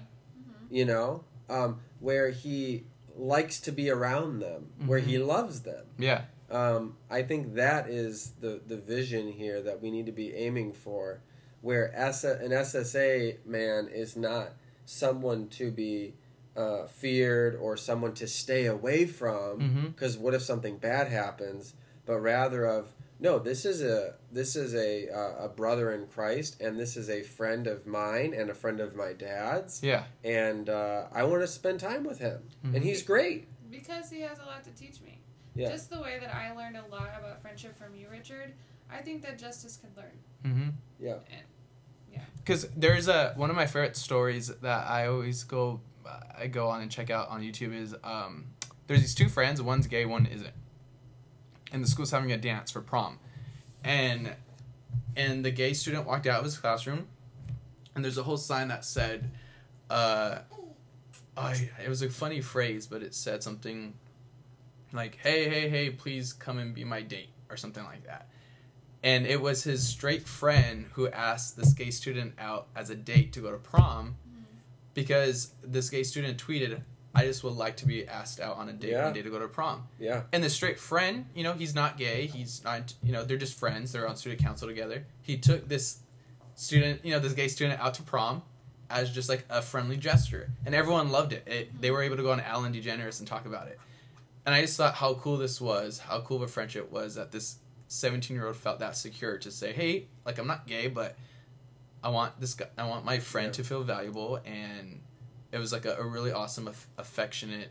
you 0.70 0.84
know, 0.84 1.24
um, 1.48 1.80
where 2.00 2.30
he 2.30 2.84
likes 3.16 3.60
to 3.60 3.72
be 3.72 3.88
around 3.88 4.40
them, 4.40 4.66
where 4.86 4.98
he 4.98 5.16
loves 5.18 5.60
them. 5.60 5.84
yeah, 5.98 6.22
Um, 6.50 6.96
I 7.08 7.22
think 7.22 7.54
that 7.54 7.88
is 7.88 8.32
the, 8.40 8.60
the 8.66 8.76
vision 8.76 9.30
here 9.32 9.62
that 9.62 9.80
we 9.80 9.90
need 9.90 10.06
to 10.06 10.12
be 10.12 10.34
aiming 10.34 10.72
for, 10.72 11.20
where 11.60 11.94
S- 11.94 12.24
an 12.24 12.50
SSA 12.50 13.46
man 13.46 13.88
is 13.88 14.16
not 14.16 14.48
someone 14.84 15.48
to 15.48 15.70
be 15.70 16.14
uh, 16.56 16.86
feared 16.86 17.54
or 17.56 17.76
someone 17.76 18.14
to 18.14 18.26
stay 18.26 18.66
away 18.66 19.06
from, 19.06 19.92
because 19.96 20.18
what 20.18 20.34
if 20.34 20.42
something 20.42 20.76
bad 20.78 21.06
happens? 21.08 21.74
But 22.06 22.18
rather 22.18 22.64
of 22.66 22.92
no, 23.20 23.38
this 23.38 23.64
is 23.64 23.82
a 23.82 24.14
this 24.32 24.56
is 24.56 24.74
a 24.74 25.08
uh, 25.08 25.44
a 25.46 25.48
brother 25.48 25.92
in 25.92 26.06
Christ, 26.06 26.60
and 26.60 26.78
this 26.78 26.96
is 26.96 27.08
a 27.08 27.22
friend 27.22 27.66
of 27.66 27.86
mine 27.86 28.34
and 28.36 28.50
a 28.50 28.54
friend 28.54 28.80
of 28.80 28.94
my 28.96 29.12
dad's, 29.12 29.82
yeah, 29.82 30.04
and 30.24 30.68
uh, 30.68 31.04
I 31.12 31.24
want 31.24 31.42
to 31.42 31.46
spend 31.46 31.80
time 31.80 32.04
with 32.04 32.18
him, 32.18 32.42
Mhm. 32.64 32.74
and 32.76 32.84
he's 32.84 33.02
great. 33.02 33.48
Because 33.70 34.10
he 34.10 34.20
has 34.20 34.38
a 34.38 34.44
lot 34.44 34.62
to 34.64 34.70
teach 34.70 35.00
me. 35.00 35.20
Yeah. 35.56 35.68
Just 35.70 35.90
the 35.90 36.00
way 36.00 36.18
that 36.20 36.34
I 36.34 36.52
learned 36.52 36.76
a 36.76 36.84
lot 36.90 37.10
about 37.18 37.40
friendship 37.42 37.76
from 37.76 37.94
you, 37.94 38.08
Richard, 38.08 38.54
I 38.90 38.98
think 39.02 39.22
that 39.22 39.38
Justice 39.38 39.76
could 39.76 39.96
learn. 39.96 40.18
mm-hmm. 40.44 40.68
Yeah. 41.00 41.16
Yeah. 42.12 42.20
Because 42.36 42.68
there's 42.76 43.08
a 43.08 43.32
one 43.36 43.50
of 43.50 43.56
my 43.56 43.66
favorite 43.66 43.96
stories 43.96 44.48
that 44.48 44.86
I 44.88 45.06
always 45.08 45.42
go 45.44 45.80
I 46.38 46.46
go 46.48 46.68
on 46.68 46.82
and 46.82 46.90
check 46.90 47.10
out 47.10 47.28
on 47.30 47.40
YouTube 47.42 47.74
is 47.74 47.94
um, 48.04 48.46
there's 48.86 49.00
these 49.00 49.14
two 49.14 49.28
friends 49.28 49.60
one's 49.62 49.86
gay 49.86 50.04
one 50.04 50.26
isn't 50.26 50.52
and 51.72 51.82
the 51.82 51.88
school's 51.88 52.10
having 52.10 52.32
a 52.32 52.36
dance 52.36 52.70
for 52.70 52.80
prom. 52.80 53.18
And 53.82 54.34
and 55.16 55.44
the 55.44 55.50
gay 55.50 55.72
student 55.72 56.06
walked 56.06 56.26
out 56.26 56.38
of 56.38 56.44
his 56.44 56.56
classroom 56.56 57.06
and 57.94 58.04
there's 58.04 58.18
a 58.18 58.22
whole 58.22 58.36
sign 58.36 58.68
that 58.68 58.84
said 58.84 59.30
uh, 59.90 60.38
I 61.36 61.70
it 61.84 61.88
was 61.88 62.02
a 62.02 62.08
funny 62.08 62.40
phrase 62.40 62.86
but 62.86 63.02
it 63.02 63.14
said 63.14 63.42
something 63.42 63.94
like 64.92 65.18
hey 65.22 65.48
hey 65.48 65.68
hey 65.68 65.90
please 65.90 66.32
come 66.32 66.58
and 66.58 66.74
be 66.74 66.84
my 66.84 67.02
date 67.02 67.30
or 67.50 67.56
something 67.56 67.84
like 67.84 68.04
that. 68.06 68.28
And 69.02 69.26
it 69.26 69.40
was 69.40 69.64
his 69.64 69.86
straight 69.86 70.26
friend 70.26 70.86
who 70.94 71.08
asked 71.08 71.58
this 71.58 71.74
gay 71.74 71.90
student 71.90 72.32
out 72.38 72.68
as 72.74 72.88
a 72.88 72.94
date 72.94 73.34
to 73.34 73.40
go 73.40 73.50
to 73.50 73.58
prom 73.58 74.16
because 74.94 75.52
this 75.62 75.90
gay 75.90 76.04
student 76.04 76.42
tweeted 76.42 76.80
i 77.14 77.24
just 77.24 77.44
would 77.44 77.54
like 77.54 77.76
to 77.76 77.86
be 77.86 78.06
asked 78.08 78.40
out 78.40 78.56
on 78.56 78.68
a 78.68 78.72
date 78.72 78.90
Yeah. 78.90 79.04
one 79.04 79.12
day 79.12 79.22
to 79.22 79.30
go 79.30 79.38
to 79.38 79.48
prom 79.48 79.86
Yeah. 79.98 80.22
and 80.32 80.42
the 80.42 80.50
straight 80.50 80.78
friend 80.78 81.26
you 81.34 81.42
know 81.44 81.52
he's 81.52 81.74
not 81.74 81.96
gay 81.96 82.26
he's 82.26 82.62
not 82.64 82.94
you 83.02 83.12
know 83.12 83.24
they're 83.24 83.36
just 83.36 83.58
friends 83.58 83.92
they're 83.92 84.08
on 84.08 84.16
student 84.16 84.40
council 84.42 84.66
together 84.68 85.06
he 85.22 85.38
took 85.38 85.68
this 85.68 85.98
student 86.54 87.04
you 87.04 87.12
know 87.12 87.18
this 87.18 87.32
gay 87.32 87.48
student 87.48 87.80
out 87.80 87.94
to 87.94 88.02
prom 88.02 88.42
as 88.90 89.10
just 89.10 89.28
like 89.28 89.44
a 89.50 89.60
friendly 89.62 89.96
gesture 89.96 90.50
and 90.66 90.74
everyone 90.74 91.10
loved 91.10 91.32
it, 91.32 91.42
it 91.48 91.80
they 91.80 91.90
were 91.90 92.02
able 92.02 92.16
to 92.16 92.22
go 92.22 92.32
on 92.32 92.40
Ellen 92.40 92.72
DeGeneres 92.72 93.18
and 93.18 93.26
talk 93.26 93.46
about 93.46 93.66
it 93.68 93.78
and 94.46 94.54
i 94.54 94.60
just 94.60 94.76
thought 94.76 94.94
how 94.94 95.14
cool 95.14 95.36
this 95.36 95.60
was 95.60 95.98
how 95.98 96.20
cool 96.20 96.36
of 96.38 96.42
a 96.42 96.48
friendship 96.48 96.92
was 96.92 97.14
that 97.14 97.32
this 97.32 97.56
17 97.88 98.36
year 98.36 98.46
old 98.46 98.56
felt 98.56 98.78
that 98.80 98.96
secure 98.96 99.38
to 99.38 99.50
say 99.50 99.72
hey 99.72 100.06
like 100.26 100.38
i'm 100.38 100.46
not 100.46 100.66
gay 100.66 100.86
but 100.88 101.16
i 102.02 102.08
want 102.08 102.38
this 102.40 102.54
guy 102.54 102.66
i 102.76 102.86
want 102.86 103.04
my 103.04 103.18
friend 103.18 103.46
Yeah. 103.48 103.52
to 103.52 103.64
feel 103.64 103.82
valuable 103.82 104.38
and 104.44 105.00
it 105.54 105.58
was 105.58 105.72
like 105.72 105.84
a, 105.86 105.94
a 105.96 106.04
really 106.04 106.32
awesome 106.32 106.66
aff- 106.68 106.88
affectionate 106.98 107.70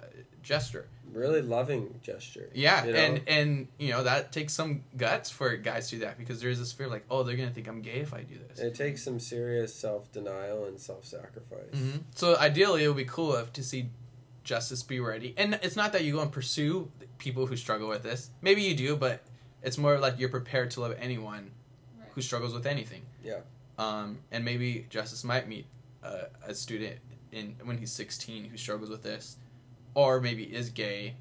uh, 0.00 0.04
gesture 0.42 0.86
Really 1.12 1.40
loving 1.40 1.98
gesture. 2.02 2.50
yeah, 2.52 2.84
you 2.84 2.92
know? 2.92 2.98
and 2.98 3.20
and 3.28 3.68
you 3.78 3.90
know 3.90 4.02
that 4.02 4.32
takes 4.32 4.52
some 4.52 4.82
guts 4.96 5.30
for 5.30 5.56
guys 5.56 5.88
to 5.90 5.96
do 5.96 6.00
that 6.04 6.18
because 6.18 6.40
there's 6.42 6.58
this 6.58 6.72
fear 6.72 6.88
like, 6.88 7.04
oh, 7.10 7.22
they're 7.22 7.36
gonna 7.36 7.50
think 7.50 7.68
I'm 7.68 7.80
gay 7.80 8.00
if 8.00 8.12
I 8.12 8.20
do 8.22 8.34
this. 8.48 8.58
It 8.58 8.74
takes 8.74 9.02
some 9.02 9.18
serious 9.20 9.72
self 9.74 10.10
denial 10.12 10.64
and 10.66 10.78
self 10.78 11.04
sacrifice. 11.06 11.72
hmm 11.72 11.98
So 12.14 12.36
ideally, 12.36 12.84
it 12.84 12.88
would 12.88 12.96
be 12.98 13.04
cool 13.06 13.34
if 13.36 13.50
to 13.54 13.62
see 13.62 13.88
justice 14.44 14.82
be 14.82 15.00
ready, 15.00 15.32
and 15.38 15.58
it's 15.62 15.76
not 15.76 15.92
that 15.94 16.04
you 16.04 16.12
go 16.12 16.20
and 16.20 16.30
pursue 16.30 16.90
people 17.18 17.46
who 17.46 17.56
struggle 17.56 17.88
with 17.88 18.02
this. 18.02 18.30
Maybe 18.42 18.62
you 18.62 18.74
do, 18.74 18.94
but 18.96 19.22
it's 19.62 19.78
more 19.78 19.98
like 19.98 20.18
you're 20.18 20.28
prepared 20.28 20.70
to 20.72 20.80
love 20.80 20.94
anyone 20.98 21.50
Right. 21.98 22.08
who 22.14 22.20
struggles 22.20 22.52
with 22.52 22.66
anything. 22.66 23.02
Yeah. 23.24 23.38
Um, 23.78 24.18
and 24.30 24.44
maybe 24.44 24.86
justice 24.90 25.24
might 25.24 25.48
meet 25.48 25.64
a 26.46 26.54
student 26.54 26.96
in 27.32 27.56
when 27.64 27.78
he's 27.78 27.92
16 27.92 28.44
who 28.44 28.56
struggles 28.56 28.90
with 28.90 29.02
this, 29.02 29.36
or 29.94 30.20
maybe 30.20 30.44
is 30.44 30.70
gay, 30.70 31.16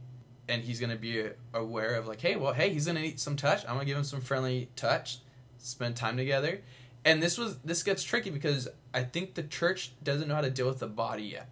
and 0.47 0.61
he's 0.63 0.79
gonna 0.79 0.95
be 0.95 1.29
aware 1.53 1.95
of 1.95 2.07
like, 2.07 2.21
hey, 2.21 2.35
well, 2.35 2.53
hey, 2.53 2.69
he's 2.69 2.85
gonna 2.85 3.01
need 3.01 3.19
some 3.19 3.35
touch. 3.35 3.63
I'm 3.67 3.73
gonna 3.75 3.85
give 3.85 3.97
him 3.97 4.03
some 4.03 4.21
friendly 4.21 4.69
touch, 4.75 5.19
spend 5.57 5.95
time 5.95 6.17
together. 6.17 6.61
And 7.03 7.21
this 7.21 7.37
was 7.37 7.57
this 7.59 7.83
gets 7.83 8.03
tricky 8.03 8.29
because 8.29 8.67
I 8.93 9.03
think 9.03 9.35
the 9.35 9.43
church 9.43 9.91
doesn't 10.03 10.27
know 10.27 10.35
how 10.35 10.41
to 10.41 10.49
deal 10.49 10.67
with 10.67 10.79
the 10.79 10.87
body 10.87 11.23
yet. 11.23 11.49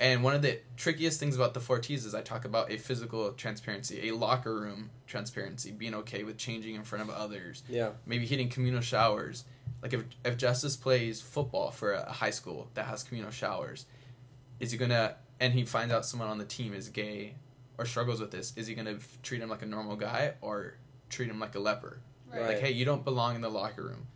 And 0.00 0.22
one 0.22 0.34
of 0.34 0.42
the 0.42 0.60
trickiest 0.76 1.18
things 1.18 1.34
about 1.34 1.54
the 1.54 1.60
four 1.60 1.80
T's 1.80 2.04
is 2.04 2.14
I 2.14 2.20
talk 2.22 2.44
about 2.44 2.70
a 2.70 2.76
physical 2.76 3.32
transparency, 3.32 4.08
a 4.08 4.14
locker 4.14 4.54
room 4.54 4.90
transparency, 5.08 5.72
being 5.72 5.94
okay 5.96 6.22
with 6.22 6.36
changing 6.38 6.76
in 6.76 6.84
front 6.84 7.02
of 7.08 7.10
others, 7.10 7.64
Yeah. 7.68 7.90
maybe 8.06 8.24
hitting 8.24 8.48
communal 8.48 8.80
showers. 8.80 9.44
Like 9.82 9.92
if 9.92 10.04
if 10.24 10.36
Justice 10.36 10.76
plays 10.76 11.20
football 11.20 11.70
for 11.70 11.92
a 11.92 12.10
high 12.12 12.30
school 12.30 12.68
that 12.74 12.86
has 12.86 13.02
communal 13.02 13.30
showers, 13.30 13.86
is 14.60 14.72
he 14.72 14.78
gonna 14.78 15.14
and 15.40 15.52
he 15.52 15.64
finds 15.64 15.92
out 15.94 16.04
someone 16.04 16.28
on 16.28 16.38
the 16.38 16.44
team 16.44 16.72
is 16.74 16.88
gay 16.88 17.34
or 17.78 17.84
struggles 17.86 18.20
with 18.20 18.30
this, 18.30 18.52
is 18.56 18.66
he 18.66 18.74
gonna 18.74 18.92
f- 18.94 19.18
treat 19.22 19.40
him 19.40 19.48
like 19.48 19.62
a 19.62 19.66
normal 19.66 19.94
guy 19.96 20.32
or 20.40 20.74
treat 21.10 21.30
him 21.30 21.38
like 21.38 21.54
a 21.54 21.60
leper? 21.60 22.00
Right. 22.30 22.40
Right. 22.40 22.48
Like, 22.48 22.58
hey, 22.60 22.72
you 22.72 22.84
don't 22.84 23.04
belong 23.04 23.36
in 23.36 23.40
the 23.40 23.48
locker 23.50 23.82
room. 23.84 24.06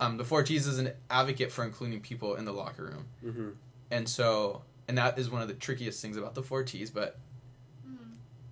Um, 0.00 0.16
the 0.16 0.24
Four 0.24 0.42
T's 0.42 0.66
is 0.66 0.78
an 0.78 0.92
advocate 1.10 1.52
for 1.52 1.64
including 1.64 2.00
people 2.00 2.34
in 2.36 2.44
the 2.44 2.52
locker 2.52 2.84
room, 2.84 3.04
Mm-hmm. 3.24 3.48
and 3.90 4.08
so 4.08 4.62
and 4.88 4.98
that 4.98 5.18
is 5.18 5.30
one 5.30 5.40
of 5.42 5.48
the 5.48 5.54
trickiest 5.54 6.00
things 6.02 6.16
about 6.16 6.34
the 6.34 6.42
Four 6.42 6.62
T's, 6.62 6.90
but. 6.90 7.18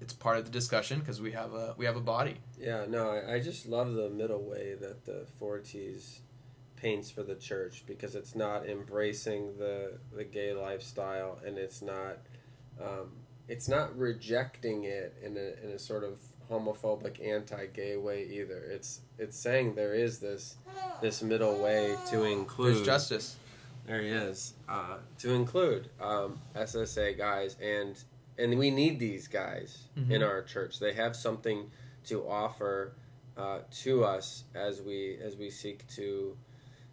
It's 0.02 0.12
part 0.12 0.36
of 0.36 0.44
the 0.44 0.50
discussion 0.50 0.98
because 0.98 1.20
we 1.20 1.30
have 1.32 1.54
a 1.54 1.74
we 1.78 1.86
have 1.86 1.96
a 1.96 2.00
body. 2.00 2.38
Yeah, 2.60 2.86
no, 2.88 3.10
I, 3.10 3.34
I 3.34 3.40
just 3.40 3.66
love 3.66 3.94
the 3.94 4.10
middle 4.10 4.42
way 4.42 4.74
that 4.80 5.04
the 5.04 5.26
four 5.38 5.60
T's 5.60 6.20
paints 6.76 7.10
for 7.10 7.22
the 7.22 7.36
church 7.36 7.84
because 7.86 8.16
it's 8.16 8.34
not 8.34 8.68
embracing 8.68 9.56
the 9.58 9.98
the 10.14 10.24
gay 10.24 10.52
lifestyle 10.52 11.38
and 11.46 11.56
it's 11.56 11.80
not 11.80 12.18
um, 12.80 13.12
it's 13.48 13.68
not 13.68 13.96
rejecting 13.96 14.84
it 14.84 15.14
in 15.22 15.36
a 15.36 15.64
in 15.64 15.70
a 15.70 15.78
sort 15.78 16.02
of 16.02 16.18
homophobic 16.50 17.24
anti-gay 17.24 17.96
way 17.96 18.24
either. 18.24 18.58
It's 18.58 19.00
it's 19.18 19.38
saying 19.38 19.74
there 19.74 19.94
is 19.94 20.18
this 20.18 20.56
this 21.00 21.22
middle 21.22 21.62
way 21.62 21.96
to 22.10 22.24
include 22.24 22.76
There's 22.76 22.86
justice. 22.86 23.36
there 23.86 24.02
he 24.02 24.08
is. 24.08 24.54
Uh, 24.68 24.96
to 25.18 25.32
include 25.32 25.88
um, 26.00 26.40
SSA 26.56 27.16
guys, 27.16 27.56
and 27.62 28.02
and 28.42 28.58
we 28.58 28.70
need 28.70 28.98
these 28.98 29.28
guys 29.28 29.88
in 29.96 30.08
Mhm. 30.08 30.26
our 30.26 30.42
church. 30.42 30.78
They 30.78 30.92
have 30.94 31.14
something 31.16 31.70
to 32.04 32.28
offer 32.28 32.94
uh, 33.36 33.60
to 33.70 34.04
us 34.04 34.44
as 34.54 34.82
we 34.82 35.16
as 35.18 35.36
we 35.36 35.48
seek 35.48 35.86
to 35.88 36.36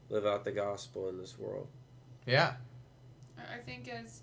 live 0.10 0.26
out 0.26 0.46
the 0.46 0.52
gospel 0.54 1.10
in 1.10 1.18
this 1.18 1.38
world. 1.38 1.68
Yeah, 2.26 2.56
I 3.38 3.56
I 3.56 3.58
think 3.60 3.90
as 3.90 4.22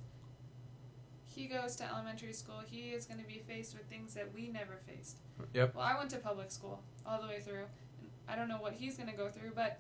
he 1.26 1.46
goes 1.46 1.76
to 1.76 1.84
elementary 1.84 2.32
school, 2.32 2.60
he 2.64 2.92
is 2.94 3.04
going 3.04 3.20
to 3.20 3.26
be 3.26 3.40
faced 3.40 3.74
with 3.76 3.86
things 3.86 4.14
that 4.14 4.32
we 4.32 4.48
never 4.48 4.78
faced. 4.86 5.18
Yep. 5.52 5.74
Well, 5.74 5.84
I 5.84 5.96
went 5.98 6.08
to 6.10 6.18
public 6.18 6.50
school 6.50 6.82
all 7.04 7.20
the 7.20 7.28
way 7.28 7.40
through. 7.40 7.66
and 8.00 8.10
I 8.26 8.34
don't 8.36 8.48
know 8.48 8.60
what 8.60 8.72
he's 8.74 8.96
going 8.96 9.10
to 9.10 9.16
go 9.16 9.28
through, 9.28 9.52
but 9.54 9.78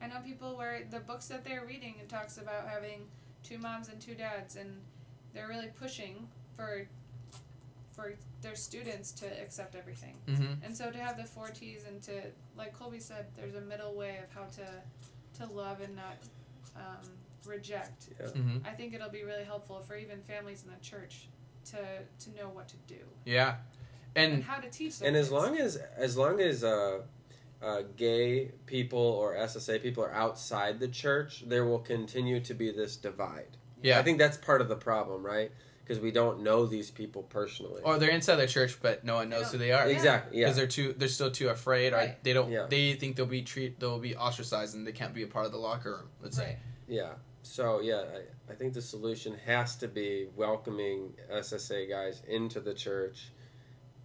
I 0.00 0.06
know 0.06 0.20
people 0.24 0.56
where 0.56 0.84
the 0.90 1.00
books 1.00 1.28
that 1.28 1.44
they're 1.44 1.66
reading 1.66 1.96
it 2.00 2.08
talks 2.08 2.38
about 2.38 2.66
having 2.66 3.08
two 3.42 3.58
moms 3.58 3.88
and 3.90 4.00
two 4.00 4.14
dads, 4.14 4.56
and 4.56 4.80
they're 5.34 5.48
really 5.48 5.68
pushing 5.68 6.28
for 6.54 6.86
for 7.94 8.14
their 8.40 8.54
students 8.56 9.12
to 9.12 9.26
accept 9.40 9.74
everything. 9.74 10.16
hmm 10.26 10.54
And 10.64 10.76
so 10.76 10.90
to 10.90 10.98
have 10.98 11.16
the 11.16 11.24
four 11.24 11.48
T's 11.48 11.84
and 11.84 12.02
to, 12.02 12.12
like 12.56 12.76
Kolby 12.76 13.00
said, 13.00 13.26
there's 13.36 13.54
a 13.54 13.60
middle 13.60 13.94
way 13.94 14.18
of 14.22 14.30
how 14.34 14.46
to 14.56 14.66
to 15.38 15.52
love 15.52 15.80
and 15.80 15.94
not 15.96 16.16
um, 16.76 17.06
reject. 17.46 18.08
hmm 18.34 18.58
I 18.64 18.70
think 18.70 18.94
it'll 18.94 19.10
be 19.10 19.24
really 19.24 19.44
helpful 19.44 19.80
for 19.80 19.96
even 19.96 20.20
families 20.22 20.64
in 20.64 20.70
the 20.70 20.80
church 20.80 21.28
to 21.66 21.76
to 21.76 22.36
know 22.36 22.48
what 22.48 22.68
to 22.68 22.76
do 22.88 22.96
yeah, 23.24 23.56
and, 24.16 24.32
and 24.34 24.44
how 24.44 24.58
to 24.58 24.68
teach. 24.68 24.98
Their 24.98 25.08
And 25.08 25.16
as 25.16 25.30
long 25.30 25.56
as 25.58 25.76
as 25.96 26.16
long 26.16 26.40
as 26.40 26.64
uh, 26.64 27.02
uh, 27.62 27.82
gay 27.96 28.50
people 28.66 28.98
or 28.98 29.34
SSA 29.36 29.80
people 29.82 30.02
are 30.04 30.12
outside 30.12 30.80
the 30.80 30.88
church, 30.88 31.44
there 31.46 31.64
will 31.64 31.78
continue 31.78 32.40
to 32.40 32.54
be 32.54 32.72
this 32.72 32.96
divide. 32.96 33.56
yeah, 33.82 33.98
I 33.98 34.02
think 34.02 34.18
that's 34.18 34.36
part 34.36 34.60
of 34.60 34.68
the 34.68 34.76
problem, 34.76 35.24
right? 35.24 35.52
Because 35.92 36.02
we 36.02 36.10
don't 36.12 36.42
know 36.42 36.66
these 36.66 36.90
people 36.90 37.22
personally. 37.24 37.80
or 37.84 37.98
they're 37.98 38.10
inside 38.10 38.36
the 38.36 38.46
church, 38.46 38.78
but 38.80 39.04
no 39.04 39.14
one 39.16 39.28
knows 39.28 39.52
who 39.52 39.58
they 39.58 39.72
are. 39.72 39.86
Exactly. 39.86 40.38
Yeah. 40.38 40.46
because 40.46 40.56
they're 40.56 40.66
too 40.66 40.94
they're 40.96 41.08
still 41.08 41.30
too 41.30 41.48
afraid 41.48 41.92
or 41.92 42.16
they 42.22 42.32
don't 42.32 42.50
Yeah. 42.50 42.66
they 42.68 42.94
think 42.94 43.16
they'll 43.16 43.26
be 43.26 43.42
treat 43.42 43.78
they'll 43.80 43.98
be 43.98 44.16
ostracized 44.16 44.74
and 44.74 44.86
they 44.86 44.92
can't 44.92 45.12
be 45.14 45.22
a 45.22 45.26
part 45.26 45.46
of 45.46 45.52
the 45.52 45.58
locker 45.58 45.90
room 45.92 46.08
let's 46.22 46.38
right. 46.38 46.46
say 46.48 46.58
Yeah. 46.88 47.12
So 47.42 47.80
yeah, 47.80 48.04
I, 48.48 48.52
I 48.52 48.54
think 48.54 48.72
the 48.72 48.80
solution 48.82 49.36
has 49.46 49.76
to 49.76 49.88
be 49.88 50.28
welcoming 50.36 51.12
SSA 51.32 51.88
guys 51.88 52.22
into 52.28 52.60
the 52.60 52.72
church 52.74 53.30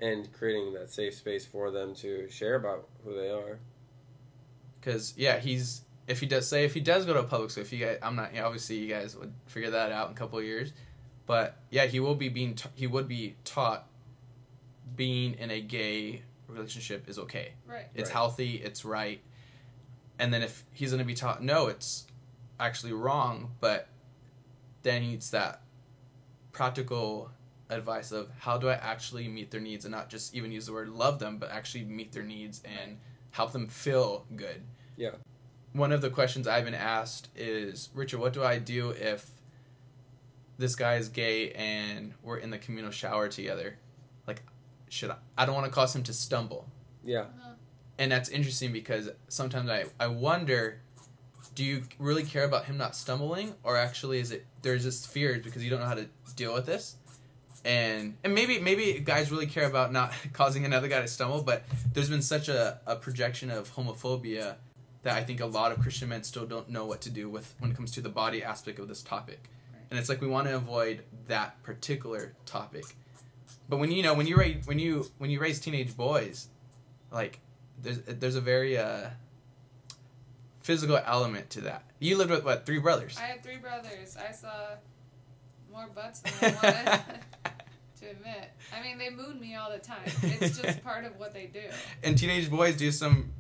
and 0.02 0.32
creating 0.34 0.74
that 0.74 0.90
safe 0.92 1.14
space 1.16 1.46
for 1.46 1.72
them 1.72 1.94
to 1.96 2.30
share 2.30 2.56
about 2.56 2.88
who 3.04 3.14
they 3.16 3.30
are. 3.30 3.60
because 4.80 5.14
yeah 5.18 5.40
he's 5.40 5.82
if 6.08 6.20
he 6.20 6.26
does 6.26 6.48
say 6.48 6.64
if 6.66 6.74
he 6.74 6.80
does 6.80 7.06
go 7.06 7.14
to 7.14 7.20
a 7.20 7.24
public 7.24 7.52
school 7.52 7.64
if 7.64 7.74
you 7.74 7.80
guys 7.86 7.98
i'm 8.02 8.16
not 8.16 8.30
obviously 8.40 8.78
you 8.78 8.88
guys 8.88 9.16
would 9.16 9.34
figure 9.48 9.72
that 9.72 9.92
out 9.92 10.08
in 10.08 10.14
a 10.14 10.16
couple 10.16 10.40
of 10.40 10.46
years 10.46 10.72
but 11.28 11.58
yeah 11.70 11.86
he 11.86 12.00
will 12.00 12.16
be 12.16 12.30
being 12.30 12.56
t- 12.56 12.70
he 12.74 12.88
would 12.88 13.08
be 13.08 13.36
taught 13.44 13.86
being 14.96 15.34
in 15.36 15.52
a 15.52 15.62
gay 15.62 16.24
relationship 16.48 17.08
is 17.08 17.20
okay 17.20 17.52
Right. 17.68 17.86
it's 17.94 18.10
Right. 18.10 18.14
healthy 18.14 18.56
it's 18.56 18.84
right 18.86 19.22
and 20.18 20.34
then 20.34 20.42
if 20.42 20.64
he's 20.72 20.90
going 20.92 21.00
to 21.00 21.06
be 21.06 21.14
taught 21.14 21.44
no 21.44 21.68
it's 21.68 22.08
actually 22.60 22.94
wrong 22.94 23.52
but 23.60 23.88
then 24.84 25.02
he 25.04 25.10
needs 25.10 25.30
that 25.32 25.62
practical 26.52 27.30
advice 27.70 28.12
of 28.12 28.30
how 28.40 28.58
do 28.58 28.70
i 28.70 28.74
actually 28.74 29.28
meet 29.28 29.52
their 29.52 29.60
needs 29.60 29.84
and 29.86 29.92
not 29.92 30.10
just 30.10 30.34
even 30.34 30.52
use 30.52 30.66
the 30.66 30.74
word 30.74 30.88
love 30.90 31.20
them 31.20 31.38
but 31.38 31.52
actually 31.52 31.84
meet 31.84 32.12
their 32.14 32.24
needs 32.24 32.62
and 32.64 32.98
help 33.32 33.52
them 33.52 33.68
feel 33.68 34.26
good 34.36 34.62
Yeah. 34.96 35.12
one 35.74 35.92
of 35.92 36.02
the 36.02 36.10
questions 36.10 36.48
i've 36.48 36.64
been 36.66 36.74
asked 36.74 37.28
is 37.36 37.90
richard 37.94 38.20
what 38.22 38.32
do 38.34 38.42
i 38.44 38.58
do 38.58 38.92
if 38.92 39.30
this 40.58 40.76
guy 40.76 40.95
is 40.95 41.10
gay 41.10 41.51
and 41.51 42.14
we're 42.24 42.38
in 42.38 42.49
the 42.49 42.58
communal 42.58 42.91
shower 42.91 43.28
together 43.28 43.78
like 44.28 44.41
should 44.89 45.12
i 45.12 45.16
i 45.38 45.45
don't 45.45 45.55
want 45.55 45.66
to 45.66 45.72
cause 45.72 45.95
him 45.95 46.03
to 46.03 46.14
stumble 46.14 46.68
Yeah. 47.03 47.20
Uh-huh. 47.22 47.49
and 47.99 48.12
that's 48.12 48.30
interesting 48.30 48.72
because 48.72 49.10
sometimes 49.28 49.70
I, 49.70 49.86
I 49.99 50.08
wonder 50.08 50.80
do 51.55 51.64
you 51.64 51.84
really 51.99 52.24
care 52.24 52.43
about 52.45 52.66
him 52.66 52.78
not 52.78 52.95
stumbling 52.95 53.53
or 53.64 53.78
actually 53.78 54.20
is 54.20 54.32
it 54.32 54.45
there's 54.62 54.84
just 54.84 55.08
fears 55.08 55.43
because 55.43 55.64
you 55.64 55.70
don't 55.70 55.80
know 55.80 55.88
how 55.88 55.95
to 55.95 56.08
deal 56.36 56.53
with 56.53 56.66
this 56.66 56.95
and 57.66 58.16
and 58.24 58.34
maybe 58.36 58.60
maybe 58.60 58.99
guys 58.99 59.32
really 59.32 59.47
care 59.47 59.66
about 59.68 59.91
not 59.91 60.14
causing 60.34 60.66
another 60.66 60.88
guy 60.88 61.01
to 61.01 61.08
stumble 61.08 61.41
but 61.41 61.64
there's 61.93 62.10
been 62.10 62.22
such 62.22 62.47
a, 62.49 62.80
a 62.86 62.95
projection 62.95 63.49
of 63.49 63.74
homophobia 63.76 64.55
that 65.03 65.16
i 65.16 65.24
think 65.24 65.39
a 65.39 65.45
lot 65.45 65.72
of 65.72 65.80
christian 65.80 66.10
men 66.10 66.24
still 66.24 66.45
don't 66.45 66.70
know 66.70 66.86
what 66.86 67.01
to 67.01 67.10
do 67.10 67.30
with 67.30 67.53
when 67.60 67.72
it 67.72 67.76
comes 67.76 67.91
to 67.91 68.01
the 68.01 68.10
body 68.10 68.43
aspect 68.43 68.80
of 68.80 68.88
this 68.88 69.01
topic 69.01 69.39
Right. 69.39 69.57
And 69.90 70.00
it's 70.00 70.10
like 70.10 70.22
we 70.22 70.28
want 70.28 70.48
to 70.48 70.56
avoid 70.56 71.04
that 71.28 71.62
particular 71.64 72.34
topic 72.46 72.86
but 73.70 73.78
when 73.78 73.92
you 73.92 74.04
know 74.04 74.14
when 74.14 74.28
you 74.28 74.36
raise 74.36 74.66
when 74.68 74.80
you 74.80 75.10
when 75.18 75.30
you 75.30 75.40
raise 75.40 75.60
teenage 75.60 75.96
boys 75.96 76.48
like 77.12 77.40
there's 77.82 78.00
there's 78.02 78.36
a 78.36 78.42
very 78.42 78.78
uh, 78.78 79.10
physical 80.60 81.00
element 81.06 81.50
to 81.52 81.62
that. 81.62 81.84
You 82.00 82.18
lived 82.18 82.32
with 82.32 82.44
what 82.44 82.66
three 82.66 82.80
brothers? 82.80 83.18
I 83.18 83.28
had 83.28 83.44
three 83.44 83.58
brothers. 83.58 84.18
I 84.18 84.32
saw 84.32 84.50
more 85.72 85.88
butts 85.88 86.20
than 86.20 86.34
I 86.44 86.56
wanted 86.56 87.22
to 88.02 88.10
admit. 88.10 88.52
I 88.76 88.82
mean, 88.82 88.98
they 88.98 89.10
moon 89.10 89.40
me 89.40 89.56
all 89.56 89.72
the 89.72 89.80
time. 89.80 90.12
It's 90.24 90.60
just 90.60 90.84
part 90.84 91.06
of 91.06 91.18
what 91.20 91.34
they 91.34 91.46
do. 91.46 91.62
and 92.04 92.18
teenage 92.18 92.50
boys 92.50 92.76
do 92.76 92.92
some 92.92 93.32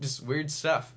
just 0.00 0.22
weird 0.22 0.50
stuff. 0.50 0.94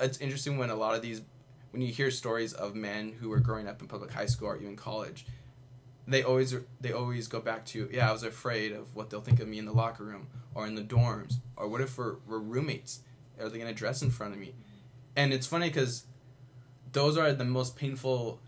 It's 0.00 0.18
interesting 0.18 0.58
when 0.58 0.70
a 0.70 0.74
lot 0.74 0.94
of 0.94 1.02
these 1.02 1.22
when 1.70 1.82
you 1.82 1.92
hear 1.92 2.10
stories 2.10 2.52
of 2.52 2.74
men 2.74 3.12
who 3.20 3.28
were 3.28 3.40
growing 3.40 3.68
up 3.68 3.80
in 3.80 3.88
public 3.88 4.12
high 4.12 4.26
school 4.26 4.48
or 4.48 4.56
even 4.56 4.76
college, 4.76 5.26
they 6.06 6.22
always 6.22 6.54
they 6.80 6.92
always 6.92 7.28
go 7.28 7.40
back 7.40 7.64
to 7.66 7.88
yeah 7.92 8.08
I 8.08 8.12
was 8.12 8.22
afraid 8.22 8.72
of 8.72 8.94
what 8.96 9.10
they'll 9.10 9.20
think 9.20 9.40
of 9.40 9.48
me 9.48 9.58
in 9.58 9.64
the 9.64 9.72
locker 9.72 10.04
room 10.04 10.26
or 10.54 10.66
in 10.66 10.74
the 10.74 10.82
dorms 10.82 11.36
or 11.56 11.68
what 11.68 11.80
if 11.80 11.96
we're, 11.96 12.16
we're 12.26 12.38
roommates? 12.38 13.00
Are 13.40 13.48
they 13.48 13.58
gonna 13.58 13.72
dress 13.72 14.02
in 14.02 14.10
front 14.10 14.34
of 14.34 14.40
me, 14.40 14.54
and 15.16 15.32
it's 15.32 15.46
funny 15.46 15.68
because 15.68 16.04
those 16.92 17.16
are 17.16 17.32
the 17.32 17.44
most 17.44 17.76
painful 17.76 18.40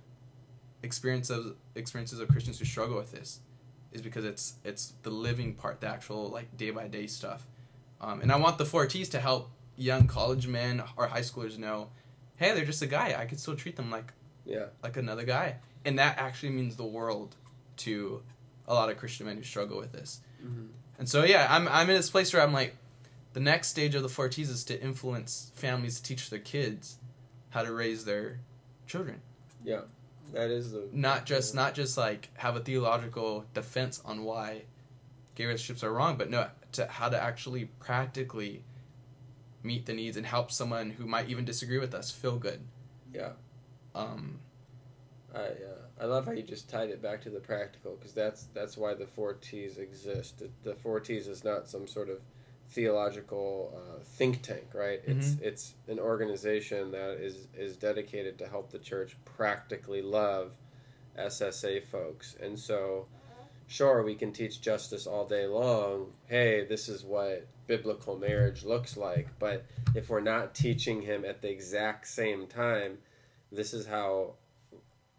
experiences 0.82 1.54
experiences 1.74 2.18
of 2.18 2.28
Christians 2.28 2.58
who 2.58 2.64
struggle 2.64 2.96
with 2.96 3.12
this 3.12 3.40
is 3.92 4.02
because 4.02 4.24
it's 4.24 4.54
it's 4.64 4.94
the 5.02 5.10
living 5.10 5.54
part 5.54 5.80
the 5.80 5.86
actual 5.86 6.28
like 6.28 6.54
day 6.56 6.70
by 6.70 6.88
day 6.88 7.06
stuff, 7.06 7.46
um, 8.00 8.20
and 8.20 8.32
I 8.32 8.36
want 8.36 8.58
the 8.58 8.66
four 8.66 8.86
T's 8.86 9.08
to 9.10 9.20
help 9.20 9.50
young 9.76 10.06
college 10.06 10.46
men 10.46 10.82
or 10.96 11.06
high 11.06 11.20
schoolers 11.20 11.58
know, 11.58 11.88
hey 12.42 12.54
they're 12.54 12.64
just 12.64 12.82
a 12.82 12.86
guy 12.86 13.14
I 13.18 13.24
could 13.26 13.38
still 13.40 13.56
treat 13.56 13.76
them 13.76 13.90
like 13.90 14.12
Yeah. 14.44 14.66
like 14.82 14.96
another 14.96 15.24
guy. 15.24 15.56
And 15.84 15.98
that 15.98 16.18
actually 16.18 16.50
means 16.52 16.76
the 16.76 16.84
world 16.84 17.34
to 17.78 18.22
a 18.68 18.74
lot 18.74 18.90
of 18.90 18.96
Christian 18.98 19.26
men 19.26 19.36
who 19.36 19.42
struggle 19.42 19.78
with 19.78 19.92
this. 19.92 20.20
Mm-hmm. 20.44 20.66
And 20.98 21.08
so 21.08 21.24
yeah, 21.24 21.46
I'm 21.50 21.66
I'm 21.68 21.88
in 21.90 21.96
this 21.96 22.10
place 22.10 22.32
where 22.32 22.42
I'm 22.42 22.52
like 22.52 22.76
the 23.32 23.40
next 23.40 23.68
stage 23.68 23.94
of 23.94 24.02
the 24.02 24.08
four 24.08 24.28
T's 24.28 24.50
is 24.50 24.64
to 24.64 24.80
influence 24.80 25.50
families 25.54 25.96
to 25.98 26.02
teach 26.02 26.30
their 26.30 26.38
kids 26.38 26.98
how 27.50 27.62
to 27.62 27.72
raise 27.72 28.04
their 28.04 28.38
children. 28.86 29.20
Yeah. 29.64 29.82
That 30.32 30.50
is 30.50 30.72
the 30.72 30.88
Not 30.92 31.26
just 31.26 31.54
not 31.54 31.74
just 31.74 31.96
like 31.98 32.30
have 32.34 32.56
a 32.56 32.60
theological 32.60 33.44
defense 33.54 34.00
on 34.04 34.24
why 34.24 34.62
gay 35.34 35.46
relationships 35.46 35.82
are 35.82 35.92
wrong, 35.92 36.16
but 36.16 36.30
no 36.30 36.48
to 36.72 36.86
how 36.86 37.08
to 37.08 37.20
actually 37.20 37.66
practically 37.80 38.62
meet 39.62 39.86
the 39.86 39.92
needs 39.92 40.16
and 40.16 40.26
help 40.26 40.50
someone 40.50 40.90
who 40.90 41.06
might 41.06 41.28
even 41.28 41.44
disagree 41.44 41.78
with 41.78 41.94
us 41.94 42.10
feel 42.10 42.38
good. 42.38 42.60
Yeah. 43.12 43.32
Um 43.94 44.40
I 45.34 45.38
uh, 45.38 45.82
I 46.00 46.04
love 46.06 46.26
how 46.26 46.32
you 46.32 46.42
just 46.42 46.68
tied 46.68 46.90
it 46.90 47.00
back 47.00 47.22
to 47.22 47.30
the 47.30 47.40
practical 47.40 47.96
because 47.96 48.12
that's 48.12 48.48
that's 48.54 48.76
why 48.76 48.94
the 48.94 49.06
four 49.06 49.34
T's 49.34 49.78
exist. 49.78 50.42
The, 50.62 50.74
four 50.74 51.00
T's 51.00 51.28
is 51.28 51.44
not 51.44 51.68
some 51.68 51.86
sort 51.86 52.10
of 52.10 52.18
theological 52.70 53.72
uh, 53.76 54.02
think 54.02 54.42
tank, 54.42 54.68
right? 54.74 55.00
It's 55.06 55.36
it's 55.40 55.74
an 55.88 55.98
organization 55.98 56.90
that 56.92 57.18
is 57.20 57.48
is 57.54 57.76
dedicated 57.76 58.38
to 58.38 58.48
help 58.48 58.70
the 58.70 58.78
church 58.78 59.16
practically 59.24 60.02
love 60.02 60.52
SSA 61.18 61.84
folks, 61.84 62.36
and 62.42 62.58
so 62.58 63.06
sure 63.72 64.02
we 64.02 64.14
can 64.14 64.32
teach 64.32 64.60
justice 64.60 65.06
all 65.06 65.26
day 65.26 65.46
long. 65.46 66.12
Hey, 66.26 66.66
this 66.66 66.88
is 66.88 67.04
what 67.04 67.48
biblical 67.66 68.18
marriage 68.18 68.64
looks 68.64 68.96
like, 68.96 69.28
but 69.38 69.64
if 69.94 70.10
we're 70.10 70.20
not 70.20 70.54
teaching 70.54 71.00
him 71.00 71.24
at 71.24 71.40
the 71.40 71.50
exact 71.50 72.06
same 72.06 72.46
time, 72.46 72.98
this 73.50 73.72
is 73.72 73.86
how 73.86 74.34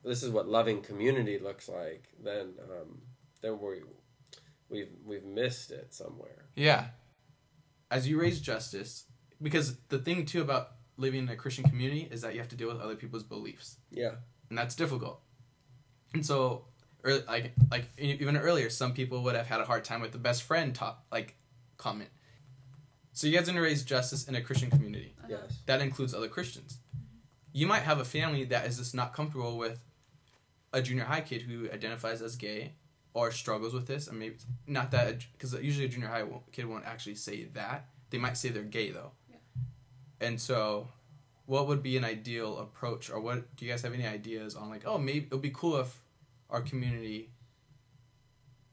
this 0.03 0.21
is 0.21 0.29
what 0.29 0.47
loving 0.47 0.81
community 0.81 1.39
looks 1.39 1.67
like, 1.67 2.09
then 2.23 2.53
um, 2.69 3.01
then 3.41 3.59
we 3.59 3.81
we've 4.69 4.91
we've 5.03 5.25
missed 5.25 5.71
it 5.71 5.93
somewhere. 5.93 6.45
Yeah. 6.55 6.87
As 7.89 8.07
you 8.07 8.19
raise 8.19 8.39
justice, 8.39 9.05
because 9.41 9.77
the 9.89 9.99
thing 9.99 10.25
too 10.25 10.41
about 10.41 10.69
living 10.97 11.23
in 11.23 11.29
a 11.29 11.35
Christian 11.35 11.63
community 11.63 12.07
is 12.11 12.21
that 12.21 12.33
you 12.33 12.39
have 12.39 12.49
to 12.49 12.55
deal 12.55 12.67
with 12.67 12.79
other 12.79 12.95
people's 12.95 13.23
beliefs, 13.23 13.77
Yeah, 13.91 14.15
and 14.49 14.57
that's 14.57 14.75
difficult. 14.75 15.21
And 16.13 16.25
so, 16.25 16.65
or 17.03 17.19
like 17.27 17.53
like 17.71 17.85
even 17.97 18.37
earlier, 18.37 18.69
some 18.69 18.93
people 18.93 19.23
would 19.23 19.35
have 19.35 19.47
had 19.47 19.61
a 19.61 19.65
hard 19.65 19.83
time 19.83 20.01
with 20.01 20.11
the 20.11 20.17
best 20.17 20.43
friend 20.43 20.73
top 20.73 21.05
like 21.11 21.35
comment. 21.77 22.09
So 23.11 23.27
you 23.27 23.37
guys 23.37 23.47
are 23.47 23.51
gonna 23.51 23.61
raise 23.61 23.83
justice 23.83 24.27
in 24.27 24.35
a 24.35 24.41
Christian 24.41 24.69
community. 24.69 25.13
Uh-huh. 25.19 25.27
yes, 25.41 25.57
That 25.65 25.81
includes 25.81 26.13
other 26.13 26.27
Christians. 26.27 26.77
You 27.51 27.67
might 27.67 27.83
have 27.83 27.99
a 27.99 28.05
family 28.05 28.45
that 28.45 28.65
is 28.65 28.77
just 28.77 28.95
not 28.95 29.13
comfortable 29.13 29.57
with 29.57 29.79
a 30.71 30.81
junior 30.81 31.03
high 31.03 31.21
kid 31.21 31.43
who 31.43 31.69
identifies 31.71 32.21
as 32.21 32.35
gay 32.35 32.71
or 33.13 33.29
struggles 33.31 33.73
with 33.75 33.85
this. 33.85 34.07
and 34.07 34.17
maybe 34.17 34.37
not 34.65 34.89
that 34.91 35.23
because 35.33 35.53
usually 35.61 35.85
a 35.85 35.89
junior 35.89 36.07
high 36.07 36.23
won't, 36.23 36.51
kid 36.51 36.65
won't 36.65 36.85
actually 36.85 37.15
say 37.15 37.43
that. 37.53 37.85
They 38.09 38.17
might 38.17 38.37
say 38.37 38.49
they're 38.49 38.63
gay 38.63 38.89
though. 38.91 39.11
Yeah. 39.29 39.37
And 40.27 40.41
so, 40.41 40.87
what 41.45 41.67
would 41.67 41.83
be 41.83 41.97
an 41.97 42.03
ideal 42.05 42.57
approach, 42.59 43.09
or 43.11 43.19
what 43.19 43.55
do 43.55 43.65
you 43.65 43.71
guys 43.71 43.81
have 43.83 43.93
any 43.93 44.07
ideas 44.07 44.55
on? 44.55 44.69
Like, 44.69 44.83
oh, 44.85 44.97
maybe 44.97 45.25
it 45.25 45.31
would 45.31 45.41
be 45.41 45.51
cool 45.53 45.75
if 45.77 45.99
our 46.53 46.61
community 46.61 47.31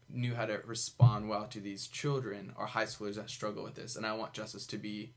knew 0.08 0.34
how 0.34 0.46
to 0.46 0.60
respond 0.66 1.28
well 1.28 1.46
to 1.46 1.60
these 1.60 1.86
children 1.88 2.52
or 2.56 2.66
high 2.66 2.84
schoolers 2.84 3.16
that 3.16 3.30
struggle 3.30 3.64
with 3.64 3.74
this. 3.74 3.96
And 3.96 4.06
I 4.06 4.14
want 4.14 4.32
justice 4.32 4.66
to 4.68 4.78
be 4.78 5.12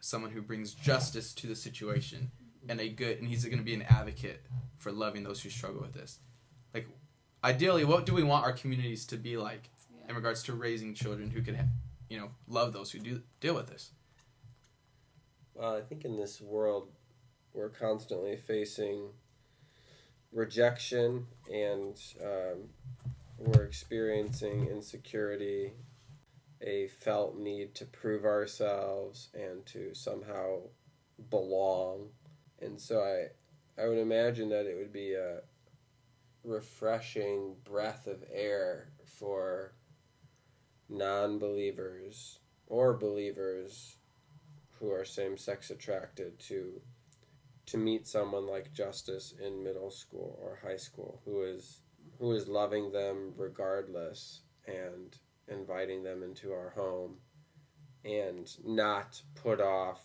someone 0.00 0.30
who 0.30 0.42
brings 0.42 0.74
justice 0.74 1.32
to 1.34 1.46
the 1.46 1.54
situation 1.54 2.30
and 2.68 2.80
a 2.80 2.88
good 2.88 3.18
and 3.18 3.28
he's 3.28 3.44
going 3.44 3.58
to 3.58 3.64
be 3.64 3.74
an 3.74 3.82
advocate 3.82 4.42
for 4.78 4.92
loving 4.92 5.22
those 5.22 5.42
who 5.42 5.50
struggle 5.50 5.80
with 5.80 5.92
this 5.92 6.18
like 6.74 6.86
ideally 7.44 7.84
what 7.84 8.06
do 8.06 8.14
we 8.14 8.22
want 8.22 8.44
our 8.44 8.52
communities 8.52 9.04
to 9.06 9.16
be 9.16 9.36
like 9.36 9.68
in 10.08 10.14
regards 10.14 10.42
to 10.42 10.54
raising 10.54 10.94
children 10.94 11.30
who 11.30 11.42
can 11.42 11.56
you 12.08 12.18
know 12.18 12.30
love 12.48 12.72
those 12.72 12.90
who 12.90 12.98
do 12.98 13.20
deal 13.40 13.54
with 13.54 13.68
this 13.68 13.90
well, 15.54 15.76
I 15.76 15.82
think 15.82 16.06
in 16.06 16.16
this 16.16 16.40
world 16.40 16.88
we're 17.52 17.68
constantly 17.68 18.36
facing 18.36 19.10
rejection 20.32 21.26
and 21.50 22.00
um, 22.22 22.68
we're 23.38 23.64
experiencing 23.64 24.66
insecurity, 24.66 25.72
a 26.60 26.88
felt 26.88 27.38
need 27.38 27.74
to 27.76 27.86
prove 27.86 28.24
ourselves 28.24 29.28
and 29.34 29.64
to 29.66 29.94
somehow 29.94 30.58
belong. 31.30 32.10
And 32.60 32.80
so 32.80 33.00
I, 33.00 33.82
I 33.82 33.88
would 33.88 33.98
imagine 33.98 34.50
that 34.50 34.66
it 34.66 34.76
would 34.76 34.92
be 34.92 35.14
a 35.14 35.40
refreshing 36.44 37.56
breath 37.64 38.06
of 38.06 38.24
air 38.32 38.92
for 39.04 39.72
non 40.88 41.38
believers 41.38 42.38
or 42.66 42.94
believers 42.94 43.96
who 44.78 44.90
are 44.90 45.04
same 45.04 45.36
sex 45.36 45.70
attracted 45.70 46.38
to 46.38 46.80
to 47.70 47.78
meet 47.78 48.06
someone 48.06 48.46
like 48.46 48.72
Justice 48.72 49.34
in 49.40 49.62
middle 49.62 49.90
school 49.90 50.38
or 50.42 50.58
high 50.60 50.76
school 50.76 51.20
who 51.24 51.42
is 51.42 51.82
who 52.18 52.32
is 52.32 52.48
loving 52.48 52.90
them 52.90 53.32
regardless 53.36 54.40
and 54.66 55.16
inviting 55.48 56.02
them 56.02 56.22
into 56.22 56.52
our 56.52 56.70
home 56.70 57.16
and 58.04 58.56
not 58.64 59.22
put 59.34 59.60
off 59.60 60.00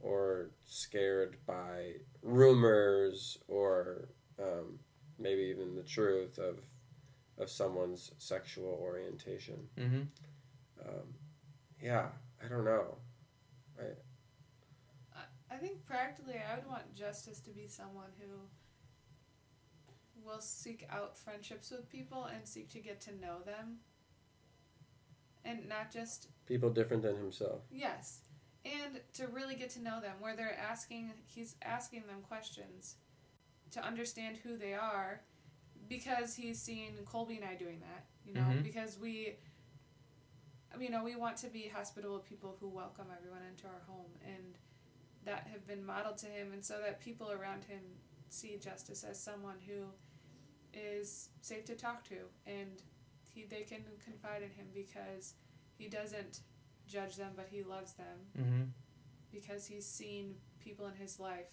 or 0.00 0.50
scared 0.64 1.36
by 1.46 1.92
rumors 2.22 3.38
or 3.48 4.08
um, 4.40 4.78
maybe 5.18 5.42
even 5.42 5.74
the 5.74 5.82
truth 5.82 6.38
of 6.38 6.58
of 7.38 7.50
someone's 7.50 8.12
sexual 8.18 8.78
orientation. 8.80 9.68
mm-hmm. 9.78 10.02
Um, 10.88 11.14
yeah, 11.82 12.06
I 12.42 12.48
don't 12.48 12.64
know. 12.64 12.96
I 13.78 13.84
think 15.56 15.84
practically, 15.86 16.34
I 16.36 16.56
would 16.56 16.66
want 16.66 16.94
justice 16.94 17.40
to 17.40 17.50
be 17.50 17.66
someone 17.68 18.10
who 18.20 18.48
will 20.28 20.40
seek 20.40 20.86
out 20.90 21.16
friendships 21.16 21.70
with 21.70 21.88
people 21.88 22.24
and 22.24 22.46
seek 22.46 22.68
to 22.72 22.78
get 22.80 23.00
to 23.02 23.14
know 23.20 23.38
them. 23.44 23.78
And 25.44 25.68
not 25.68 25.92
just, 25.92 26.28
People 26.46 26.70
different 26.70 27.02
than 27.04 27.16
himself. 27.16 27.60
yes, 27.70 28.20
and 28.64 29.00
to 29.14 29.28
really 29.28 29.54
get 29.54 29.70
to 29.70 29.80
know 29.80 30.00
them, 30.00 30.14
where 30.18 30.34
they're 30.34 30.58
asking, 30.58 31.12
he's 31.24 31.54
asking 31.62 32.02
them 32.08 32.22
questions 32.26 32.96
to 33.70 33.84
understand 33.84 34.38
who 34.38 34.56
they 34.56 34.74
are 34.74 35.20
because 35.88 36.34
he's 36.34 36.60
seen 36.60 36.94
Kolby 37.04 37.36
and 37.36 37.44
I 37.44 37.54
doing 37.54 37.78
that, 37.80 38.06
you 38.24 38.34
know, 38.34 38.40
Mhm. 38.40 38.64
because 38.64 38.98
we, 38.98 39.36
you 40.80 40.90
know, 40.90 41.04
we 41.04 41.14
want 41.14 41.36
to 41.38 41.48
be 41.48 41.68
hospitable 41.68 42.18
people 42.18 42.56
who 42.58 42.68
welcome 42.68 43.06
everyone 43.16 43.42
into 43.44 43.68
our 43.68 43.80
home 43.86 44.10
and 44.24 44.58
that 45.26 45.46
have 45.52 45.66
been 45.66 45.84
modeled 45.84 46.16
to 46.18 46.26
him 46.26 46.52
and 46.52 46.64
so 46.64 46.76
that 46.82 46.98
people 47.00 47.30
around 47.30 47.64
him 47.64 47.80
see 48.30 48.56
justice 48.62 49.04
as 49.04 49.20
someone 49.22 49.56
who 49.66 49.82
is 50.72 51.28
safe 51.40 51.64
to 51.66 51.74
talk 51.74 52.04
to 52.04 52.16
and 52.46 52.82
he, 53.34 53.44
they 53.44 53.62
can 53.62 53.82
confide 54.04 54.42
in 54.42 54.50
him 54.50 54.66
because 54.74 55.34
he 55.76 55.88
doesn't 55.88 56.40
judge 56.86 57.16
them 57.16 57.32
but 57.36 57.48
he 57.50 57.62
loves 57.62 57.92
them 57.94 58.18
Mm-hmm. 58.38 58.62
because 59.32 59.66
he's 59.66 59.86
seen 59.86 60.34
people 60.60 60.86
in 60.86 60.94
his 60.94 61.18
life 61.20 61.50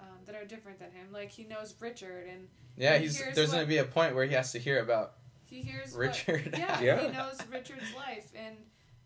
um, 0.00 0.18
that 0.26 0.34
are 0.34 0.44
different 0.44 0.78
than 0.78 0.90
him 0.90 1.08
like 1.12 1.30
he 1.30 1.44
knows 1.44 1.74
richard 1.80 2.26
and 2.30 2.48
yeah 2.76 2.96
He 2.98 3.04
he's 3.04 3.18
there's 3.18 3.36
what- 3.48 3.52
going 3.52 3.64
to 3.64 3.68
be 3.68 3.78
a 3.78 3.84
point 3.84 4.14
where 4.14 4.24
he 4.26 4.34
has 4.34 4.52
to 4.52 4.58
hear 4.58 4.80
about 4.80 5.14
he 5.44 5.62
hears 5.62 5.94
richard 5.94 6.46
What, 6.52 6.58
yeah, 6.58 6.80
Yeah. 6.82 7.00
he 7.00 7.08
knows 7.12 7.38
richard's 7.50 7.94
life 7.94 8.30
and 8.34 8.56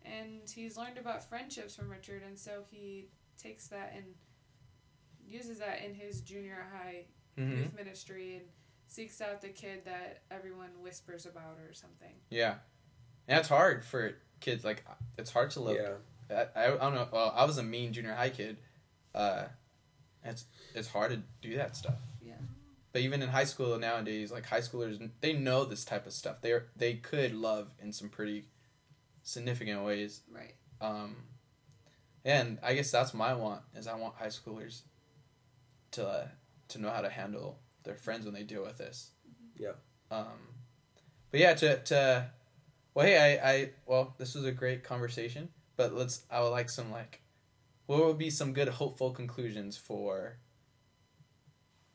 and 0.05 0.49
he's 0.49 0.77
learned 0.77 0.97
about 0.97 1.27
friendships 1.27 1.75
from 1.75 1.89
richard 1.89 2.21
and 2.25 2.37
so 2.39 2.63
he 2.71 3.09
takes 3.37 3.67
that 3.67 3.93
and 3.95 4.05
uses 5.27 5.59
that 5.59 5.83
in 5.83 5.93
his 5.93 6.21
junior 6.21 6.65
high 6.73 7.05
mm-hmm. 7.37 7.57
youth 7.57 7.75
ministry 7.75 8.35
and 8.35 8.45
seeks 8.87 9.19
out 9.21 9.41
the 9.41 9.49
kid 9.49 9.81
that 9.85 10.21
everyone 10.31 10.69
whispers 10.81 11.25
about 11.25 11.57
or 11.67 11.73
something. 11.73 12.13
yeah 12.29 12.55
and 13.27 13.37
it's 13.39 13.49
hard 13.49 13.83
for 13.83 14.13
kids 14.39 14.63
like 14.63 14.85
it's 15.17 15.31
hard 15.31 15.51
to 15.51 15.59
love 15.59 15.75
Yeah. 15.75 16.45
I, 16.55 16.59
I, 16.61 16.73
I 16.75 16.77
don't 16.77 16.95
know 16.95 17.07
well 17.11 17.33
i 17.35 17.43
was 17.45 17.57
a 17.57 17.63
mean 17.63 17.91
junior 17.93 18.13
high 18.13 18.29
kid 18.29 18.57
uh 19.13 19.45
it's 20.23 20.45
it's 20.73 20.87
hard 20.89 21.11
to 21.11 21.21
do 21.41 21.57
that 21.57 21.75
stuff 21.75 21.95
Yeah. 22.25 22.33
but 22.93 23.01
even 23.01 23.21
in 23.21 23.29
high 23.29 23.43
school 23.45 23.77
nowadays 23.77 24.31
like 24.31 24.45
high 24.45 24.61
schoolers 24.61 25.09
they 25.21 25.33
know 25.33 25.65
this 25.65 25.83
type 25.83 26.05
of 26.05 26.13
stuff 26.13 26.41
they 26.41 26.51
are 26.51 26.67
they 26.77 26.93
could 26.95 27.33
love 27.33 27.73
in 27.81 27.91
some 27.91 28.07
pretty 28.09 28.45
significant 29.23 29.83
ways 29.83 30.21
Right. 30.33 30.55
um 30.79 31.15
and 32.27 32.59
i 32.61 32.73
guess 32.75 32.91
that's 32.91 33.13
my 33.15 33.33
want 33.33 33.61
is 33.75 33.87
i 33.87 33.95
want 33.95 34.13
high 34.15 34.27
schoolers 34.27 34.81
to 35.91 36.05
uh, 36.07 36.27
to 36.67 36.77
know 36.79 36.89
how 36.91 37.01
to 37.01 37.09
handle 37.09 37.57
their 37.83 37.95
friends 37.95 38.25
when 38.25 38.33
they 38.35 38.43
deal 38.43 38.61
with 38.63 38.77
this 38.77 39.11
Yeah. 39.57 39.71
um 40.11 40.27
but 41.31 41.39
yeah 41.39 41.53
to 41.55 41.77
to 41.85 42.29
well 42.93 43.05
hey 43.07 43.17
i 43.39 43.51
i 43.51 43.69
well 43.87 44.13
this 44.19 44.35
was 44.35 44.45
a 44.45 44.51
great 44.51 44.83
conversation 44.83 45.49
but 45.77 45.93
let's 45.93 46.21
i 46.29 46.41
would 46.41 46.49
like 46.49 46.69
some 46.69 46.91
like 46.91 47.21
what 47.87 48.05
would 48.05 48.17
be 48.17 48.29
some 48.29 48.51
good 48.53 48.67
hopeful 48.67 49.11
conclusions 49.11 49.77
for 49.77 50.37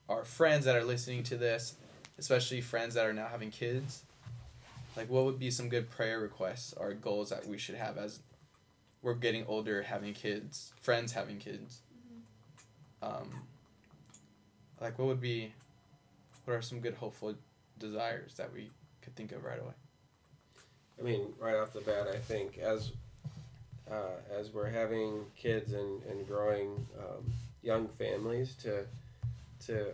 our 0.08 0.24
friends 0.24 0.64
that 0.64 0.76
are 0.76 0.84
listening 0.84 1.22
to 1.24 1.36
this 1.36 1.74
especially 2.18 2.60
friends 2.60 2.94
that 2.94 3.06
are 3.06 3.12
now 3.12 3.26
having 3.26 3.50
kids 3.50 4.02
like 4.96 5.08
what 5.10 5.24
would 5.24 5.38
be 5.38 5.50
some 5.50 5.68
good 5.68 5.90
prayer 5.90 6.20
requests 6.20 6.72
or 6.74 6.92
goals 6.92 7.30
that 7.30 7.46
we 7.46 7.56
should 7.58 7.74
have 7.74 7.96
as 7.98 8.20
we're 9.02 9.14
getting 9.14 9.44
older 9.46 9.82
having 9.82 10.14
kids 10.14 10.72
friends 10.80 11.12
having 11.12 11.38
kids. 11.38 11.82
Um 13.02 13.42
like 14.80 14.98
what 14.98 15.08
would 15.08 15.20
be 15.20 15.52
what 16.44 16.54
are 16.54 16.62
some 16.62 16.80
good 16.80 16.94
hopeful 16.94 17.34
desires 17.78 18.34
that 18.34 18.52
we 18.52 18.70
could 19.00 19.14
think 19.14 19.32
of 19.32 19.44
right 19.44 19.60
away? 19.60 19.74
I 20.98 21.02
mean, 21.02 21.32
right 21.40 21.56
off 21.56 21.72
the 21.72 21.80
bat, 21.80 22.06
I 22.12 22.18
think 22.18 22.58
as 22.58 22.92
uh, 23.90 24.16
as 24.38 24.52
we're 24.52 24.70
having 24.70 25.24
kids 25.36 25.72
and, 25.72 26.02
and 26.04 26.26
growing 26.26 26.86
um, 26.98 27.32
young 27.62 27.88
families 27.98 28.54
to 28.62 28.84
to 29.66 29.92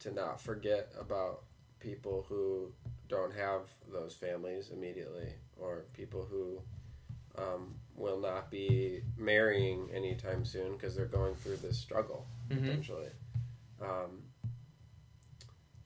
to 0.00 0.14
not 0.14 0.40
forget 0.40 0.92
about 0.98 1.42
people 1.78 2.24
who 2.28 2.72
don't 3.08 3.34
have 3.34 3.62
those 3.92 4.14
families 4.14 4.70
immediately, 4.72 5.28
or 5.58 5.84
people 5.94 6.26
who 6.30 6.60
um, 7.38 7.74
will 7.96 8.18
not 8.20 8.50
be 8.50 9.02
marrying 9.16 9.90
anytime 9.92 10.44
soon 10.44 10.72
because 10.72 10.94
they're 10.94 11.06
going 11.06 11.34
through 11.36 11.56
this 11.56 11.78
struggle 11.78 12.26
Mhm. 12.48 12.60
potentially. 12.60 13.10
Um, 13.80 14.22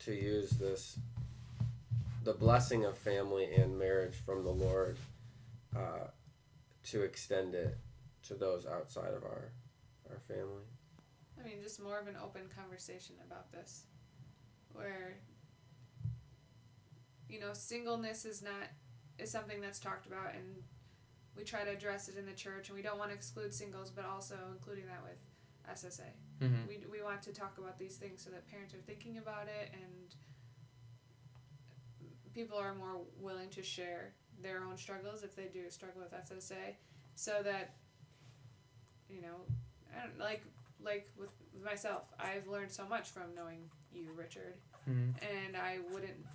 to 0.01 0.14
use 0.14 0.51
this, 0.51 0.99
the 2.24 2.32
blessing 2.34 2.84
of 2.84 2.97
family 2.99 3.53
and 3.55 3.78
marriage 3.78 4.16
from 4.16 4.45
the 4.45 4.51
Lord, 4.53 4.99
uh, 5.74 6.09
to 6.84 7.03
extend 7.03 7.55
it 7.55 7.78
to 8.24 8.34
those 8.34 8.66
outside 8.66 9.12
of 9.14 9.24
our 9.24 9.51
our 10.11 10.18
family. 10.20 10.64
I 11.40 11.42
mean, 11.42 11.62
just 11.62 11.80
more 11.80 11.99
of 11.99 12.07
an 12.07 12.16
open 12.16 12.49
conversation 12.55 13.16
about 13.26 13.51
this, 13.53 13.84
where 14.72 15.16
you 17.28 17.40
know, 17.40 17.53
singleness 17.55 18.24
is 18.24 18.42
not 18.42 18.68
is 19.18 19.30
something 19.30 19.61
that's 19.61 19.78
talked 19.80 20.07
about, 20.07 20.34
and 20.34 20.62
we 21.37 21.45
try 21.45 21.64
to 21.64 21.70
address 21.70 22.09
it 22.09 22.16
in 22.16 22.26
the 22.26 22.32
church, 22.32 22.68
and 22.68 22.76
we 22.76 22.82
don't 22.82 22.99
want 22.99 23.11
to 23.11 23.14
exclude 23.16 23.53
singles, 23.53 23.91
but 23.91 24.05
also 24.05 24.37
including 24.53 24.87
that 24.87 25.03
with 25.03 25.18
SSA. 25.68 26.12
Mhm. 26.41 26.66
We 26.68 26.85
we 26.91 27.03
want 27.03 27.22
to 27.22 27.32
talk 27.32 27.59
about 27.59 27.78
these 27.78 27.97
things 27.97 28.22
so 28.22 28.30
that 28.30 28.47
parents 28.49 28.74
are 28.74 28.80
thinking 28.82 29.18
about 29.18 29.49
it, 29.49 29.70
and 29.72 30.14
people 32.35 32.59
are 32.59 32.74
more 32.74 33.01
willing 33.20 33.51
to 33.51 33.62
share 33.62 34.12
their 34.43 34.62
own 34.64 34.76
struggles 34.76 35.22
if 35.22 35.35
they 35.37 35.47
do 35.47 35.70
struggle 35.70 36.03
with 36.03 36.12
SSA, 36.12 36.76
so 37.14 37.43
that 37.43 37.76
you 39.09 39.20
know, 39.22 39.41
I 39.97 40.07
don't 40.07 40.18
like 40.18 40.43
like 40.82 41.11
with 41.16 41.32
myself, 41.64 42.03
I've 42.18 42.47
learned 42.49 42.70
so 42.70 42.87
much 42.87 43.09
from 43.11 43.35
knowing 43.35 43.70
you, 43.93 44.12
Richard, 44.12 44.55
Mhm. 44.89 45.14
and 45.22 45.57
I 45.57 45.78
wouldn't. 45.91 46.26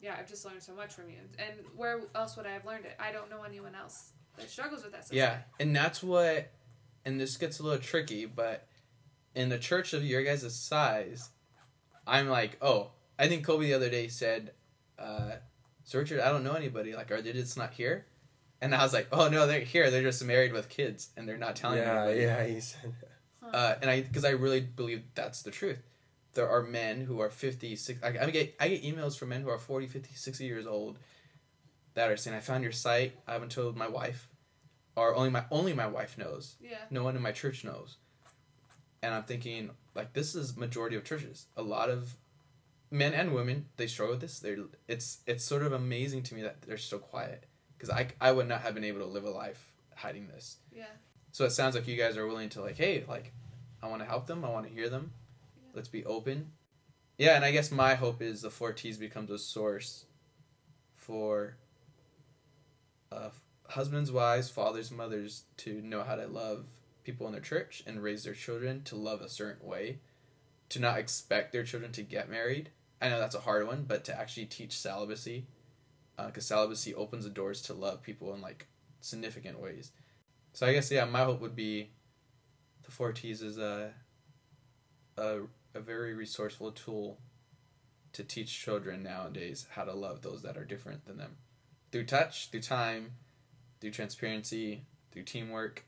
Yeah, 0.00 0.16
I've 0.18 0.28
just 0.28 0.44
learned 0.44 0.62
so 0.62 0.74
much 0.74 0.92
from 0.92 1.08
you, 1.08 1.16
and 1.38 1.54
where 1.74 2.00
else 2.14 2.36
would 2.36 2.46
I 2.46 2.52
have 2.52 2.64
learned 2.64 2.84
it? 2.84 2.96
I 3.00 3.12
don't 3.12 3.30
know 3.30 3.42
anyone 3.42 3.74
else 3.74 4.12
that 4.36 4.50
struggles 4.50 4.84
with 4.84 4.92
SSA. 4.92 5.12
Yeah, 5.12 5.38
and 5.58 5.74
that's 5.74 6.02
what, 6.02 6.50
and 7.04 7.20
this 7.20 7.36
gets 7.36 7.60
a 7.60 7.62
little 7.62 7.78
tricky, 7.78 8.26
but 8.26 8.66
in 9.34 9.48
the 9.48 9.58
church 9.58 9.92
of 9.94 10.04
your 10.04 10.22
guys' 10.22 10.54
size, 10.54 11.30
I'm 12.06 12.28
like, 12.28 12.58
oh, 12.60 12.90
I 13.18 13.28
think 13.28 13.46
Kolby 13.46 13.66
the 13.66 13.74
other 13.74 13.90
day 13.90 14.08
said, 14.08 14.52
uh, 14.98 15.32
so 15.84 15.98
Richard, 15.98 16.20
I 16.20 16.30
don't 16.30 16.44
know 16.44 16.54
anybody. 16.54 16.94
Like, 16.94 17.10
are 17.10 17.22
they 17.22 17.32
just 17.32 17.56
not 17.56 17.72
here? 17.72 18.06
And 18.60 18.74
I 18.74 18.82
was 18.82 18.92
like, 18.92 19.08
oh 19.12 19.28
no, 19.28 19.46
they're 19.46 19.60
here. 19.60 19.90
They're 19.90 20.02
just 20.02 20.24
married 20.24 20.52
with 20.52 20.68
kids, 20.68 21.10
and 21.16 21.28
they're 21.28 21.36
not 21.38 21.56
telling 21.56 21.78
yeah, 21.78 22.02
anybody. 22.02 22.20
yeah, 22.20 22.42
yeah, 22.42 22.54
he 22.54 22.60
said. 22.60 22.94
Uh, 23.52 23.74
and 23.80 23.90
I, 23.90 24.00
because 24.00 24.24
I 24.24 24.30
really 24.30 24.60
believe 24.60 25.02
that's 25.14 25.42
the 25.42 25.50
truth. 25.50 25.78
There 26.36 26.48
are 26.48 26.62
men 26.62 27.00
who 27.00 27.20
are 27.20 27.30
50, 27.30 27.74
60, 27.74 28.04
I, 28.04 28.24
I 28.24 28.30
get, 28.30 28.54
I 28.60 28.68
get 28.68 28.84
emails 28.84 29.18
from 29.18 29.30
men 29.30 29.42
who 29.42 29.48
are 29.50 29.58
40, 29.58 29.86
50, 29.88 30.14
60 30.14 30.44
years 30.44 30.66
old 30.66 30.98
that 31.94 32.10
are 32.10 32.16
saying, 32.16 32.36
I 32.36 32.40
found 32.40 32.62
your 32.62 32.72
site. 32.72 33.14
I 33.26 33.32
haven't 33.32 33.50
told 33.50 33.76
my 33.76 33.88
wife, 33.88 34.28
or 34.94 35.14
only 35.14 35.30
my 35.30 35.44
only 35.50 35.72
my 35.72 35.86
wife 35.86 36.16
knows. 36.16 36.56
Yeah. 36.60 36.78
No 36.90 37.02
one 37.02 37.16
in 37.16 37.22
my 37.22 37.32
church 37.32 37.64
knows. 37.64 37.96
And 39.02 39.14
I'm 39.14 39.24
thinking, 39.24 39.70
like, 39.94 40.12
this 40.12 40.34
is 40.34 40.56
majority 40.56 40.96
of 40.96 41.04
churches. 41.04 41.46
A 41.56 41.62
lot 41.62 41.90
of 41.90 42.16
men 42.90 43.14
and 43.14 43.34
women 43.34 43.66
they 43.76 43.86
struggle 43.86 44.14
with 44.14 44.20
this. 44.20 44.38
They're 44.38 44.58
it's 44.86 45.18
it's 45.26 45.44
sort 45.44 45.62
of 45.62 45.72
amazing 45.72 46.22
to 46.24 46.34
me 46.34 46.42
that 46.42 46.62
they're 46.62 46.76
so 46.78 46.98
quiet 46.98 47.46
because 47.76 47.90
I 47.90 48.08
I 48.20 48.32
would 48.32 48.48
not 48.48 48.60
have 48.60 48.74
been 48.74 48.84
able 48.84 49.00
to 49.00 49.06
live 49.06 49.24
a 49.24 49.30
life 49.30 49.72
hiding 49.94 50.28
this. 50.28 50.58
Yeah. 50.72 50.84
So 51.32 51.44
it 51.44 51.50
sounds 51.50 51.74
like 51.74 51.88
you 51.88 51.96
guys 51.96 52.16
are 52.16 52.26
willing 52.26 52.48
to 52.50 52.60
like, 52.62 52.76
hey, 52.76 53.04
like, 53.08 53.32
I 53.82 53.88
want 53.88 54.02
to 54.02 54.08
help 54.08 54.26
them. 54.26 54.44
I 54.44 54.48
want 54.48 54.66
to 54.66 54.72
hear 54.72 54.88
them. 54.88 55.12
Let's 55.76 55.88
be 55.88 56.06
open. 56.06 56.52
Yeah, 57.18 57.36
and 57.36 57.44
I 57.44 57.52
guess 57.52 57.70
my 57.70 57.96
hope 57.96 58.22
is 58.22 58.40
the 58.40 58.50
Four 58.50 58.72
T's 58.72 58.96
becomes 58.96 59.30
a 59.30 59.38
source 59.38 60.06
for 60.96 61.58
uh, 63.12 63.28
husbands, 63.68 64.10
wives, 64.10 64.48
fathers, 64.48 64.90
mothers 64.90 65.42
to 65.58 65.82
know 65.82 66.02
how 66.02 66.14
to 66.16 66.26
love 66.26 66.64
people 67.04 67.26
in 67.26 67.32
their 67.32 67.42
church 67.42 67.84
and 67.86 68.02
raise 68.02 68.24
their 68.24 68.32
children 68.32 68.82
to 68.84 68.96
love 68.96 69.20
a 69.20 69.28
certain 69.28 69.68
way, 69.68 69.98
to 70.70 70.80
not 70.80 70.98
expect 70.98 71.52
their 71.52 71.62
children 71.62 71.92
to 71.92 72.02
get 72.02 72.30
married. 72.30 72.70
I 73.02 73.10
know 73.10 73.20
that's 73.20 73.34
a 73.34 73.40
hard 73.40 73.66
one, 73.66 73.84
but 73.86 74.02
to 74.06 74.18
actually 74.18 74.46
teach 74.46 74.78
celibacy, 74.78 75.44
because 76.26 76.46
celibacy 76.46 76.94
opens 76.94 77.24
the 77.24 77.30
doors 77.30 77.60
to 77.62 77.74
love 77.74 78.02
people 78.02 78.34
in 78.34 78.40
like 78.40 78.66
significant 79.02 79.60
ways. 79.60 79.92
So 80.54 80.66
I 80.66 80.72
guess 80.72 80.90
yeah, 80.90 81.04
my 81.04 81.24
hope 81.24 81.42
would 81.42 81.54
be 81.54 81.90
the 82.82 82.90
four 82.90 83.12
T's 83.12 83.42
is 83.42 83.58
a 83.58 83.92
a, 85.18 85.40
a 85.76 85.80
very 85.80 86.14
resourceful 86.14 86.72
tool 86.72 87.18
to 88.12 88.24
teach 88.24 88.60
children 88.60 89.02
nowadays 89.02 89.66
how 89.70 89.84
to 89.84 89.92
love 89.92 90.22
those 90.22 90.42
that 90.42 90.56
are 90.56 90.64
different 90.64 91.04
than 91.04 91.18
them 91.18 91.36
through 91.92 92.04
touch, 92.04 92.50
through 92.50 92.60
time, 92.60 93.12
through 93.80 93.90
transparency, 93.90 94.84
through 95.12 95.22
teamwork. 95.22 95.84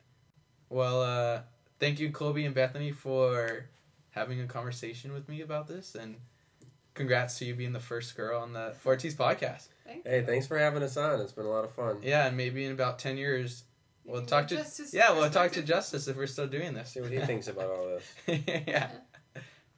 Well, 0.69 1.03
uh, 1.03 1.41
thank 1.79 1.99
you, 2.01 2.11
Kolby 2.11 2.47
and 2.47 2.55
Bethany, 2.55 2.93
for 2.93 3.67
having 4.11 4.41
a 4.41 4.47
conversation 4.47 5.13
with 5.13 5.29
me 5.29 5.41
about 5.41 5.69
this, 5.69 5.95
and 5.95 6.17
congrats 6.95 7.39
to 7.39 7.45
you 7.45 7.55
being 7.55 7.73
the 7.73 7.81
first 7.81 8.17
girl 8.17 8.41
on 8.41 8.53
the 8.53 8.75
Four 8.81 8.97
T's 8.97 9.15
podcast. 9.15 9.69
Thank 9.87 10.07
Hey, 10.07 10.23
thanks 10.23 10.47
for 10.47 10.59
having 10.59 10.83
us 10.83 10.97
on. 10.97 11.21
It's 11.21 11.33
been 11.33 11.47
a 11.47 11.51
lot 11.51 11.65
of 11.65 11.73
fun. 11.73 11.99
Yeah, 12.03 12.27
and 12.27 12.37
maybe 12.37 12.65
in 12.65 12.73
about 12.73 12.99
ten 12.99 13.17
years, 13.17 13.65
we'll 14.05 14.25
talk 14.25 14.49
to 14.49 14.57
Justice 14.57 14.93
yeah, 14.93 15.13
we'll 15.13 15.31
talk 15.31 15.53
to. 15.53 15.63
Justice 15.63 16.09
if 16.09 16.17
we're 16.17 16.27
still 16.27 16.47
doing 16.47 16.75
this. 16.75 16.91
See 16.91 17.01
what 17.01 17.11
he 17.11 17.21
thinks 17.21 17.49
about 17.49 17.71
all 17.71 17.87
this. 17.87 18.43
yeah. 18.67 18.91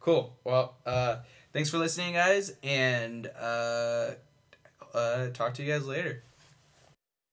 Cool. 0.01 0.34
Well, 0.44 0.76
uh, 0.86 1.18
thanks 1.53 1.70
for 1.70 1.78
listening, 1.78 2.14
guys, 2.14 2.55
and 2.62 3.30
uh, 3.38 4.12
uh, 4.94 5.28
talk 5.28 5.55
to 5.55 5.62
you 5.62 5.70
guys 5.72 5.86
later. 5.86 6.22